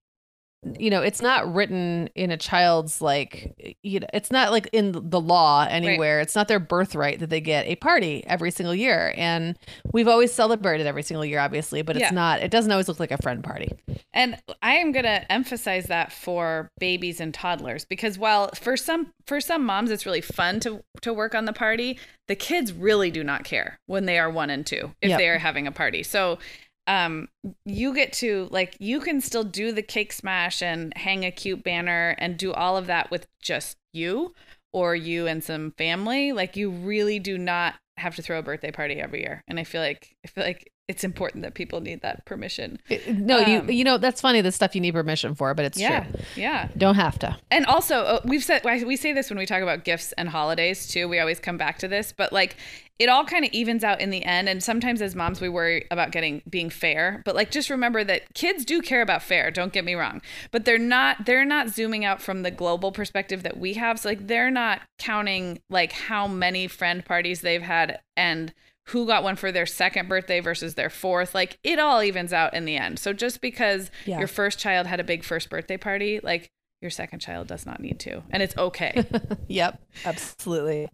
you 0.78 0.90
know 0.90 1.02
it's 1.02 1.22
not 1.22 1.52
written 1.52 2.08
in 2.14 2.30
a 2.30 2.36
child's 2.36 3.00
like 3.00 3.76
you 3.82 4.00
know 4.00 4.06
it's 4.12 4.30
not 4.30 4.50
like 4.50 4.68
in 4.72 4.92
the 4.92 5.20
law 5.20 5.66
anywhere 5.68 6.16
right. 6.16 6.22
it's 6.22 6.34
not 6.34 6.48
their 6.48 6.58
birthright 6.58 7.20
that 7.20 7.30
they 7.30 7.40
get 7.40 7.66
a 7.66 7.76
party 7.76 8.24
every 8.26 8.50
single 8.50 8.74
year 8.74 9.14
and 9.16 9.58
we've 9.92 10.08
always 10.08 10.32
celebrated 10.32 10.86
every 10.86 11.02
single 11.02 11.24
year 11.24 11.38
obviously 11.38 11.82
but 11.82 11.96
it's 11.96 12.02
yeah. 12.02 12.10
not 12.10 12.40
it 12.40 12.50
doesn't 12.50 12.72
always 12.72 12.88
look 12.88 13.00
like 13.00 13.10
a 13.10 13.22
friend 13.22 13.44
party 13.44 13.70
and 14.12 14.36
i 14.62 14.74
am 14.74 14.92
going 14.92 15.04
to 15.04 15.32
emphasize 15.32 15.86
that 15.86 16.12
for 16.12 16.70
babies 16.78 17.20
and 17.20 17.34
toddlers 17.34 17.84
because 17.84 18.18
while 18.18 18.50
for 18.54 18.76
some 18.76 19.12
for 19.26 19.40
some 19.40 19.64
moms 19.64 19.90
it's 19.90 20.06
really 20.06 20.20
fun 20.20 20.58
to 20.60 20.82
to 21.00 21.12
work 21.12 21.34
on 21.34 21.44
the 21.44 21.52
party 21.52 21.98
the 22.28 22.36
kids 22.36 22.72
really 22.72 23.10
do 23.10 23.22
not 23.22 23.44
care 23.44 23.78
when 23.86 24.06
they 24.06 24.18
are 24.18 24.30
1 24.30 24.50
and 24.50 24.66
2 24.66 24.92
if 25.00 25.10
yep. 25.10 25.18
they 25.18 25.28
are 25.28 25.38
having 25.38 25.66
a 25.66 25.72
party 25.72 26.02
so 26.02 26.38
um 26.86 27.28
you 27.64 27.94
get 27.94 28.12
to 28.12 28.48
like 28.50 28.76
you 28.78 29.00
can 29.00 29.20
still 29.20 29.44
do 29.44 29.72
the 29.72 29.82
cake 29.82 30.12
smash 30.12 30.62
and 30.62 30.96
hang 30.96 31.24
a 31.24 31.30
cute 31.30 31.64
banner 31.64 32.14
and 32.18 32.36
do 32.36 32.52
all 32.52 32.76
of 32.76 32.86
that 32.86 33.10
with 33.10 33.26
just 33.40 33.76
you 33.92 34.34
or 34.72 34.94
you 34.94 35.26
and 35.26 35.42
some 35.42 35.72
family. 35.72 36.32
Like 36.32 36.54
you 36.54 36.70
really 36.70 37.18
do 37.18 37.38
not 37.38 37.76
have 37.96 38.14
to 38.16 38.22
throw 38.22 38.38
a 38.38 38.42
birthday 38.42 38.70
party 38.70 38.96
every 39.00 39.20
year. 39.20 39.42
And 39.48 39.58
i 39.58 39.64
feel 39.64 39.80
like 39.80 40.16
i 40.24 40.28
feel 40.28 40.44
like 40.44 40.70
it's 40.88 41.02
important 41.02 41.42
that 41.42 41.54
people 41.54 41.80
need 41.80 42.00
that 42.02 42.24
permission. 42.26 42.78
No, 43.08 43.42
um, 43.42 43.50
you 43.50 43.78
you 43.78 43.84
know 43.84 43.98
that's 43.98 44.20
funny 44.20 44.40
the 44.40 44.52
stuff 44.52 44.74
you 44.74 44.80
need 44.80 44.94
permission 44.94 45.34
for, 45.34 45.52
but 45.52 45.64
it's 45.64 45.78
yeah, 45.78 46.04
true. 46.04 46.20
Yeah, 46.36 46.68
don't 46.76 46.94
have 46.94 47.18
to. 47.20 47.36
And 47.50 47.66
also, 47.66 48.02
uh, 48.02 48.20
we've 48.24 48.44
said 48.44 48.62
we 48.64 48.96
say 48.96 49.12
this 49.12 49.28
when 49.28 49.38
we 49.38 49.46
talk 49.46 49.62
about 49.62 49.84
gifts 49.84 50.12
and 50.12 50.28
holidays 50.28 50.86
too. 50.86 51.08
We 51.08 51.18
always 51.18 51.40
come 51.40 51.56
back 51.56 51.78
to 51.78 51.88
this, 51.88 52.12
but 52.12 52.32
like 52.32 52.56
it 52.98 53.08
all 53.08 53.24
kind 53.24 53.44
of 53.44 53.50
evens 53.50 53.84
out 53.84 54.00
in 54.00 54.10
the 54.10 54.24
end. 54.24 54.48
And 54.48 54.62
sometimes 54.62 55.02
as 55.02 55.14
moms, 55.14 55.40
we 55.40 55.48
worry 55.48 55.86
about 55.90 56.12
getting 56.12 56.40
being 56.48 56.70
fair, 56.70 57.20
but 57.24 57.34
like 57.34 57.50
just 57.50 57.68
remember 57.68 58.04
that 58.04 58.32
kids 58.34 58.64
do 58.64 58.80
care 58.80 59.02
about 59.02 59.22
fair. 59.22 59.50
Don't 59.50 59.72
get 59.72 59.84
me 59.84 59.94
wrong, 59.94 60.22
but 60.52 60.64
they're 60.64 60.78
not 60.78 61.26
they're 61.26 61.44
not 61.44 61.68
zooming 61.68 62.04
out 62.04 62.22
from 62.22 62.42
the 62.42 62.50
global 62.52 62.92
perspective 62.92 63.42
that 63.42 63.58
we 63.58 63.74
have. 63.74 63.98
So 63.98 64.10
like 64.10 64.28
they're 64.28 64.52
not 64.52 64.82
counting 64.98 65.58
like 65.68 65.90
how 65.90 66.28
many 66.28 66.68
friend 66.68 67.04
parties 67.04 67.40
they've 67.40 67.62
had 67.62 68.00
and 68.16 68.54
who 68.88 69.06
got 69.06 69.22
one 69.22 69.36
for 69.36 69.50
their 69.50 69.66
second 69.66 70.08
birthday 70.08 70.40
versus 70.40 70.74
their 70.74 70.90
fourth. 70.90 71.34
Like 71.34 71.58
it 71.64 71.78
all 71.78 72.02
evens 72.02 72.32
out 72.32 72.54
in 72.54 72.64
the 72.64 72.76
end. 72.76 72.98
So 72.98 73.12
just 73.12 73.40
because 73.40 73.90
yeah. 74.04 74.18
your 74.18 74.28
first 74.28 74.58
child 74.58 74.86
had 74.86 75.00
a 75.00 75.04
big 75.04 75.24
first 75.24 75.50
birthday 75.50 75.76
party, 75.76 76.20
like 76.22 76.50
your 76.80 76.90
second 76.90 77.20
child 77.20 77.48
does 77.48 77.66
not 77.66 77.80
need 77.80 77.98
to. 78.00 78.22
And 78.30 78.42
it's 78.42 78.56
okay. 78.56 79.04
yep, 79.48 79.80
absolutely. 80.04 80.88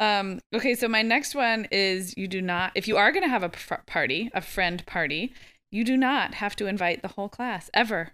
Um, 0.00 0.40
okay, 0.54 0.74
so 0.74 0.88
my 0.88 1.02
next 1.02 1.34
one 1.34 1.66
is 1.70 2.14
you 2.16 2.28
do 2.28 2.42
not, 2.42 2.72
if 2.74 2.86
you 2.88 2.96
are 2.96 3.12
going 3.12 3.22
to 3.22 3.28
have 3.28 3.42
a 3.42 3.48
party, 3.86 4.30
a 4.34 4.40
friend 4.40 4.84
party, 4.86 5.32
you 5.70 5.84
do 5.84 5.96
not 5.96 6.34
have 6.34 6.54
to 6.56 6.66
invite 6.66 7.02
the 7.02 7.08
whole 7.08 7.28
class 7.28 7.70
ever. 7.74 8.12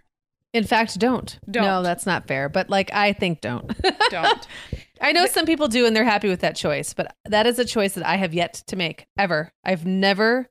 In 0.53 0.65
fact, 0.65 0.99
don't. 0.99 1.39
Don't. 1.49 1.63
No, 1.63 1.81
that's 1.81 2.05
not 2.05 2.27
fair. 2.27 2.49
But 2.49 2.69
like, 2.69 2.91
I 2.93 3.13
think 3.13 3.41
don't. 3.41 3.71
Don't. 4.09 4.47
I 5.01 5.13
know 5.13 5.25
some 5.25 5.45
people 5.47 5.67
do 5.67 5.85
and 5.87 5.95
they're 5.95 6.03
happy 6.03 6.27
with 6.27 6.41
that 6.41 6.55
choice, 6.55 6.93
but 6.93 7.15
that 7.25 7.47
is 7.47 7.57
a 7.57 7.65
choice 7.65 7.93
that 7.93 8.05
I 8.05 8.17
have 8.17 8.35
yet 8.35 8.61
to 8.67 8.75
make 8.75 9.07
ever. 9.17 9.51
I've 9.63 9.83
never, 9.85 10.49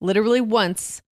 literally 0.00 0.40
once, 0.40 1.02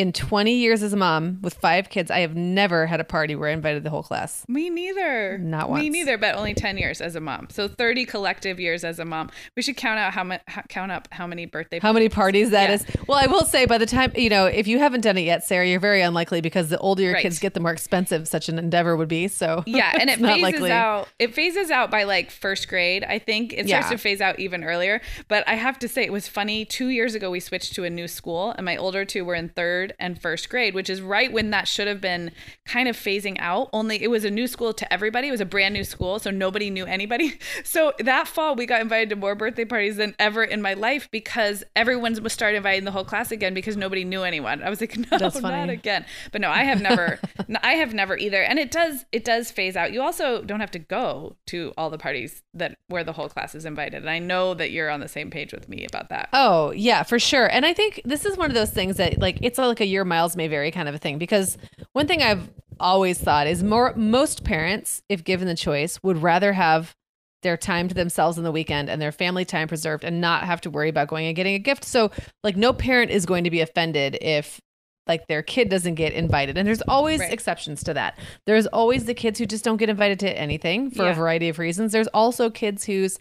in 0.00 0.14
20 0.14 0.54
years 0.54 0.82
as 0.82 0.94
a 0.94 0.96
mom 0.96 1.38
with 1.42 1.52
five 1.54 1.90
kids, 1.90 2.10
I 2.10 2.20
have 2.20 2.34
never 2.34 2.86
had 2.86 3.00
a 3.00 3.04
party 3.04 3.34
where 3.34 3.50
I 3.50 3.52
invited 3.52 3.84
the 3.84 3.90
whole 3.90 4.02
class. 4.02 4.46
Me 4.48 4.70
neither. 4.70 5.36
Not 5.36 5.70
Me 5.70 5.90
neither, 5.90 6.16
but 6.16 6.36
only 6.36 6.54
10 6.54 6.78
years 6.78 7.02
as 7.02 7.16
a 7.16 7.20
mom. 7.20 7.48
So 7.50 7.68
30 7.68 8.06
collective 8.06 8.58
years 8.58 8.82
as 8.82 8.98
a 8.98 9.04
mom. 9.04 9.30
We 9.56 9.62
should 9.62 9.76
count 9.76 9.98
out 9.98 10.14
how 10.14 10.24
much 10.24 10.40
count 10.70 10.90
up 10.90 11.06
how 11.12 11.26
many 11.26 11.44
birthday 11.44 11.80
How 11.80 11.92
many 11.92 12.08
parties 12.08 12.48
that 12.50 12.70
Yeah. 12.70 12.74
is? 12.76 12.86
Well, 13.06 13.18
I 13.18 13.26
will 13.26 13.44
say 13.44 13.66
by 13.66 13.76
the 13.76 13.84
time, 13.84 14.10
you 14.16 14.30
know, 14.30 14.46
if 14.46 14.66
you 14.66 14.78
haven't 14.78 15.02
done 15.02 15.18
it 15.18 15.22
yet, 15.24 15.44
Sarah, 15.44 15.66
you're 15.66 15.80
very 15.80 16.00
unlikely 16.00 16.40
because 16.40 16.70
the 16.70 16.78
older 16.78 17.02
your 17.02 17.12
Right. 17.12 17.22
kids 17.22 17.38
get, 17.38 17.52
the 17.52 17.60
more 17.60 17.72
expensive 17.72 18.26
such 18.26 18.48
an 18.48 18.58
endeavor 18.58 18.96
would 18.96 19.08
be. 19.08 19.28
So 19.28 19.62
Yeah, 19.66 19.92
and 20.00 20.08
it 20.08 20.18
phases 20.18 20.42
likely. 20.42 20.70
out. 20.72 21.08
It 21.18 21.34
phases 21.34 21.70
out 21.70 21.90
by 21.90 22.04
like 22.04 22.30
first 22.30 22.68
grade. 22.68 23.04
I 23.04 23.18
think 23.18 23.52
it 23.52 23.68
starts 23.68 23.86
Yeah. 23.90 23.90
to 23.90 23.98
phase 23.98 24.22
out 24.22 24.38
even 24.40 24.64
earlier. 24.64 25.02
But 25.28 25.46
I 25.46 25.56
have 25.56 25.78
to 25.80 25.88
say, 25.88 26.04
it 26.04 26.12
was 26.12 26.26
funny. 26.26 26.64
Two 26.64 26.88
years 26.88 27.14
ago, 27.14 27.30
we 27.30 27.40
switched 27.40 27.74
to 27.74 27.84
a 27.84 27.90
new 27.90 28.08
school, 28.08 28.52
and 28.56 28.64
my 28.64 28.76
older 28.78 29.04
two 29.04 29.26
were 29.26 29.34
in 29.34 29.50
third 29.50 29.89
and 29.98 30.20
first 30.20 30.48
grade, 30.48 30.74
which 30.74 30.90
is 30.90 31.00
right 31.00 31.32
when 31.32 31.50
that 31.50 31.68
should 31.68 31.88
have 31.88 32.00
been 32.00 32.32
kind 32.66 32.88
of 32.88 32.96
phasing 32.96 33.36
out. 33.38 33.68
Only 33.72 34.02
it 34.02 34.08
was 34.08 34.24
a 34.24 34.30
new 34.30 34.46
school 34.46 34.72
to 34.74 34.92
everybody. 34.92 35.28
It 35.28 35.32
was 35.32 35.40
a 35.40 35.46
brand 35.46 35.74
new 35.74 35.84
school, 35.84 36.18
so 36.18 36.30
nobody 36.30 36.70
knew 36.70 36.86
anybody. 36.86 37.38
So 37.62 37.92
that 37.98 38.26
fall, 38.26 38.56
we 38.56 38.64
got 38.64 38.80
invited 38.80 39.10
to 39.10 39.16
more 39.16 39.34
birthday 39.34 39.64
parties 39.64 39.96
than 39.96 40.14
ever 40.18 40.42
in 40.42 40.62
my 40.62 40.74
life 40.74 41.08
because 41.10 41.62
everyone 41.76 42.20
was 42.22 42.32
started 42.32 42.56
inviting 42.56 42.84
the 42.84 42.90
whole 42.90 43.04
class 43.04 43.30
again 43.30 43.54
because 43.54 43.76
nobody 43.76 44.04
knew 44.04 44.22
anyone. 44.22 44.62
I 44.62 44.70
was 44.70 44.80
like, 44.80 44.96
no, 45.10 45.18
That's 45.18 45.40
not 45.40 45.68
again. 45.68 46.04
But 46.32 46.40
no, 46.40 46.50
I 46.50 46.64
have 46.64 46.80
never, 46.80 47.18
I 47.62 47.74
have 47.74 47.92
never 47.94 48.16
either. 48.16 48.42
And 48.42 48.58
it 48.58 48.70
does, 48.70 49.04
it 49.12 49.24
does 49.24 49.50
phase 49.50 49.76
out. 49.76 49.92
You 49.92 50.02
also 50.02 50.42
don't 50.42 50.60
have 50.60 50.70
to 50.72 50.78
go 50.78 51.36
to 51.46 51.72
all 51.76 51.90
the 51.90 51.98
parties 51.98 52.42
that 52.54 52.78
where 52.88 53.04
the 53.04 53.12
whole 53.12 53.28
class 53.28 53.54
is 53.54 53.64
invited. 53.64 54.02
And 54.02 54.10
I 54.10 54.18
know 54.18 54.54
that 54.54 54.70
you're 54.70 54.90
on 54.90 55.00
the 55.00 55.08
same 55.08 55.30
page 55.30 55.52
with 55.52 55.68
me 55.68 55.86
about 55.86 56.08
that. 56.08 56.28
Oh, 56.32 56.72
yeah, 56.72 57.02
for 57.02 57.18
sure. 57.18 57.46
And 57.46 57.64
I 57.66 57.72
think 57.72 58.00
this 58.04 58.24
is 58.24 58.36
one 58.36 58.50
of 58.50 58.54
those 58.54 58.70
things 58.70 58.96
that 58.96 59.18
like 59.18 59.38
it's 59.42 59.58
like 59.70 59.80
a 59.80 59.86
year 59.86 60.04
miles 60.04 60.36
may 60.36 60.48
vary 60.48 60.70
kind 60.70 60.88
of 60.88 60.94
a 60.94 60.98
thing 60.98 61.18
because 61.18 61.56
one 61.92 62.06
thing 62.06 62.22
I've 62.22 62.50
always 62.78 63.18
thought 63.18 63.46
is 63.46 63.62
more 63.62 63.94
most 63.96 64.44
parents 64.44 65.02
if 65.08 65.24
given 65.24 65.46
the 65.48 65.54
choice 65.56 66.02
would 66.02 66.22
rather 66.22 66.52
have 66.52 66.94
their 67.42 67.56
time 67.56 67.88
to 67.88 67.94
themselves 67.94 68.36
on 68.36 68.44
the 68.44 68.52
weekend 68.52 68.90
and 68.90 69.00
their 69.00 69.12
family 69.12 69.44
time 69.46 69.66
preserved 69.68 70.04
and 70.04 70.20
not 70.20 70.44
have 70.44 70.60
to 70.60 70.70
worry 70.70 70.90
about 70.90 71.08
going 71.08 71.26
and 71.26 71.34
getting 71.36 71.54
a 71.54 71.58
gift. 71.58 71.84
So 71.84 72.10
like 72.44 72.56
no 72.56 72.72
parent 72.74 73.10
is 73.10 73.24
going 73.24 73.44
to 73.44 73.50
be 73.50 73.60
offended 73.60 74.18
if 74.20 74.60
like 75.06 75.26
their 75.26 75.42
kid 75.42 75.70
doesn't 75.70 75.94
get 75.94 76.12
invited. 76.12 76.58
And 76.58 76.68
there's 76.68 76.82
always 76.82 77.20
Right. 77.20 77.32
exceptions 77.32 77.82
to 77.84 77.94
that. 77.94 78.18
There's 78.46 78.66
always 78.66 79.06
the 79.06 79.14
kids 79.14 79.38
who 79.38 79.46
just 79.46 79.64
don't 79.64 79.78
get 79.78 79.88
invited 79.88 80.20
to 80.20 80.38
anything 80.38 80.90
for 80.90 81.04
Yeah. 81.04 81.12
a 81.12 81.14
variety 81.14 81.48
of 81.48 81.58
reasons. 81.58 81.92
There's 81.92 82.06
also 82.08 82.50
kids 82.50 82.84
who's 82.84 83.18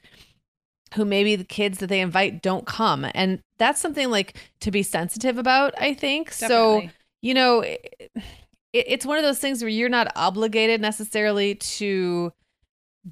who 0.95 1.05
maybe 1.05 1.35
the 1.35 1.43
kids 1.43 1.79
that 1.79 1.87
they 1.87 2.01
invite 2.01 2.41
don't 2.41 2.65
come. 2.65 3.05
And 3.13 3.39
that's 3.57 3.79
something 3.81 4.09
like 4.09 4.35
to 4.61 4.71
be 4.71 4.83
sensitive 4.83 5.37
about, 5.37 5.73
I 5.77 5.93
think. 5.93 6.31
So, 6.31 6.83
you 7.21 7.33
know, 7.33 7.61
it, 7.61 8.11
it's 8.73 9.05
one 9.05 9.17
of 9.17 9.23
those 9.23 9.39
things 9.39 9.61
where 9.61 9.69
you're 9.69 9.89
not 9.89 10.11
obligated 10.15 10.81
necessarily 10.81 11.55
to 11.55 12.31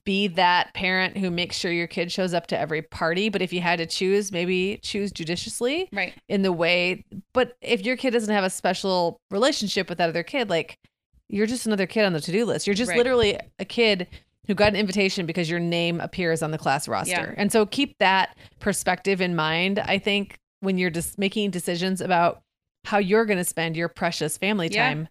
be 0.03 0.27
that 0.27 0.73
parent 0.73 1.17
who 1.17 1.31
makes 1.31 1.55
sure 1.57 1.71
your 1.71 1.87
kid 1.87 2.11
shows 2.11 2.33
up 2.33 2.47
to 2.47 2.59
every 2.59 2.81
party. 2.81 3.29
But 3.29 3.41
if 3.41 3.53
you 3.53 3.61
had 3.61 3.79
to 3.79 3.85
choose, 3.85 4.31
maybe 4.31 4.79
choose 4.83 5.11
judiciously 5.11 5.87
Right. 5.93 6.13
in 6.27 6.41
the 6.41 6.51
way. 6.51 7.05
But 7.33 7.55
if 7.61 7.85
your 7.85 7.95
kid 7.95 8.11
doesn't 8.11 8.33
have 8.33 8.43
a 8.43 8.49
special 8.49 9.19
relationship 9.31 9.87
with 9.89 9.97
that 9.99 10.09
other 10.09 10.23
kid, 10.23 10.49
like 10.49 10.77
you're 11.29 11.47
just 11.47 11.65
another 11.65 11.87
kid 11.87 12.05
on 12.05 12.13
the 12.13 12.21
to 12.21 12.31
do 12.31 12.45
list. 12.45 12.67
You're 12.67 12.73
just 12.73 12.89
Right. 12.89 12.97
literally 12.97 13.39
a 13.59 13.65
kid 13.65 14.07
who 14.47 14.55
got 14.55 14.69
an 14.69 14.75
invitation 14.75 15.25
because 15.25 15.49
your 15.49 15.59
name 15.59 15.99
appears 15.99 16.41
on 16.41 16.51
the 16.51 16.57
class 16.57 16.87
roster. 16.87 17.11
Yeah. 17.11 17.33
And 17.35 17.51
so 17.51 17.65
keep 17.65 17.97
that 17.99 18.35
perspective 18.59 19.21
in 19.21 19.35
mind, 19.35 19.79
I 19.79 19.99
think, 19.99 20.35
when 20.61 20.77
you're 20.77 20.89
just 20.89 21.19
making 21.19 21.51
decisions 21.51 22.01
about 22.01 22.41
how 22.85 22.97
you're 22.97 23.25
going 23.25 23.37
to 23.37 23.43
spend 23.43 23.75
your 23.75 23.89
precious 23.89 24.37
family 24.37 24.69
Yeah. 24.71 24.87
time, 24.89 25.07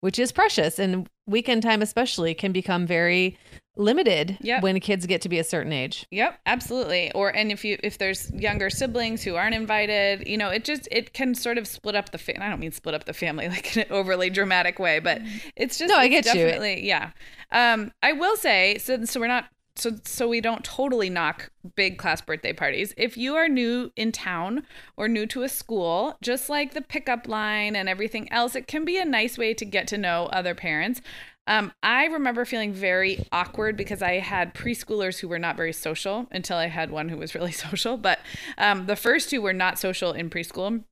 which 0.00 0.18
is 0.18 0.32
precious. 0.32 0.78
And 0.78 1.06
weekend 1.26 1.62
time, 1.62 1.82
especially, 1.82 2.34
can 2.34 2.52
become 2.52 2.86
very 2.86 3.38
limited 3.78 4.36
Yep. 4.42 4.62
when 4.62 4.78
kids 4.80 5.06
get 5.06 5.22
to 5.22 5.28
be 5.28 5.38
a 5.38 5.44
certain 5.44 5.72
age. 5.72 6.06
Yep, 6.10 6.38
absolutely. 6.46 7.10
Or 7.12 7.30
and 7.34 7.50
if 7.50 7.64
you 7.64 7.78
if 7.82 7.96
there's 7.98 8.30
younger 8.32 8.68
siblings 8.68 9.22
who 9.22 9.36
aren't 9.36 9.54
invited, 9.54 10.26
you 10.28 10.36
know, 10.36 10.50
it 10.50 10.64
just 10.64 10.88
it 10.90 11.14
can 11.14 11.34
sort 11.34 11.56
of 11.56 11.66
split 11.66 11.94
up 11.94 12.10
the 12.10 12.18
fa- 12.18 12.42
I 12.42 12.48
don't 12.50 12.60
mean 12.60 12.72
split 12.72 12.94
up 12.94 13.04
the 13.04 13.14
family 13.14 13.48
like 13.54 13.76
in 13.76 13.82
an 13.84 13.88
overly 13.92 14.28
dramatic 14.30 14.78
way, 14.78 14.98
but 14.98 15.22
it's 15.56 15.78
just 15.78 15.88
No, 15.90 15.96
I 15.98 16.08
get 16.08 16.26
you. 16.26 16.32
definitely 16.34 16.86
yeah. 16.86 17.12
Um 17.52 17.92
I 18.02 18.12
will 18.12 18.36
say 18.36 18.76
so 18.78 19.04
so 19.04 19.20
we're 19.20 19.28
not 19.28 19.46
so 19.76 19.92
so 20.04 20.26
we 20.28 20.40
don't 20.40 20.64
totally 20.64 21.08
knock 21.08 21.50
big 21.76 21.98
class 21.98 22.20
birthday 22.20 22.52
parties. 22.52 22.92
If 22.96 23.16
you 23.16 23.36
are 23.36 23.48
new 23.48 23.92
in 23.94 24.10
town 24.10 24.64
or 24.96 25.06
new 25.06 25.24
to 25.26 25.44
a 25.44 25.48
school, 25.48 26.16
just 26.20 26.48
like 26.48 26.74
the 26.74 26.82
pickup 26.82 27.28
line 27.28 27.76
and 27.76 27.88
everything 27.88 28.30
else, 28.32 28.56
it 28.56 28.66
can 28.66 28.84
be 28.84 28.98
a 28.98 29.04
nice 29.04 29.38
way 29.38 29.54
to 29.54 29.64
get 29.64 29.86
to 29.88 29.96
know 29.96 30.26
other 30.32 30.54
parents. 30.56 31.00
Um, 31.48 31.72
I 31.82 32.04
remember 32.04 32.44
feeling 32.44 32.72
very 32.74 33.26
awkward 33.32 33.76
because 33.76 34.02
I 34.02 34.18
had 34.18 34.54
preschoolers 34.54 35.18
who 35.18 35.28
were 35.28 35.38
not 35.38 35.56
very 35.56 35.72
social 35.72 36.28
until 36.30 36.58
I 36.58 36.66
had 36.66 36.90
one 36.90 37.08
who 37.08 37.16
was 37.16 37.34
really 37.34 37.52
social. 37.52 37.96
But 37.96 38.20
um, 38.58 38.86
the 38.86 38.96
first 38.96 39.30
two 39.30 39.42
were 39.42 39.54
not 39.54 39.78
social 39.78 40.12
in 40.12 40.30
preschool. 40.30 40.84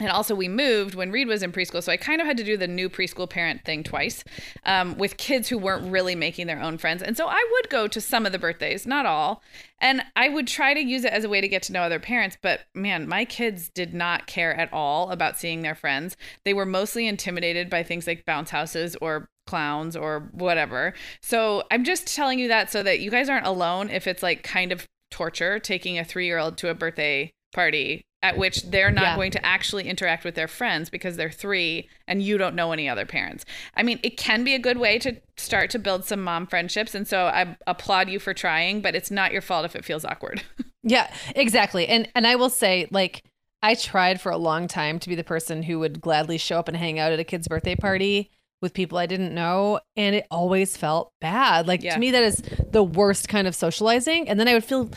And 0.00 0.10
also, 0.10 0.34
we 0.34 0.46
moved 0.46 0.94
when 0.94 1.10
Reed 1.10 1.26
was 1.26 1.42
in 1.42 1.50
preschool. 1.50 1.82
So 1.82 1.90
I 1.90 1.96
kind 1.96 2.20
of 2.20 2.26
had 2.26 2.36
to 2.36 2.44
do 2.44 2.56
the 2.56 2.68
new 2.68 2.88
preschool 2.88 3.28
parent 3.28 3.64
thing 3.64 3.82
twice 3.82 4.22
um, 4.64 4.96
with 4.96 5.16
kids 5.16 5.48
who 5.48 5.58
weren't 5.58 5.90
really 5.90 6.14
making 6.14 6.46
their 6.46 6.62
own 6.62 6.78
friends. 6.78 7.02
And 7.02 7.16
so 7.16 7.26
I 7.26 7.44
would 7.52 7.68
go 7.68 7.88
to 7.88 8.00
some 8.00 8.24
of 8.24 8.30
the 8.30 8.38
birthdays, 8.38 8.86
not 8.86 9.06
all. 9.06 9.42
And 9.80 10.02
I 10.14 10.28
would 10.28 10.46
try 10.46 10.72
to 10.72 10.80
use 10.80 11.04
it 11.04 11.12
as 11.12 11.24
a 11.24 11.28
way 11.28 11.40
to 11.40 11.48
get 11.48 11.64
to 11.64 11.72
know 11.72 11.82
other 11.82 11.98
parents. 11.98 12.38
But 12.40 12.60
man, 12.74 13.08
my 13.08 13.24
kids 13.24 13.68
did 13.68 13.92
not 13.92 14.28
care 14.28 14.54
at 14.54 14.72
all 14.72 15.10
about 15.10 15.36
seeing 15.36 15.62
their 15.62 15.74
friends. 15.74 16.16
They 16.44 16.54
were 16.54 16.66
mostly 16.66 17.08
intimidated 17.08 17.68
by 17.68 17.82
things 17.82 18.06
like 18.06 18.24
bounce 18.24 18.50
houses 18.50 18.96
or 19.00 19.28
clowns 19.48 19.96
or 19.96 20.28
whatever. 20.32 20.94
So 21.22 21.64
I'm 21.70 21.84
just 21.84 22.14
telling 22.14 22.38
you 22.38 22.48
that 22.48 22.70
so 22.70 22.82
that 22.82 23.00
you 23.00 23.10
guys 23.10 23.28
aren't 23.28 23.46
alone 23.46 23.90
if 23.90 24.06
it's 24.06 24.22
like 24.22 24.42
kind 24.42 24.70
of 24.72 24.86
torture 25.10 25.58
taking 25.58 25.98
a 25.98 26.04
three 26.04 26.26
year 26.26 26.38
old 26.38 26.58
to 26.58 26.68
a 26.68 26.74
birthday 26.74 27.30
party 27.54 28.02
at 28.20 28.36
which 28.36 28.64
they're 28.64 28.90
not 28.90 29.02
Yeah. 29.04 29.16
going 29.16 29.30
to 29.30 29.46
actually 29.46 29.88
interact 29.88 30.24
with 30.24 30.34
their 30.34 30.48
friends 30.48 30.90
because 30.90 31.16
they're 31.16 31.30
three 31.30 31.88
and 32.08 32.20
you 32.20 32.36
don't 32.36 32.54
know 32.56 32.72
any 32.72 32.88
other 32.88 33.06
parents. 33.06 33.44
I 33.76 33.84
mean, 33.84 34.00
it 34.02 34.16
can 34.16 34.42
be 34.42 34.54
a 34.54 34.58
good 34.58 34.76
way 34.78 34.98
to 34.98 35.16
start 35.36 35.70
to 35.70 35.78
build 35.78 36.04
some 36.04 36.22
mom 36.24 36.46
friendships. 36.48 36.94
And 36.96 37.06
so 37.06 37.26
I 37.26 37.56
applaud 37.68 38.08
you 38.10 38.18
for 38.18 38.34
trying, 38.34 38.80
but 38.82 38.96
it's 38.96 39.10
not 39.10 39.32
your 39.32 39.40
fault 39.40 39.64
if 39.64 39.76
it 39.76 39.84
feels 39.84 40.04
awkward. 40.04 40.42
Yeah, 40.84 41.12
exactly. 41.34 41.86
And 41.88 42.08
and 42.14 42.26
I 42.26 42.36
will 42.36 42.48
say, 42.48 42.86
like, 42.90 43.22
I 43.62 43.74
tried 43.74 44.20
for 44.20 44.30
a 44.32 44.38
long 44.38 44.68
time 44.68 44.98
to 45.00 45.08
be 45.08 45.16
the 45.16 45.24
person 45.24 45.64
who 45.64 45.80
would 45.80 46.00
gladly 46.00 46.38
show 46.38 46.58
up 46.60 46.68
and 46.68 46.76
hang 46.76 46.98
out 47.00 47.12
at 47.12 47.18
a 47.18 47.24
kid's 47.24 47.48
birthday 47.48 47.74
party 47.74 48.30
with 48.60 48.74
people 48.74 48.98
I 48.98 49.06
didn't 49.06 49.34
know, 49.34 49.80
and 49.96 50.16
it 50.16 50.26
always 50.30 50.76
felt 50.76 51.12
bad. 51.20 51.66
Like 51.68 51.82
Yeah. 51.82 51.94
to 51.94 52.00
me, 52.00 52.10
that 52.10 52.24
is 52.24 52.36
the 52.70 52.82
worst 52.82 53.28
kind 53.28 53.46
of 53.46 53.54
socializing. 53.54 54.28
And 54.28 54.38
then 54.38 54.48
I 54.48 54.54
would 54.54 54.64
feel, 54.64 54.90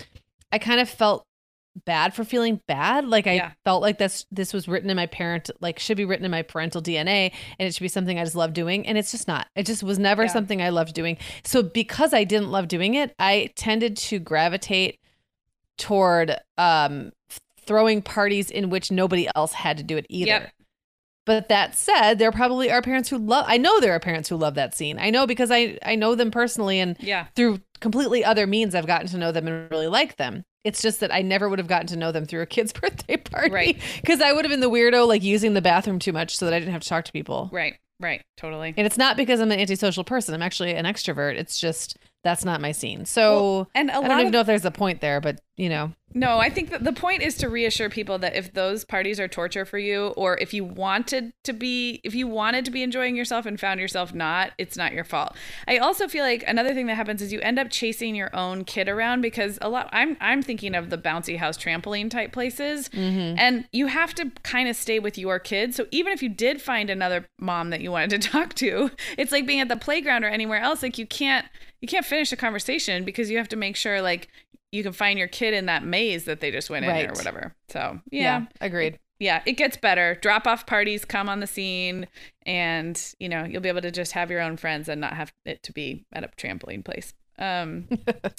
I 0.51 0.57
kind 0.57 0.79
of 0.79 0.89
felt 0.89 1.25
bad 1.85 2.13
for 2.13 2.23
feeling 2.25 2.59
bad. 2.67 3.05
Like 3.07 3.27
I 3.27 3.33
Yeah. 3.35 3.51
felt 3.63 3.81
like 3.81 3.97
this 3.97 4.25
this 4.29 4.51
was 4.51 4.67
written 4.67 4.89
in 4.89 4.97
my 4.97 5.05
parent, 5.05 5.49
like 5.61 5.79
should 5.79 5.95
be 5.95 6.03
written 6.05 6.25
in 6.25 6.31
my 6.31 6.41
parental 6.41 6.81
DNA, 6.81 7.31
and 7.59 7.67
it 7.67 7.73
should 7.73 7.83
be 7.83 7.87
something 7.87 8.19
I 8.19 8.23
just 8.25 8.35
love 8.35 8.51
doing. 8.53 8.85
And 8.85 8.97
it's 8.97 9.11
just 9.11 9.25
not. 9.27 9.47
It 9.55 9.65
just 9.65 9.81
was 9.83 9.97
never 9.97 10.23
Yeah. 10.23 10.29
something 10.33 10.61
I 10.61 10.69
loved 10.69 10.93
doing. 10.93 11.17
So 11.45 11.63
because 11.63 12.13
I 12.13 12.23
didn't 12.25 12.49
love 12.51 12.67
doing 12.67 12.95
it, 12.95 13.13
I 13.19 13.51
tended 13.55 13.95
to 13.97 14.19
gravitate 14.19 14.99
toward 15.77 16.35
um 16.57 17.11
throwing 17.65 18.01
parties 18.01 18.51
in 18.51 18.69
which 18.69 18.91
nobody 18.91 19.27
else 19.35 19.53
had 19.53 19.77
to 19.77 19.83
do 19.83 19.95
it 19.95 20.05
either. 20.09 20.27
Yep. 20.27 20.51
But 21.25 21.49
that 21.49 21.75
said, 21.75 22.17
there 22.17 22.31
probably 22.31 22.71
are 22.71 22.81
parents 22.81 23.09
who 23.09 23.17
love 23.17 23.45
I 23.47 23.57
know 23.57 23.79
there 23.79 23.93
are 23.93 23.99
parents 23.99 24.29
who 24.29 24.35
love 24.35 24.55
that 24.55 24.75
scene. 24.75 24.97
I 24.97 25.09
know 25.11 25.27
because 25.27 25.51
I 25.51 25.77
I 25.85 25.95
know 25.95 26.15
them 26.15 26.31
personally 26.31 26.79
and 26.79 26.97
yeah. 26.99 27.27
through 27.35 27.59
completely 27.79 28.23
other 28.25 28.47
means 28.47 28.73
I've 28.73 28.87
gotten 28.87 29.07
to 29.07 29.17
know 29.17 29.31
them 29.31 29.47
and 29.47 29.69
really 29.69 29.87
like 29.87 30.17
them. 30.17 30.43
It's 30.63 30.81
just 30.81 30.99
that 30.99 31.13
I 31.13 31.21
never 31.21 31.49
would 31.49 31.59
have 31.59 31.67
gotten 31.67 31.87
to 31.87 31.95
know 31.95 32.11
them 32.11 32.25
through 32.25 32.41
a 32.41 32.45
kid's 32.45 32.73
birthday 32.81 33.17
party. 33.17 33.51
Right. 33.51 33.81
Because 34.01 34.21
I 34.21 34.31
would 34.33 34.45
have 34.45 34.49
been 34.49 34.59
the 34.61 34.69
weirdo 34.69 35.07
like 35.07 35.23
using 35.23 35.53
the 35.53 35.61
bathroom 35.61 35.99
too 35.99 36.13
much 36.13 36.37
so 36.37 36.45
that 36.45 36.53
I 36.53 36.59
didn't 36.59 36.73
have 36.73 36.83
to 36.83 36.89
talk 36.89 37.05
to 37.05 37.11
people. 37.11 37.49
Right. 37.51 37.75
Right. 37.99 38.23
Totally. 38.37 38.73
And 38.75 38.87
it's 38.87 38.97
not 38.97 39.15
because 39.15 39.39
I'm 39.39 39.51
an 39.51 39.59
antisocial 39.59 40.03
person. 40.03 40.33
I'm 40.33 40.41
actually 40.41 40.73
an 40.73 40.85
extrovert. 40.85 41.35
It's 41.35 41.59
just 41.59 41.97
that's 42.23 42.45
not 42.45 42.61
my 42.61 42.71
scene. 42.71 43.05
So 43.05 43.31
Well, 43.31 43.69
and 43.73 43.91
I 43.91 43.95
don't 43.95 44.11
even 44.11 44.25
of- 44.27 44.33
know 44.33 44.39
if 44.41 44.47
there's 44.47 44.65
a 44.65 44.71
point 44.71 45.01
there, 45.01 45.19
but 45.21 45.41
you 45.57 45.69
know, 45.69 45.93
No, 46.13 46.39
I 46.39 46.49
think 46.49 46.71
that 46.71 46.83
the 46.83 46.91
point 46.91 47.21
is 47.21 47.35
to 47.35 47.47
reassure 47.47 47.89
people 47.89 48.17
that 48.19 48.35
if 48.35 48.53
those 48.53 48.83
parties 48.83 49.19
are 49.19 49.27
torture 49.27 49.63
for 49.63 49.77
you, 49.77 50.07
or 50.17 50.37
if 50.39 50.53
you 50.53 50.63
wanted 50.63 51.31
to 51.43 51.53
be, 51.53 52.01
if 52.03 52.13
you 52.13 52.27
wanted 52.27 52.65
to 52.65 52.71
be 52.71 52.83
enjoying 52.83 53.15
yourself 53.15 53.45
and 53.45 53.59
found 53.59 53.79
yourself 53.79 54.13
not, 54.13 54.51
it's 54.57 54.75
not 54.75 54.91
your 54.91 55.03
fault. 55.03 55.35
I 55.67 55.77
also 55.77 56.07
feel 56.07 56.25
like 56.25 56.43
another 56.47 56.73
thing 56.73 56.87
that 56.87 56.95
happens 56.95 57.21
is 57.21 57.31
you 57.31 57.39
end 57.41 57.59
up 57.59 57.69
chasing 57.69 58.15
your 58.15 58.35
own 58.35 58.65
kid 58.65 58.89
around 58.89 59.21
because 59.21 59.57
a 59.61 59.69
lot. 59.69 59.87
I'm 59.93 60.17
I'm 60.19 60.41
thinking 60.41 60.75
of 60.75 60.89
the 60.89 60.97
bouncy 60.97 61.37
house 61.37 61.57
trampoline 61.57 62.09
type 62.09 62.31
places, 62.33 62.89
mm-hmm. 62.89 63.37
and 63.37 63.65
you 63.71 63.87
have 63.87 64.13
to 64.15 64.31
kind 64.43 64.67
of 64.67 64.75
stay 64.75 64.99
with 64.99 65.17
your 65.17 65.39
kid. 65.39 65.73
So 65.75 65.85
even 65.91 66.11
if 66.11 66.21
you 66.21 66.29
did 66.29 66.61
find 66.61 66.89
another 66.89 67.27
mom 67.39 67.69
that 67.69 67.81
you 67.81 67.91
wanted 67.91 68.21
to 68.21 68.29
talk 68.31 68.53
to, 68.55 68.91
it's 69.17 69.31
like 69.31 69.45
being 69.45 69.61
at 69.61 69.69
the 69.69 69.77
playground 69.77 70.23
or 70.23 70.27
anywhere 70.29 70.59
else. 70.59 70.83
Like 70.83 70.97
you 70.97 71.05
can't 71.05 71.45
you 71.81 71.87
can't 71.87 72.05
finish 72.05 72.31
a 72.31 72.35
conversation 72.35 73.03
because 73.03 73.29
you 73.29 73.37
have 73.37 73.49
to 73.49 73.55
make 73.55 73.75
sure 73.75 74.01
like 74.01 74.29
you 74.71 74.83
can 74.83 74.93
find 74.93 75.19
your 75.19 75.27
kid 75.27 75.53
in 75.53 75.65
that 75.65 75.83
maze 75.83 76.25
that 76.25 76.39
they 76.39 76.51
just 76.51 76.69
went 76.69 76.85
in 76.85 76.91
or 77.09 77.13
whatever. 77.13 77.55
So 77.69 77.99
yeah. 78.11 78.21
yeah, 78.21 78.45
yeah. 79.19 79.41
it 79.45 79.53
gets 79.53 79.75
better. 79.75 80.17
Drop 80.21 80.47
off 80.47 80.65
parties 80.65 81.03
come 81.03 81.27
on 81.27 81.39
the 81.39 81.47
scene 81.47 82.07
and 82.45 83.13
you 83.19 83.27
know, 83.27 83.43
you'll 83.43 83.61
be 83.61 83.69
able 83.69 83.81
to 83.81 83.91
just 83.91 84.13
have 84.13 84.31
your 84.31 84.41
own 84.41 84.57
friends 84.57 84.87
and 84.87 85.01
not 85.01 85.13
have 85.13 85.33
it 85.45 85.61
to 85.63 85.73
be 85.73 86.05
at 86.13 86.23
a 86.23 86.27
trampoline 86.29 86.85
place. 86.85 87.13
Um 87.37 87.89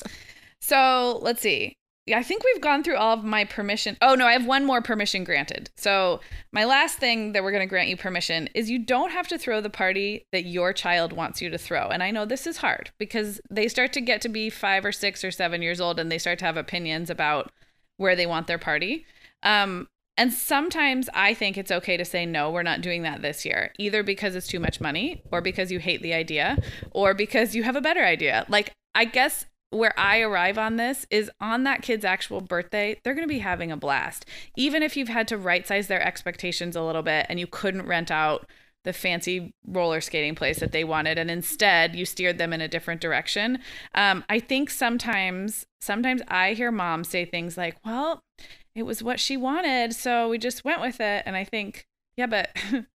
so 0.60 1.18
let's 1.22 1.42
see. 1.42 1.76
I 2.08 2.22
think 2.24 2.42
we've 2.42 2.60
gone 2.60 2.82
through 2.82 2.96
all 2.96 3.16
of 3.16 3.24
my 3.24 3.44
permission. 3.44 3.96
Oh 4.02 4.16
no, 4.16 4.26
I 4.26 4.32
have 4.32 4.44
one 4.44 4.64
more 4.64 4.82
permission 4.82 5.22
granted. 5.22 5.70
So 5.76 6.20
my 6.50 6.64
last 6.64 6.98
thing 6.98 7.32
that 7.32 7.44
we're 7.44 7.52
going 7.52 7.62
to 7.62 7.70
grant 7.70 7.88
you 7.88 7.96
permission 7.96 8.48
is 8.54 8.68
you 8.68 8.80
don't 8.80 9.12
have 9.12 9.28
to 9.28 9.38
throw 9.38 9.60
the 9.60 9.70
party 9.70 10.26
that 10.32 10.44
your 10.44 10.72
child 10.72 11.12
wants 11.12 11.40
you 11.40 11.48
to 11.50 11.58
throw. 11.58 11.88
And 11.88 12.02
I 12.02 12.10
know 12.10 12.24
this 12.24 12.46
is 12.46 12.56
hard 12.56 12.90
because 12.98 13.40
they 13.50 13.68
start 13.68 13.92
to 13.92 14.00
get 14.00 14.20
to 14.22 14.28
be 14.28 14.50
five 14.50 14.84
or 14.84 14.90
six 14.90 15.22
or 15.22 15.30
seven 15.30 15.62
years 15.62 15.80
old 15.80 16.00
and 16.00 16.10
they 16.10 16.18
start 16.18 16.40
to 16.40 16.44
have 16.44 16.56
opinions 16.56 17.08
about 17.08 17.52
where 17.98 18.16
they 18.16 18.26
want 18.26 18.48
their 18.48 18.58
party. 18.58 19.06
Um, 19.44 19.86
and 20.16 20.32
sometimes 20.32 21.08
I 21.14 21.34
think 21.34 21.56
it's 21.56 21.70
okay 21.70 21.96
to 21.96 22.04
say, 22.04 22.26
no, 22.26 22.50
we're 22.50 22.64
not 22.64 22.80
doing 22.80 23.02
that 23.02 23.22
this 23.22 23.44
year, 23.44 23.72
either 23.78 24.02
because 24.02 24.34
it's 24.34 24.48
too 24.48 24.60
much 24.60 24.80
money 24.80 25.22
or 25.30 25.40
because 25.40 25.70
you 25.70 25.78
hate 25.78 26.02
the 26.02 26.14
idea 26.14 26.58
or 26.90 27.14
because 27.14 27.54
you 27.54 27.62
have 27.62 27.76
a 27.76 27.80
better 27.80 28.04
idea. 28.04 28.44
Like, 28.48 28.72
I 28.94 29.06
guess 29.06 29.46
where 29.72 29.98
I 29.98 30.20
arrive 30.20 30.58
on 30.58 30.76
this 30.76 31.06
is 31.10 31.30
on 31.40 31.64
that 31.64 31.82
kid's 31.82 32.04
actual 32.04 32.40
birthday, 32.40 33.00
they're 33.02 33.14
going 33.14 33.26
to 33.26 33.32
be 33.32 33.40
having 33.40 33.72
a 33.72 33.76
blast. 33.76 34.26
Even 34.56 34.82
if 34.82 34.96
you've 34.96 35.08
had 35.08 35.26
to 35.28 35.36
right 35.36 35.66
size 35.66 35.88
their 35.88 36.02
expectations 36.02 36.76
a 36.76 36.82
little 36.82 37.02
bit 37.02 37.26
and 37.28 37.40
you 37.40 37.46
couldn't 37.46 37.86
rent 37.86 38.10
out 38.10 38.48
the 38.84 38.92
fancy 38.92 39.54
roller 39.66 40.00
skating 40.00 40.34
place 40.34 40.58
that 40.58 40.72
they 40.72 40.82
wanted 40.82 41.16
and 41.16 41.30
instead 41.30 41.94
you 41.94 42.04
steered 42.04 42.38
them 42.38 42.52
in 42.52 42.60
a 42.60 42.68
different 42.68 43.00
direction. 43.00 43.58
Um, 43.94 44.24
I 44.28 44.40
think 44.40 44.70
sometimes, 44.70 45.66
sometimes 45.80 46.20
I 46.28 46.54
hear 46.54 46.72
moms 46.72 47.08
say 47.08 47.24
things 47.24 47.56
like, 47.56 47.76
well, 47.84 48.22
it 48.74 48.82
was 48.82 49.02
what 49.02 49.20
she 49.20 49.36
wanted, 49.36 49.94
so 49.94 50.28
we 50.28 50.38
just 50.38 50.64
went 50.64 50.80
with 50.80 51.00
it. 51.00 51.22
And 51.26 51.36
I 51.36 51.44
think, 51.44 51.86
yeah, 52.16 52.26
but 52.26 52.56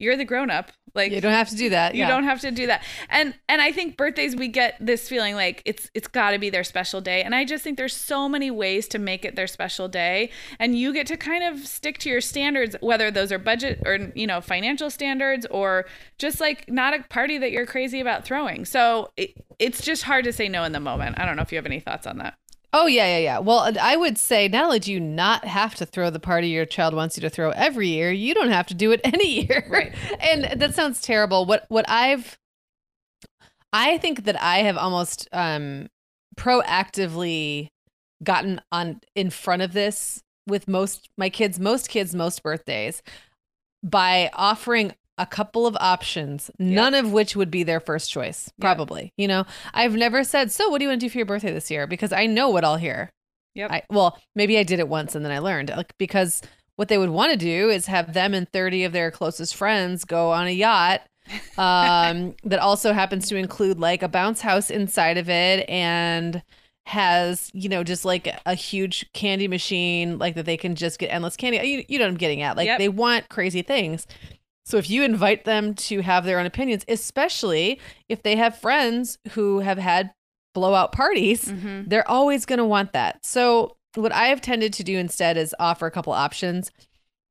you're 0.00 0.16
the 0.16 0.24
grown 0.24 0.50
up. 0.50 0.72
Like 0.94 1.12
You 1.12 1.20
don't 1.20 1.32
have 1.32 1.48
to 1.50 1.56
do 1.56 1.70
that. 1.70 1.94
you 1.94 2.00
yeah. 2.00 2.08
don't 2.08 2.24
have 2.24 2.40
to 2.40 2.50
do 2.50 2.66
that. 2.66 2.82
And 3.08 3.34
and 3.48 3.60
I 3.60 3.70
think 3.70 3.96
birthdays 3.96 4.34
we 4.34 4.48
get 4.48 4.74
this 4.80 5.08
feeling 5.08 5.36
like 5.36 5.62
it's 5.64 5.88
it's 5.94 6.08
got 6.08 6.32
to 6.32 6.38
be 6.38 6.50
their 6.50 6.64
special 6.64 7.00
day. 7.00 7.22
And 7.22 7.34
I 7.34 7.44
just 7.44 7.62
think 7.62 7.76
there's 7.76 7.94
so 7.94 8.28
many 8.28 8.50
ways 8.50 8.88
to 8.88 8.98
make 8.98 9.24
it 9.24 9.36
their 9.36 9.46
special 9.46 9.86
day 9.86 10.30
and 10.58 10.76
you 10.76 10.92
get 10.92 11.06
to 11.08 11.16
kind 11.16 11.44
of 11.44 11.64
stick 11.66 11.98
to 11.98 12.08
your 12.08 12.20
standards 12.20 12.74
whether 12.80 13.10
those 13.10 13.30
are 13.30 13.38
budget 13.38 13.80
or 13.86 14.10
you 14.16 14.26
know 14.26 14.40
financial 14.40 14.90
standards 14.90 15.46
or 15.50 15.86
just 16.18 16.40
like 16.40 16.68
not 16.68 16.92
a 16.92 17.04
party 17.04 17.38
that 17.38 17.52
you're 17.52 17.66
crazy 17.66 18.00
about 18.00 18.24
throwing. 18.24 18.64
So 18.64 19.12
it, 19.16 19.34
it's 19.60 19.82
just 19.82 20.02
hard 20.02 20.24
to 20.24 20.32
say 20.32 20.48
no 20.48 20.64
in 20.64 20.72
the 20.72 20.80
moment. 20.80 21.20
I 21.20 21.26
don't 21.26 21.36
know 21.36 21.42
if 21.42 21.52
you 21.52 21.56
have 21.56 21.66
any 21.66 21.80
thoughts 21.80 22.06
on 22.06 22.18
that. 22.18 22.34
Oh 22.72 22.86
yeah, 22.86 23.06
yeah, 23.06 23.18
yeah. 23.18 23.38
Well, 23.40 23.72
I 23.80 23.96
would 23.96 24.16
say 24.16 24.46
not 24.46 24.64
only 24.64 24.78
do 24.78 24.92
you 24.92 25.00
not 25.00 25.44
have 25.44 25.74
to 25.76 25.86
throw 25.86 26.08
the 26.10 26.20
party 26.20 26.48
your 26.48 26.66
child 26.66 26.94
wants 26.94 27.16
you 27.16 27.20
to 27.22 27.30
throw 27.30 27.50
every 27.50 27.88
year, 27.88 28.12
you 28.12 28.32
don't 28.32 28.50
have 28.50 28.66
to 28.68 28.74
do 28.74 28.92
it 28.92 29.00
any 29.04 29.42
year. 29.42 29.64
Right. 29.68 29.92
and 30.20 30.60
that 30.60 30.74
sounds 30.74 31.00
terrible. 31.00 31.44
What 31.46 31.66
what 31.68 31.84
I've 31.88 32.38
I 33.72 33.98
think 33.98 34.24
that 34.24 34.40
I 34.40 34.58
have 34.58 34.76
almost 34.76 35.28
um 35.32 35.88
proactively 36.36 37.68
gotten 38.22 38.60
on 38.70 39.00
in 39.14 39.30
front 39.30 39.62
of 39.62 39.72
this 39.72 40.22
with 40.46 40.68
most 40.68 41.08
my 41.16 41.28
kids, 41.28 41.58
most 41.58 41.88
kids, 41.88 42.14
most 42.14 42.42
birthdays 42.42 43.02
by 43.82 44.30
offering 44.34 44.94
a 45.20 45.26
couple 45.26 45.66
of 45.66 45.76
options, 45.78 46.50
none 46.58 46.94
of 46.94 47.12
which 47.12 47.36
would 47.36 47.50
be 47.50 47.62
their 47.62 47.78
first 47.78 48.10
choice, 48.10 48.50
Yeah. 48.58 48.62
probably. 48.62 49.12
You 49.16 49.28
know, 49.28 49.44
I've 49.74 49.94
never 49.94 50.24
said, 50.24 50.50
"So, 50.50 50.68
what 50.68 50.78
do 50.78 50.84
you 50.84 50.88
want 50.88 51.00
to 51.00 51.06
do 51.06 51.10
for 51.10 51.18
your 51.18 51.26
birthday 51.26 51.52
this 51.52 51.70
year?" 51.70 51.86
because 51.86 52.12
I 52.12 52.26
know 52.26 52.48
what 52.48 52.64
I'll 52.64 52.76
hear. 52.76 53.10
Yep. 53.54 53.70
I 53.70 53.82
well, 53.90 54.18
maybe 54.34 54.58
I 54.58 54.62
did 54.64 54.78
it 54.80 54.88
once 54.88 55.14
and 55.14 55.24
then 55.24 55.30
I 55.32 55.38
learned. 55.38 55.68
Like 55.76 55.92
because 55.98 56.42
what 56.76 56.88
they 56.88 56.98
would 56.98 57.10
want 57.10 57.30
to 57.32 57.36
do 57.38 57.68
is 57.68 57.86
have 57.86 58.14
them 58.14 58.32
and 58.34 58.50
30 58.50 58.84
of 58.84 58.92
their 58.92 59.10
closest 59.10 59.54
friends 59.54 60.04
go 60.04 60.30
on 60.30 60.46
a 60.46 60.50
yacht 60.50 61.02
um 61.58 62.34
that 62.44 62.58
also 62.60 62.92
happens 62.92 63.28
to 63.28 63.36
include 63.36 63.78
like 63.78 64.02
a 64.02 64.08
bounce 64.08 64.40
house 64.40 64.70
inside 64.70 65.18
of 65.18 65.28
it 65.28 65.68
and 65.68 66.42
has 66.86 67.50
you 67.52 67.68
know 67.68 67.84
just 67.84 68.04
like 68.06 68.26
a 68.46 68.54
huge 68.54 69.06
candy 69.12 69.46
machine 69.46 70.18
like 70.18 70.34
that 70.34 70.46
they 70.46 70.56
can 70.56 70.74
just 70.74 70.98
get 70.98 71.08
endless 71.08 71.36
candy 71.36 71.58
you, 71.68 71.84
you 71.88 71.98
know 71.98 72.04
what 72.06 72.10
i'm 72.10 72.16
getting 72.16 72.40
at 72.40 72.56
like 72.56 72.66
Yep. 72.66 72.78
they 72.78 72.88
want 72.88 73.28
crazy 73.28 73.62
things 73.62 74.06
so 74.70 74.76
if 74.78 74.88
you 74.88 75.02
invite 75.02 75.44
them 75.44 75.74
to 75.74 76.00
have 76.00 76.24
their 76.24 76.38
own 76.38 76.46
opinions 76.46 76.84
especially 76.88 77.80
if 78.08 78.22
they 78.22 78.36
have 78.36 78.56
friends 78.58 79.18
who 79.32 79.60
have 79.60 79.78
had 79.78 80.12
blowout 80.54 80.92
parties 80.92 81.44
Mhm. 81.46 81.88
they're 81.88 82.08
always 82.08 82.44
going 82.46 82.58
to 82.58 82.64
want 82.64 82.92
that. 82.92 83.24
So 83.24 83.76
what 83.94 84.12
I 84.12 84.26
have 84.26 84.40
tended 84.40 84.72
to 84.74 84.84
do 84.84 84.98
instead 84.98 85.36
is 85.36 85.54
offer 85.58 85.86
a 85.86 85.90
couple 85.90 86.12
options 86.12 86.70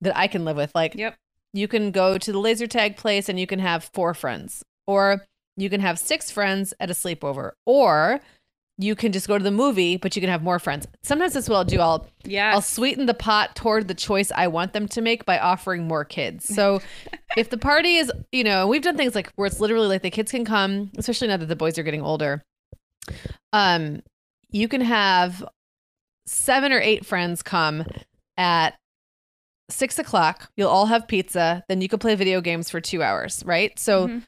that 0.02 0.16
I 0.18 0.28
can 0.28 0.46
live 0.46 0.58
with. 0.58 0.72
Like 0.76 0.96
Yep. 0.96 1.16
you 1.54 1.68
can 1.68 1.92
go 1.92 2.18
to 2.18 2.32
the 2.32 2.38
laser 2.40 2.68
tag 2.68 2.96
place 2.98 3.28
and 3.30 3.40
you 3.40 3.48
can 3.48 3.60
have 3.60 3.90
four 3.94 4.14
friends, 4.14 4.64
or 4.88 5.26
you 5.58 5.70
can 5.70 5.82
have 5.82 6.00
six 6.00 6.32
friends 6.32 6.74
at 6.80 6.90
a 6.90 6.94
sleepover, 6.94 7.52
or 7.66 8.22
you 8.82 8.96
can 8.96 9.12
just 9.12 9.28
go 9.28 9.38
to 9.38 9.44
the 9.44 9.52
movie, 9.52 9.98
but 9.98 10.16
you 10.16 10.22
can 10.22 10.30
have 10.30 10.42
more 10.42 10.58
friends. 10.58 10.88
Sometimes 11.04 11.34
that's 11.34 11.50
what 11.50 11.58
I'll 11.58 11.66
do. 11.66 11.82
I'll 11.82 12.08
Yeah. 12.24 12.52
I'll 12.54 12.62
sweeten 12.62 13.08
the 13.08 13.14
pot 13.14 13.54
toward 13.54 13.90
the 13.90 13.94
choice 13.94 14.32
I 14.34 14.48
want 14.48 14.72
them 14.72 14.88
to 14.88 15.02
make 15.02 15.26
by 15.26 15.38
offering 15.38 15.86
more 15.86 16.06
kids. 16.06 16.46
So 16.46 16.80
if 17.38 17.50
the 17.50 17.58
party 17.58 17.98
is, 17.98 18.10
you 18.32 18.46
know, 18.46 18.68
we've 18.68 18.82
done 18.82 18.96
things 18.96 19.16
like 19.16 19.34
where 19.36 19.48
it's 19.48 19.60
literally 19.60 19.88
like 19.88 20.02
the 20.02 20.10
kids 20.10 20.32
can 20.32 20.46
come, 20.46 20.92
especially 20.98 21.28
now 21.28 21.36
that 21.36 21.48
the 21.48 21.58
boys 21.58 21.78
are 21.78 21.84
getting 21.84 22.02
older. 22.02 22.42
Um, 23.52 24.02
you 24.50 24.70
can 24.70 24.82
have 24.82 25.44
seven 26.26 26.72
or 26.72 26.80
eight 26.80 27.06
friends 27.06 27.42
come 27.44 27.84
at 28.38 28.76
six 29.70 30.00
o'clock. 30.00 30.50
You'll 30.56 30.70
all 30.70 30.86
have 30.86 31.06
pizza. 31.08 31.64
Then 31.68 31.82
you 31.82 31.90
can 31.90 32.00
play 32.00 32.16
video 32.16 32.40
games 32.40 32.70
for 32.70 32.80
two 32.80 33.04
hours, 33.04 33.44
right? 33.46 33.78
So 33.78 34.08
Mhm. 34.08 34.24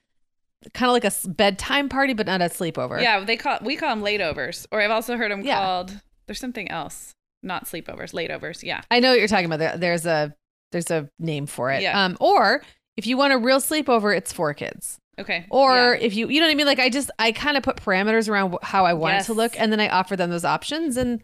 Kind 0.73 0.89
of 0.89 0.93
like 0.93 1.05
a 1.05 1.11
bedtime 1.27 1.89
party, 1.89 2.13
but 2.13 2.25
not 2.27 2.41
a 2.41 2.45
sleepover. 2.45 3.01
Yeah, 3.01 3.23
they 3.23 3.37
call 3.37 3.59
we 3.61 3.75
call 3.75 3.89
them 3.95 4.03
lateovers, 4.03 4.65
or 4.71 4.81
I've 4.81 4.91
also 4.91 5.17
heard 5.17 5.31
them 5.31 5.41
Yeah. 5.41 5.55
called. 5.55 5.99
There's 6.27 6.39
something 6.39 6.69
else, 6.69 7.13
not 7.43 7.65
sleepovers, 7.65 8.13
lateovers. 8.13 8.63
Yeah, 8.63 8.81
I 8.91 8.99
know 8.99 9.09
what 9.11 9.19
you're 9.19 9.27
talking 9.27 9.45
about. 9.45 9.59
There, 9.59 9.77
there's 9.77 10.05
a 10.05 10.33
there's 10.71 10.91
a 10.91 11.09
name 11.19 11.45
for 11.47 11.71
it. 11.71 11.81
Yeah. 11.81 12.05
Um, 12.05 12.15
or 12.19 12.61
if 12.97 13.05
you 13.07 13.17
want 13.17 13.33
a 13.33 13.37
real 13.37 13.59
sleepover, 13.59 14.15
it's 14.15 14.31
four 14.31 14.53
kids. 14.53 14.97
okay. 15.19 15.45
Or 15.49 15.93
Yeah. 15.95 15.99
if 16.05 16.13
you 16.15 16.29
you 16.29 16.39
know 16.39 16.45
what 16.47 16.51
I 16.51 16.55
mean, 16.55 16.67
like 16.67 16.79
I 16.79 16.89
just 16.89 17.11
I 17.19 17.31
kind 17.31 17.57
of 17.57 17.63
put 17.63 17.77
parameters 17.77 18.29
around 18.29 18.57
how 18.61 18.85
I 18.85 18.93
want 18.93 19.15
it 19.21 19.23
to 19.25 19.33
look, 19.33 19.59
and 19.59 19.71
then 19.71 19.79
I 19.79 19.89
offer 19.89 20.15
them 20.15 20.29
those 20.29 20.45
options. 20.45 20.95
And 20.97 21.21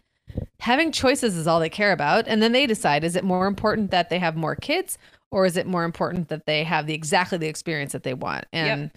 having 0.60 0.92
choices 0.92 1.36
is 1.36 1.46
all 1.46 1.60
they 1.60 1.70
care 1.70 1.92
about. 1.92 2.26
And 2.28 2.42
then 2.42 2.52
they 2.52 2.66
decide: 2.66 3.04
is 3.04 3.16
it 3.16 3.24
more 3.24 3.46
important 3.46 3.90
that 3.92 4.10
they 4.10 4.18
have 4.18 4.36
more 4.36 4.54
kids, 4.56 4.98
or 5.30 5.46
is 5.46 5.56
it 5.56 5.66
more 5.66 5.84
important 5.84 6.28
that 6.28 6.44
they 6.46 6.64
have 6.64 6.86
the 6.86 6.94
exactly 6.94 7.38
the 7.38 7.46
experience 7.48 7.92
that 7.92 8.02
they 8.02 8.14
want? 8.14 8.44
And 8.52 8.90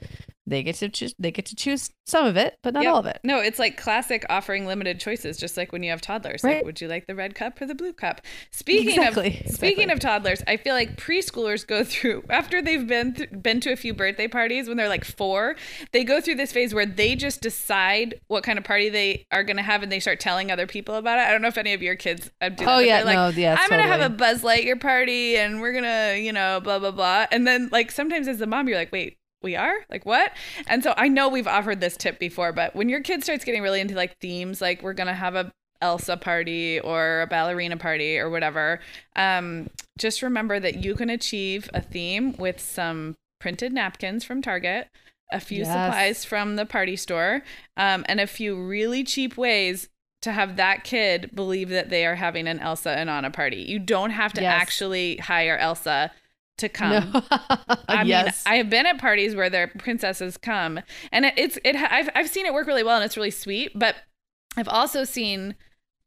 they 0.48 0.64
get 0.64 0.76
to 0.76 0.89
choose. 0.89 1.14
They 1.20 1.32
get 1.32 1.46
to 1.48 1.56
choose 1.56 1.89
some 2.06 2.26
of 2.26 2.36
it, 2.36 2.58
but 2.64 2.74
not 2.74 2.84
Yep. 2.84 2.92
all 2.94 3.00
of 3.00 3.06
it. 3.06 3.20
No, 3.24 3.39
it's 3.39 3.60
like 3.60 3.78
classic 3.78 4.26
offering 4.30 4.66
limited 4.66 5.00
choices, 5.00 5.38
just 5.38 5.56
like 5.56 5.72
when 5.72 5.84
you 5.84 5.92
have 5.92 6.02
toddlers. 6.02 6.44
Like, 6.44 6.56
Right. 6.56 6.66
would 6.66 6.82
you 6.82 6.88
like 6.88 7.08
the 7.08 7.16
red 7.16 7.36
cup 7.36 7.62
or 7.62 7.66
the 7.68 7.76
blue 7.76 7.94
cup? 7.94 8.22
Speaking 8.52 8.89
Exactly, 8.89 9.28
of 9.28 9.34
exactly. 9.34 9.54
speaking 9.56 9.92
of 9.92 10.00
toddlers, 10.00 10.42
I 10.48 10.58
feel 10.58 10.74
like 10.74 10.98
preschoolers 10.98 11.66
go 11.66 11.84
through 11.84 12.24
after 12.30 12.62
they've 12.62 12.86
been 12.86 13.14
th- 13.14 13.30
been 13.42 13.60
to 13.62 13.72
a 13.72 13.76
few 13.76 13.94
birthday 13.94 14.28
parties 14.28 14.68
when 14.68 14.78
they're 14.78 14.89
like 14.89 15.06
four. 15.06 15.56
They 15.92 16.04
go 16.04 16.20
through 16.20 16.36
this 16.36 16.52
phase 16.52 16.74
where 16.74 16.86
they 16.86 17.16
just 17.16 17.42
decide 17.42 18.20
what 18.28 18.44
kind 18.44 18.58
of 18.58 18.66
party 18.66 18.89
they 18.89 19.26
are 19.32 19.44
going 19.44 19.58
to 19.58 19.64
have, 19.64 19.84
and 19.84 19.92
they 19.92 20.00
start 20.00 20.20
telling 20.20 20.52
other 20.52 20.68
people 20.68 20.96
about 20.96 21.20
it. 21.20 21.22
I 21.22 21.32
don't 21.32 21.42
know 21.42 21.48
if 21.50 21.58
any 21.58 21.74
of 21.74 21.82
your 21.82 21.96
kids 21.96 22.32
uh, 22.42 22.50
do 22.50 22.66
that. 22.66 22.76
Oh, 22.76 22.80
yeah, 22.80 23.04
like, 23.04 23.16
no, 23.16 23.28
yes, 23.30 23.60
I'm 23.62 23.70
gonna 23.70 23.84
have 23.84 24.02
a. 24.02 24.10
Buzz 24.10 24.42
Lightyear 24.44 24.80
party, 24.80 25.38
and 25.38 25.62
we're 25.62 25.74
gonna, 25.74 26.16
you 26.20 26.34
know, 26.34 26.60
blah 26.62 26.80
blah 26.80 26.92
blah. 26.92 27.26
And 27.32 27.48
then 27.48 27.70
like 27.72 27.92
sometimes 27.92 28.28
as 28.28 28.42
a 28.42 28.46
mom, 28.46 28.68
you're 28.68 28.78
like, 28.78 28.92
wait, 28.92 29.18
we 29.42 29.56
are 29.56 29.74
like 29.89 30.06
what? 30.06 30.32
And 30.68 30.84
so 30.84 30.94
I 30.98 31.08
know 31.08 31.30
we've 31.30 31.48
offered 31.48 31.82
this 31.82 31.98
tip 31.98 32.20
before, 32.20 32.52
but 32.52 32.76
when 32.76 32.89
your 32.89 33.02
kid 33.02 33.24
starts 33.24 33.44
getting 33.44 33.62
really 33.62 33.82
into 33.82 33.96
like 33.96 34.18
themes, 34.20 34.62
like 34.62 34.82
we're 34.84 34.94
gonna 34.94 35.14
have 35.14 35.36
a 35.36 35.52
Elsa 35.82 36.16
party 36.16 36.80
or 36.80 37.22
a 37.22 37.28
ballerina 37.28 37.78
party 37.78 38.20
or 38.20 38.30
whatever, 38.30 38.80
um, 39.16 39.70
just 39.98 40.22
remember 40.22 40.60
that 40.60 40.84
you 40.84 40.96
can 40.96 41.10
achieve 41.10 41.70
a 41.74 41.82
theme 41.82 42.36
with 42.38 42.60
some 42.60 43.16
printed 43.39 43.74
napkins 43.74 44.24
from 44.24 44.42
Target. 44.42 44.88
a 45.32 45.39
few 45.39 45.60
yes. 45.60 45.68
supplies 45.68 46.26
from 46.26 46.56
the 46.56 46.66
party 46.66 46.96
store, 46.96 47.42
um, 47.78 48.06
and 48.08 48.20
a 48.20 48.28
few 48.28 48.62
really 48.62 49.04
cheap 49.04 49.38
ways 49.38 49.88
to 50.22 50.32
have 50.32 50.56
that 50.58 50.84
kid 50.84 51.32
believe 51.34 51.70
that 51.70 51.89
they 51.89 52.06
are 52.06 52.16
having 52.16 52.48
an 52.48 52.60
Elsa 52.60 52.92
and 52.92 53.10
Anna 53.10 53.32
party. 53.32 53.64
You 53.64 53.80
don't 53.80 54.12
have 54.12 54.34
to 54.34 54.42
yes. 54.42 54.62
actually 54.62 55.18
hire 55.18 55.58
Elsa 55.58 56.12
to 56.62 56.70
come. 56.74 57.12
No. 57.14 57.24
I 57.88 58.03
yes. 58.03 58.45
mean, 58.45 58.53
I 58.53 58.57
have 58.57 58.70
been 58.70 58.86
at 58.86 58.97
parties 58.97 59.36
where 59.36 59.49
their 59.49 59.68
princesses 59.68 60.38
come, 60.38 60.80
and 61.12 61.26
it, 61.26 61.34
it's 61.38 61.59
it. 61.64 61.76
I've 61.76 62.09
I've 62.16 62.30
seen 62.30 62.45
it 62.45 62.53
work 62.53 62.68
really 62.68 62.84
well, 62.84 62.95
and 62.95 63.05
it's 63.05 63.18
really 63.18 63.32
sweet. 63.32 63.78
But 63.78 63.95
I've 64.57 64.70
also 64.70 65.03
seen 65.03 65.55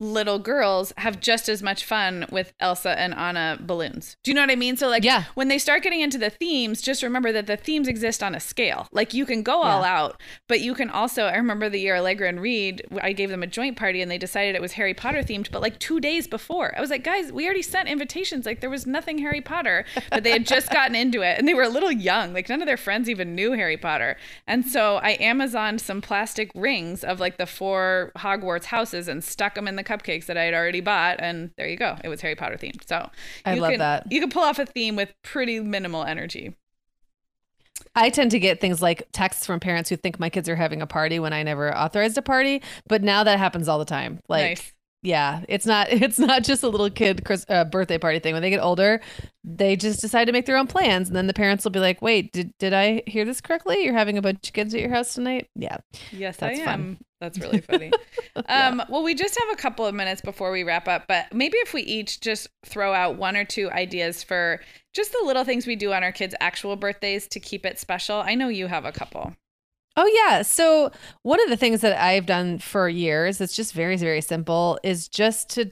little 0.01 0.39
girls 0.39 0.93
have 0.99 1.21
just 1.21 1.49
as 1.49 1.63
much 1.63 1.85
fun 1.85 2.27
with 2.31 2.53
Elsa 2.61 2.99
and 2.99 3.15
Anna 3.15 3.59
balloons. 3.61 4.17
Do 4.23 4.31
you 4.31 4.35
know 4.35 4.41
what 4.41 4.51
I 4.51 4.57
mean? 4.57 4.77
So 4.77 4.89
like 4.89 5.05
yeah. 5.05 5.25
when 5.35 5.49
they 5.49 5.59
start 5.59 5.83
getting 5.83 6.01
into 6.01 6.19
the 6.19 6.31
themes, 6.31 6.83
just 6.83 7.03
remember 7.03 7.33
that 7.33 7.47
the 7.47 7.57
themes 7.57 7.89
exist 7.89 8.23
on 8.23 8.35
a 8.35 8.41
scale. 8.41 8.89
Like 8.93 9.15
you 9.15 9.27
can 9.27 9.43
go 9.43 9.63
yeah. 9.63 9.69
all 9.69 9.85
out, 9.85 10.21
but 10.49 10.61
you 10.61 10.75
can 10.75 10.91
also 10.91 11.25
I 11.25 11.37
remember 11.37 11.69
the 11.69 11.79
year 11.79 11.97
Allegra 11.97 12.29
and 12.29 12.41
Reed, 12.41 12.87
I 13.01 13.13
gave 13.13 13.31
them 13.31 13.43
a 13.43 13.47
joint 13.47 13.77
party 13.77 14.03
and 14.03 14.11
they 14.11 14.19
decided 14.19 14.55
it 14.55 14.63
was 14.63 14.73
Harry 14.73 14.95
Potter 14.95 15.23
themed, 15.23 15.51
but 15.51 15.63
like 15.63 15.79
2 15.79 16.01
days 16.01 16.27
before. 16.27 16.75
I 16.77 16.81
was 16.81 16.91
like, 16.91 17.05
"Guys, 17.05 17.33
we 17.33 17.45
already 17.45 17.63
sent 17.63 17.89
invitations. 17.89 18.47
Like 18.47 18.61
there 18.61 18.71
was 18.71 18.87
nothing 18.87 19.19
Harry 19.19 19.41
Potter." 19.41 19.85
But 20.11 20.25
they 20.25 20.31
had 20.31 20.47
just 20.47 20.71
gotten 20.71 20.95
into 20.95 21.23
it 21.23 21.39
and 21.39 21.47
they 21.47 21.55
were 21.55 21.63
a 21.63 21.69
little 21.69 21.93
young. 21.93 22.33
Like 22.33 22.49
none 22.49 22.61
of 22.61 22.67
their 22.67 22.77
friends 22.77 23.09
even 23.09 23.35
knew 23.35 23.53
Harry 23.53 23.77
Potter. 23.77 24.17
And 24.47 24.67
so 24.67 24.97
I 25.03 25.17
Amazoned 25.21 25.81
some 25.81 26.01
plastic 26.01 26.51
rings 26.55 27.05
of 27.05 27.21
like 27.21 27.39
the 27.39 27.47
four 27.47 28.13
Hogwarts 28.17 28.67
houses 28.67 29.09
and 29.09 29.23
stuck 29.23 29.55
them 29.55 29.69
in 29.69 29.77
the 29.77 29.84
cupcakes 29.85 30.27
that 30.27 30.37
I 30.37 30.45
had 30.45 30.55
already 30.55 30.81
bought, 30.81 31.21
and 31.21 31.51
there 31.57 31.69
you 31.69 31.77
go. 31.77 31.97
It 32.03 32.09
was 32.09 32.21
Harry 32.21 32.35
Potter 32.35 32.57
themed. 32.57 32.87
So 32.87 33.11
I 33.45 33.55
love 33.55 33.71
can, 33.71 33.79
that. 33.79 34.11
You 34.11 34.21
can 34.21 34.31
pull 34.31 34.43
off 34.43 34.59
a 34.59 34.67
theme 34.67 34.97
with 34.97 35.13
pretty 35.23 35.61
minimal 35.61 36.05
energy. 36.05 36.55
I 37.97 38.11
tend 38.11 38.31
to 38.33 38.41
get 38.41 38.61
things 38.61 38.83
like 38.83 39.09
texts 39.13 39.47
from 39.47 39.61
parents 39.61 39.91
who 39.91 39.97
think 39.97 40.19
my 40.19 40.31
kids 40.31 40.49
are 40.49 40.57
having 40.57 40.83
a 40.83 40.87
party 40.87 41.19
when 41.19 41.33
I 41.33 41.43
never 41.43 41.77
authorized 41.77 42.19
a 42.19 42.23
party, 42.23 42.63
but 42.89 43.03
now 43.03 43.25
that 43.25 43.39
happens 43.39 43.69
all 43.69 43.79
the 43.79 43.85
time. 43.85 44.21
Like 44.29 44.43
nice 44.43 44.73
yeah 45.05 45.45
it's 45.49 45.67
not 45.67 45.89
it's 45.91 46.19
not 46.19 46.43
just 46.43 46.63
a 46.63 46.69
little 46.69 46.91
kid 46.91 47.25
Chris, 47.25 47.47
uh, 47.49 47.65
birthday 47.65 47.99
party 47.99 48.19
thing. 48.19 48.33
When 48.33 48.43
they 48.43 48.51
get 48.51 48.61
older 48.61 49.01
they 49.45 49.77
just 49.77 50.01
decide 50.01 50.25
to 50.25 50.33
make 50.33 50.47
their 50.47 50.57
own 50.57 50.67
plans 50.67 51.09
and 51.09 51.15
then 51.15 51.27
the 51.27 51.35
parents 51.35 51.63
will 51.63 51.71
be 51.71 51.79
like 51.79 52.01
wait 52.03 52.33
did, 52.33 52.53
did 52.59 52.73
i 52.73 53.03
hear 53.07 53.25
this 53.25 53.41
correctly? 53.41 53.85
You're 53.85 53.93
having 53.95 54.19
a 54.19 54.23
bunch 54.23 54.49
of 54.49 54.55
kids 54.55 54.75
at 54.75 54.81
your 54.81 54.91
house 54.91 55.15
tonight? 55.15 55.49
Yeah 55.55 55.77
yes 56.11 56.39
that's 56.39 56.59
i 56.59 56.63
am. 56.63 56.67
Fun. 56.67 56.99
that's 57.21 57.39
really 57.39 57.61
funny. 57.61 57.93
Yeah. 58.49 58.69
um, 58.69 58.83
well 58.89 59.05
we 59.05 59.15
just 59.15 59.39
have 59.39 59.53
a 59.53 59.57
couple 59.63 59.87
of 59.87 59.95
minutes 59.95 60.21
before 60.21 60.51
we 60.51 60.65
wrap 60.65 60.89
up 60.89 61.05
but 61.07 61.33
maybe 61.33 61.57
if 61.59 61.73
we 61.73 61.83
each 61.83 62.21
just 62.21 62.49
throw 62.67 62.93
out 62.93 63.17
one 63.17 63.37
or 63.37 63.45
two 63.45 63.71
ideas 63.71 64.25
for 64.25 64.61
just 64.93 65.13
the 65.13 65.23
little 65.25 65.45
things 65.45 65.67
we 65.69 65.77
do 65.77 65.93
on 65.93 66.03
our 66.03 66.11
kids 66.11 66.35
actual 66.41 66.75
birthdays 66.75 67.29
to 67.29 67.39
keep 67.41 67.65
it 67.65 67.79
special. 67.79 68.17
I 68.17 68.35
know 68.35 68.49
you 68.49 68.67
have 68.67 68.85
a 68.85 68.93
couple 68.93 69.35
Oh 69.97 70.07
yeah. 70.07 70.43
So 70.43 70.91
one 71.23 71.41
of 71.43 71.49
the 71.49 71.57
things 71.57 71.81
that 71.83 72.01
I've 72.01 72.27
done 72.27 72.59
for 72.59 72.89
years, 72.89 73.41
it's 73.41 73.57
just 73.57 73.73
very 73.73 73.97
very 73.97 74.21
simple, 74.21 74.79
is 74.83 75.09
just 75.09 75.51
to 75.51 75.71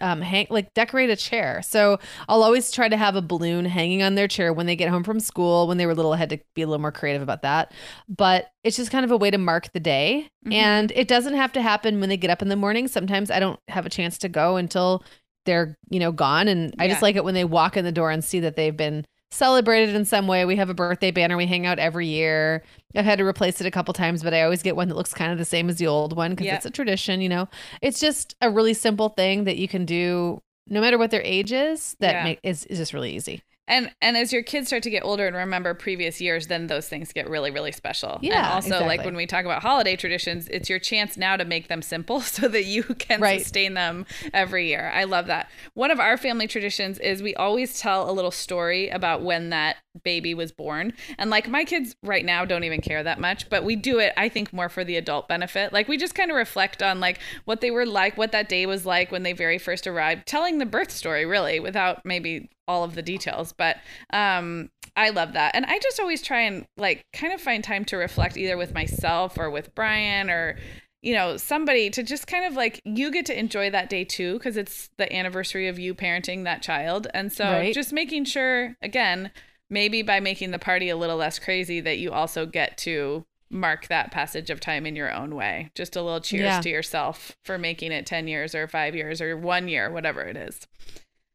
um 0.00 0.22
hang 0.22 0.46
like 0.48 0.72
decorate 0.74 1.10
a 1.10 1.16
chair. 1.16 1.60
So 1.62 1.98
I'll 2.28 2.42
always 2.42 2.70
try 2.72 2.88
to 2.88 2.96
have 2.96 3.14
a 3.14 3.22
balloon 3.22 3.66
hanging 3.66 4.02
on 4.02 4.14
their 4.14 4.26
chair 4.26 4.52
when 4.52 4.66
they 4.66 4.74
get 4.74 4.88
home 4.88 5.04
from 5.04 5.20
school. 5.20 5.68
When 5.68 5.76
they 5.76 5.86
were 5.86 5.94
little, 5.94 6.12
I 6.12 6.16
had 6.16 6.30
to 6.30 6.38
be 6.54 6.62
a 6.62 6.66
little 6.66 6.80
more 6.80 6.92
creative 6.92 7.22
about 7.22 7.42
that. 7.42 7.72
But 8.08 8.50
it's 8.64 8.76
just 8.76 8.90
kind 8.90 9.04
of 9.04 9.10
a 9.10 9.16
way 9.16 9.30
to 9.30 9.38
mark 9.38 9.72
the 9.72 9.80
day. 9.80 10.28
Mm-hmm. 10.46 10.52
And 10.52 10.92
it 10.96 11.08
doesn't 11.08 11.34
have 11.34 11.52
to 11.52 11.62
happen 11.62 12.00
when 12.00 12.08
they 12.08 12.16
get 12.16 12.30
up 12.30 12.42
in 12.42 12.48
the 12.48 12.56
morning. 12.56 12.88
Sometimes 12.88 13.30
I 13.30 13.38
don't 13.38 13.60
have 13.68 13.86
a 13.86 13.90
chance 13.90 14.18
to 14.18 14.28
go 14.28 14.56
until 14.56 15.04
they're, 15.44 15.76
you 15.90 16.00
know, 16.00 16.10
gone. 16.10 16.48
And 16.48 16.74
I 16.78 16.88
just 16.88 17.02
like 17.02 17.16
it 17.16 17.24
when 17.24 17.34
they 17.34 17.44
walk 17.44 17.76
in 17.76 17.84
the 17.84 17.92
door 17.92 18.10
and 18.10 18.24
see 18.24 18.40
that 18.40 18.56
they've 18.56 18.76
been 18.76 19.04
celebrated 19.32 19.94
in 19.94 20.04
some 20.04 20.26
way. 20.26 20.44
We 20.44 20.56
have 20.56 20.70
a 20.70 20.74
birthday 20.74 21.10
banner 21.10 21.36
we 21.36 21.46
hang 21.46 21.66
out 21.66 21.78
every 21.78 22.06
year. 22.06 22.62
I've 22.94 23.04
had 23.04 23.18
to 23.18 23.24
replace 23.24 23.60
it 23.60 23.66
a 23.66 23.70
couple 23.70 23.94
times, 23.94 24.22
but 24.22 24.34
I 24.34 24.42
always 24.42 24.62
get 24.62 24.76
one 24.76 24.88
that 24.88 24.96
looks 24.96 25.14
kind 25.14 25.32
of 25.32 25.38
the 25.38 25.44
same 25.44 25.68
as 25.68 25.76
the 25.76 25.86
old 25.86 26.14
one 26.14 26.32
because 26.32 26.46
yep. 26.46 26.56
it's 26.56 26.66
a 26.66 26.70
tradition, 26.70 27.20
you 27.20 27.28
know. 27.28 27.48
It's 27.80 27.98
just 27.98 28.36
a 28.40 28.50
really 28.50 28.74
simple 28.74 29.08
thing 29.08 29.44
that 29.44 29.56
you 29.56 29.68
can 29.68 29.84
do 29.84 30.42
no 30.68 30.80
matter 30.80 30.98
what 30.98 31.10
their 31.10 31.22
age 31.22 31.52
is 31.52 31.96
that 32.00 32.12
yeah. 32.12 32.24
make, 32.24 32.40
is, 32.42 32.64
is 32.66 32.78
just 32.78 32.92
really 32.92 33.14
easy 33.14 33.42
and 33.72 33.90
and 34.02 34.16
as 34.16 34.32
your 34.32 34.42
kids 34.42 34.68
start 34.68 34.82
to 34.82 34.90
get 34.90 35.02
older 35.02 35.26
and 35.26 35.34
remember 35.34 35.72
previous 35.72 36.20
years 36.20 36.46
then 36.46 36.66
those 36.66 36.88
things 36.88 37.12
get 37.12 37.28
really 37.28 37.50
really 37.50 37.72
special. 37.72 38.18
Yeah 38.20 38.44
and 38.44 38.54
also 38.54 38.68
exactly. 38.68 38.88
like 38.88 39.04
when 39.04 39.16
we 39.16 39.26
talk 39.26 39.44
about 39.44 39.62
holiday 39.62 39.96
traditions 39.96 40.46
it's 40.48 40.68
your 40.68 40.78
chance 40.78 41.16
now 41.16 41.36
to 41.36 41.44
make 41.44 41.68
them 41.68 41.82
simple 41.82 42.20
so 42.20 42.48
that 42.48 42.64
you 42.64 42.82
can 42.82 43.20
right. 43.20 43.40
sustain 43.40 43.74
them 43.74 44.06
every 44.32 44.68
year. 44.68 44.90
I 44.94 45.04
love 45.04 45.26
that. 45.26 45.50
One 45.74 45.90
of 45.90 45.98
our 45.98 46.16
family 46.16 46.46
traditions 46.46 46.98
is 46.98 47.22
we 47.22 47.34
always 47.34 47.80
tell 47.80 48.08
a 48.08 48.12
little 48.12 48.30
story 48.30 48.90
about 48.90 49.22
when 49.22 49.50
that 49.50 49.76
baby 50.04 50.34
was 50.34 50.52
born. 50.52 50.92
And 51.18 51.30
like 51.30 51.48
my 51.48 51.64
kids 51.64 51.96
right 52.02 52.24
now 52.24 52.44
don't 52.44 52.64
even 52.64 52.80
care 52.80 53.02
that 53.02 53.18
much 53.20 53.48
but 53.48 53.64
we 53.64 53.76
do 53.76 53.98
it 53.98 54.12
i 54.16 54.28
think 54.28 54.52
more 54.52 54.68
for 54.68 54.84
the 54.84 54.96
adult 54.96 55.28
benefit. 55.28 55.72
Like 55.72 55.88
we 55.88 55.96
just 55.96 56.14
kind 56.14 56.30
of 56.30 56.36
reflect 56.36 56.82
on 56.82 57.00
like 57.00 57.18
what 57.46 57.60
they 57.60 57.70
were 57.70 57.86
like 57.86 58.18
what 58.18 58.32
that 58.32 58.48
day 58.48 58.66
was 58.66 58.84
like 58.84 59.10
when 59.10 59.22
they 59.22 59.32
very 59.32 59.58
first 59.58 59.86
arrived 59.86 60.26
telling 60.26 60.58
the 60.58 60.66
birth 60.66 60.90
story 60.90 61.24
really 61.24 61.58
without 61.58 62.04
maybe 62.04 62.50
all 62.68 62.84
of 62.84 62.94
the 62.94 63.02
details 63.02 63.52
but 63.52 63.76
um 64.12 64.70
i 64.96 65.10
love 65.10 65.32
that 65.32 65.54
and 65.54 65.64
i 65.66 65.78
just 65.78 65.98
always 65.98 66.22
try 66.22 66.40
and 66.42 66.66
like 66.76 67.04
kind 67.12 67.32
of 67.32 67.40
find 67.40 67.64
time 67.64 67.84
to 67.84 67.96
reflect 67.96 68.36
either 68.36 68.56
with 68.56 68.72
myself 68.74 69.36
or 69.38 69.50
with 69.50 69.74
brian 69.74 70.30
or 70.30 70.56
you 71.02 71.12
know 71.12 71.36
somebody 71.36 71.90
to 71.90 72.02
just 72.02 72.26
kind 72.26 72.44
of 72.44 72.54
like 72.54 72.80
you 72.84 73.10
get 73.10 73.26
to 73.26 73.38
enjoy 73.38 73.68
that 73.70 73.90
day 73.90 74.04
too 74.04 74.34
because 74.34 74.56
it's 74.56 74.88
the 74.96 75.12
anniversary 75.14 75.68
of 75.68 75.78
you 75.78 75.94
parenting 75.94 76.44
that 76.44 76.62
child 76.62 77.08
and 77.12 77.32
so 77.32 77.44
right. 77.44 77.74
just 77.74 77.92
making 77.92 78.24
sure 78.24 78.76
again 78.80 79.30
maybe 79.68 80.02
by 80.02 80.20
making 80.20 80.52
the 80.52 80.58
party 80.58 80.88
a 80.88 80.96
little 80.96 81.16
less 81.16 81.38
crazy 81.38 81.80
that 81.80 81.98
you 81.98 82.12
also 82.12 82.46
get 82.46 82.78
to 82.78 83.24
mark 83.50 83.88
that 83.88 84.10
passage 84.10 84.48
of 84.48 84.60
time 84.60 84.86
in 84.86 84.96
your 84.96 85.12
own 85.12 85.34
way 85.34 85.70
just 85.74 85.96
a 85.96 86.02
little 86.02 86.20
cheers 86.20 86.42
yeah. 86.42 86.60
to 86.60 86.70
yourself 86.70 87.36
for 87.44 87.58
making 87.58 87.92
it 87.92 88.06
10 88.06 88.28
years 88.28 88.54
or 88.54 88.66
5 88.66 88.94
years 88.94 89.20
or 89.20 89.36
1 89.36 89.68
year 89.68 89.90
whatever 89.90 90.22
it 90.22 90.36
is 90.36 90.66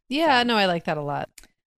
yeah, 0.09 0.41
so. 0.41 0.47
no, 0.47 0.57
I 0.57 0.65
like 0.65 0.85
that 0.85 0.97
a 0.97 1.01
lot. 1.01 1.29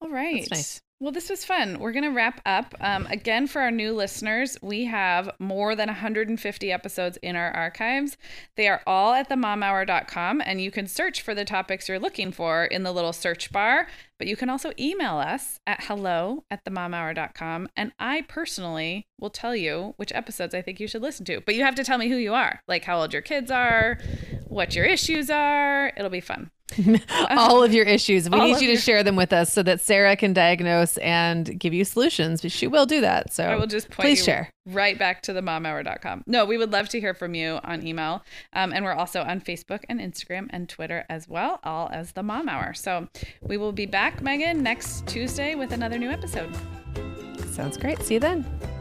All 0.01 0.11
right. 0.11 0.47
That's 0.49 0.51
nice. 0.51 0.83
Well, 1.01 1.13
this 1.13 1.31
was 1.31 1.45
fun. 1.45 1.79
We're 1.79 1.93
going 1.93 2.05
to 2.05 2.11
wrap 2.11 2.41
up. 2.45 2.75
Um, 2.81 3.07
again, 3.07 3.47
for 3.47 3.63
our 3.63 3.71
new 3.71 3.93
listeners, 3.93 4.59
we 4.61 4.87
have 4.87 5.31
more 5.39 5.77
than 5.77 5.87
150 5.87 6.73
episodes 6.73 7.17
in 7.19 7.37
our 7.37 7.53
archives. 7.53 8.17
They 8.57 8.67
are 8.67 8.83
all 8.85 9.13
at 9.13 9.29
themomhour.com, 9.29 10.43
and 10.45 10.61
you 10.61 10.73
can 10.73 10.89
search 10.89 11.23
for 11.23 11.37
the 11.37 11.45
topics 11.45 11.89
you're 11.89 12.01
looking 12.01 12.33
for 12.33 12.65
in 12.65 12.83
the 12.83 12.91
little 12.91 13.13
search 13.13 13.53
bar. 13.53 13.87
But 14.19 14.27
you 14.27 14.37
can 14.37 14.51
also 14.51 14.73
email 14.79 15.17
us 15.17 15.61
at 15.67 15.85
hello 15.85 16.45
at 16.51 16.65
themomhour.com, 16.65 17.69
and 17.77 17.93
I 18.01 18.23
personally 18.23 19.07
will 19.21 19.31
tell 19.31 19.55
you 19.55 19.95
which 19.97 20.13
episodes 20.13 20.55
I 20.55 20.63
think 20.63 20.81
you 20.81 20.89
should 20.89 21.03
listen 21.03 21.25
to. 21.27 21.41
But 21.41 21.55
you 21.55 21.63
have 21.63 21.77
to 21.77 21.85
tell 21.85 21.99
me 21.99 22.09
who 22.09 22.17
you 22.17 22.35
are, 22.35 22.61
like 22.67 22.85
how 22.85 23.01
old 23.01 23.13
your 23.13 23.23
kids 23.23 23.51
are, 23.51 23.99
what 24.49 24.75
your 24.75 24.85
issues 24.85 25.31
are. 25.31 25.93
It'll 25.97 26.11
be 26.11 26.21
fun. 26.21 26.51
all 27.31 27.63
of 27.63 27.73
your 27.73 27.85
issues. 27.85 28.29
We 28.29 28.39
all 28.39 28.47
need 28.47 28.61
you 28.61 28.67
to 28.67 28.73
your... 28.73 28.77
share 28.81 29.03
them 29.03 29.17
with 29.17 29.33
us 29.33 29.53
so 29.53 29.63
that 29.63 29.81
Sarah 29.81 30.17
can 30.17 30.33
diagnose 30.33 30.99
and 30.99 31.59
give 31.59 31.73
you 31.73 31.85
solutions. 31.85 32.43
But 32.43 32.53
she 32.53 32.67
will 32.67 32.87
do 32.87 33.01
that. 33.01 33.33
So 33.33 33.45
I 33.45 33.57
will 33.57 33.67
just 33.67 33.89
please 33.91 34.23
share 34.23 34.51
right 34.69 34.99
back 34.99 35.23
to 35.23 35.33
the 35.33 35.41
momhour.com. 35.41 36.25
No, 36.27 36.45
we 36.45 36.59
would 36.59 36.73
love 36.73 36.89
to 36.91 37.01
hear 37.01 37.15
from 37.15 37.35
you 37.35 37.59
on 37.65 37.87
email. 37.87 38.23
Um, 38.53 38.73
and 38.73 38.85
we're 38.85 38.93
also 38.93 39.23
on 39.23 39.41
Facebook 39.41 39.85
and 39.89 40.01
Instagram 40.01 40.47
and 40.51 40.69
Twitter 40.69 41.05
as 41.09 41.29
well, 41.29 41.61
all 41.65 41.89
as 41.93 42.13
the 42.13 42.23
Mom 42.23 42.49
Hour. 42.49 42.75
So 42.75 43.09
we 43.43 43.57
will 43.57 43.73
be 43.73 43.87
back, 43.87 44.23
Meagan, 44.23 44.63
next 44.63 45.07
Tuesday 45.07 45.55
with 45.55 45.73
another 45.73 45.99
new 45.99 46.11
episode. 46.11 46.55
Sounds 47.51 47.77
great. 47.77 48.01
See 48.03 48.15
you 48.15 48.21
then. 48.21 48.78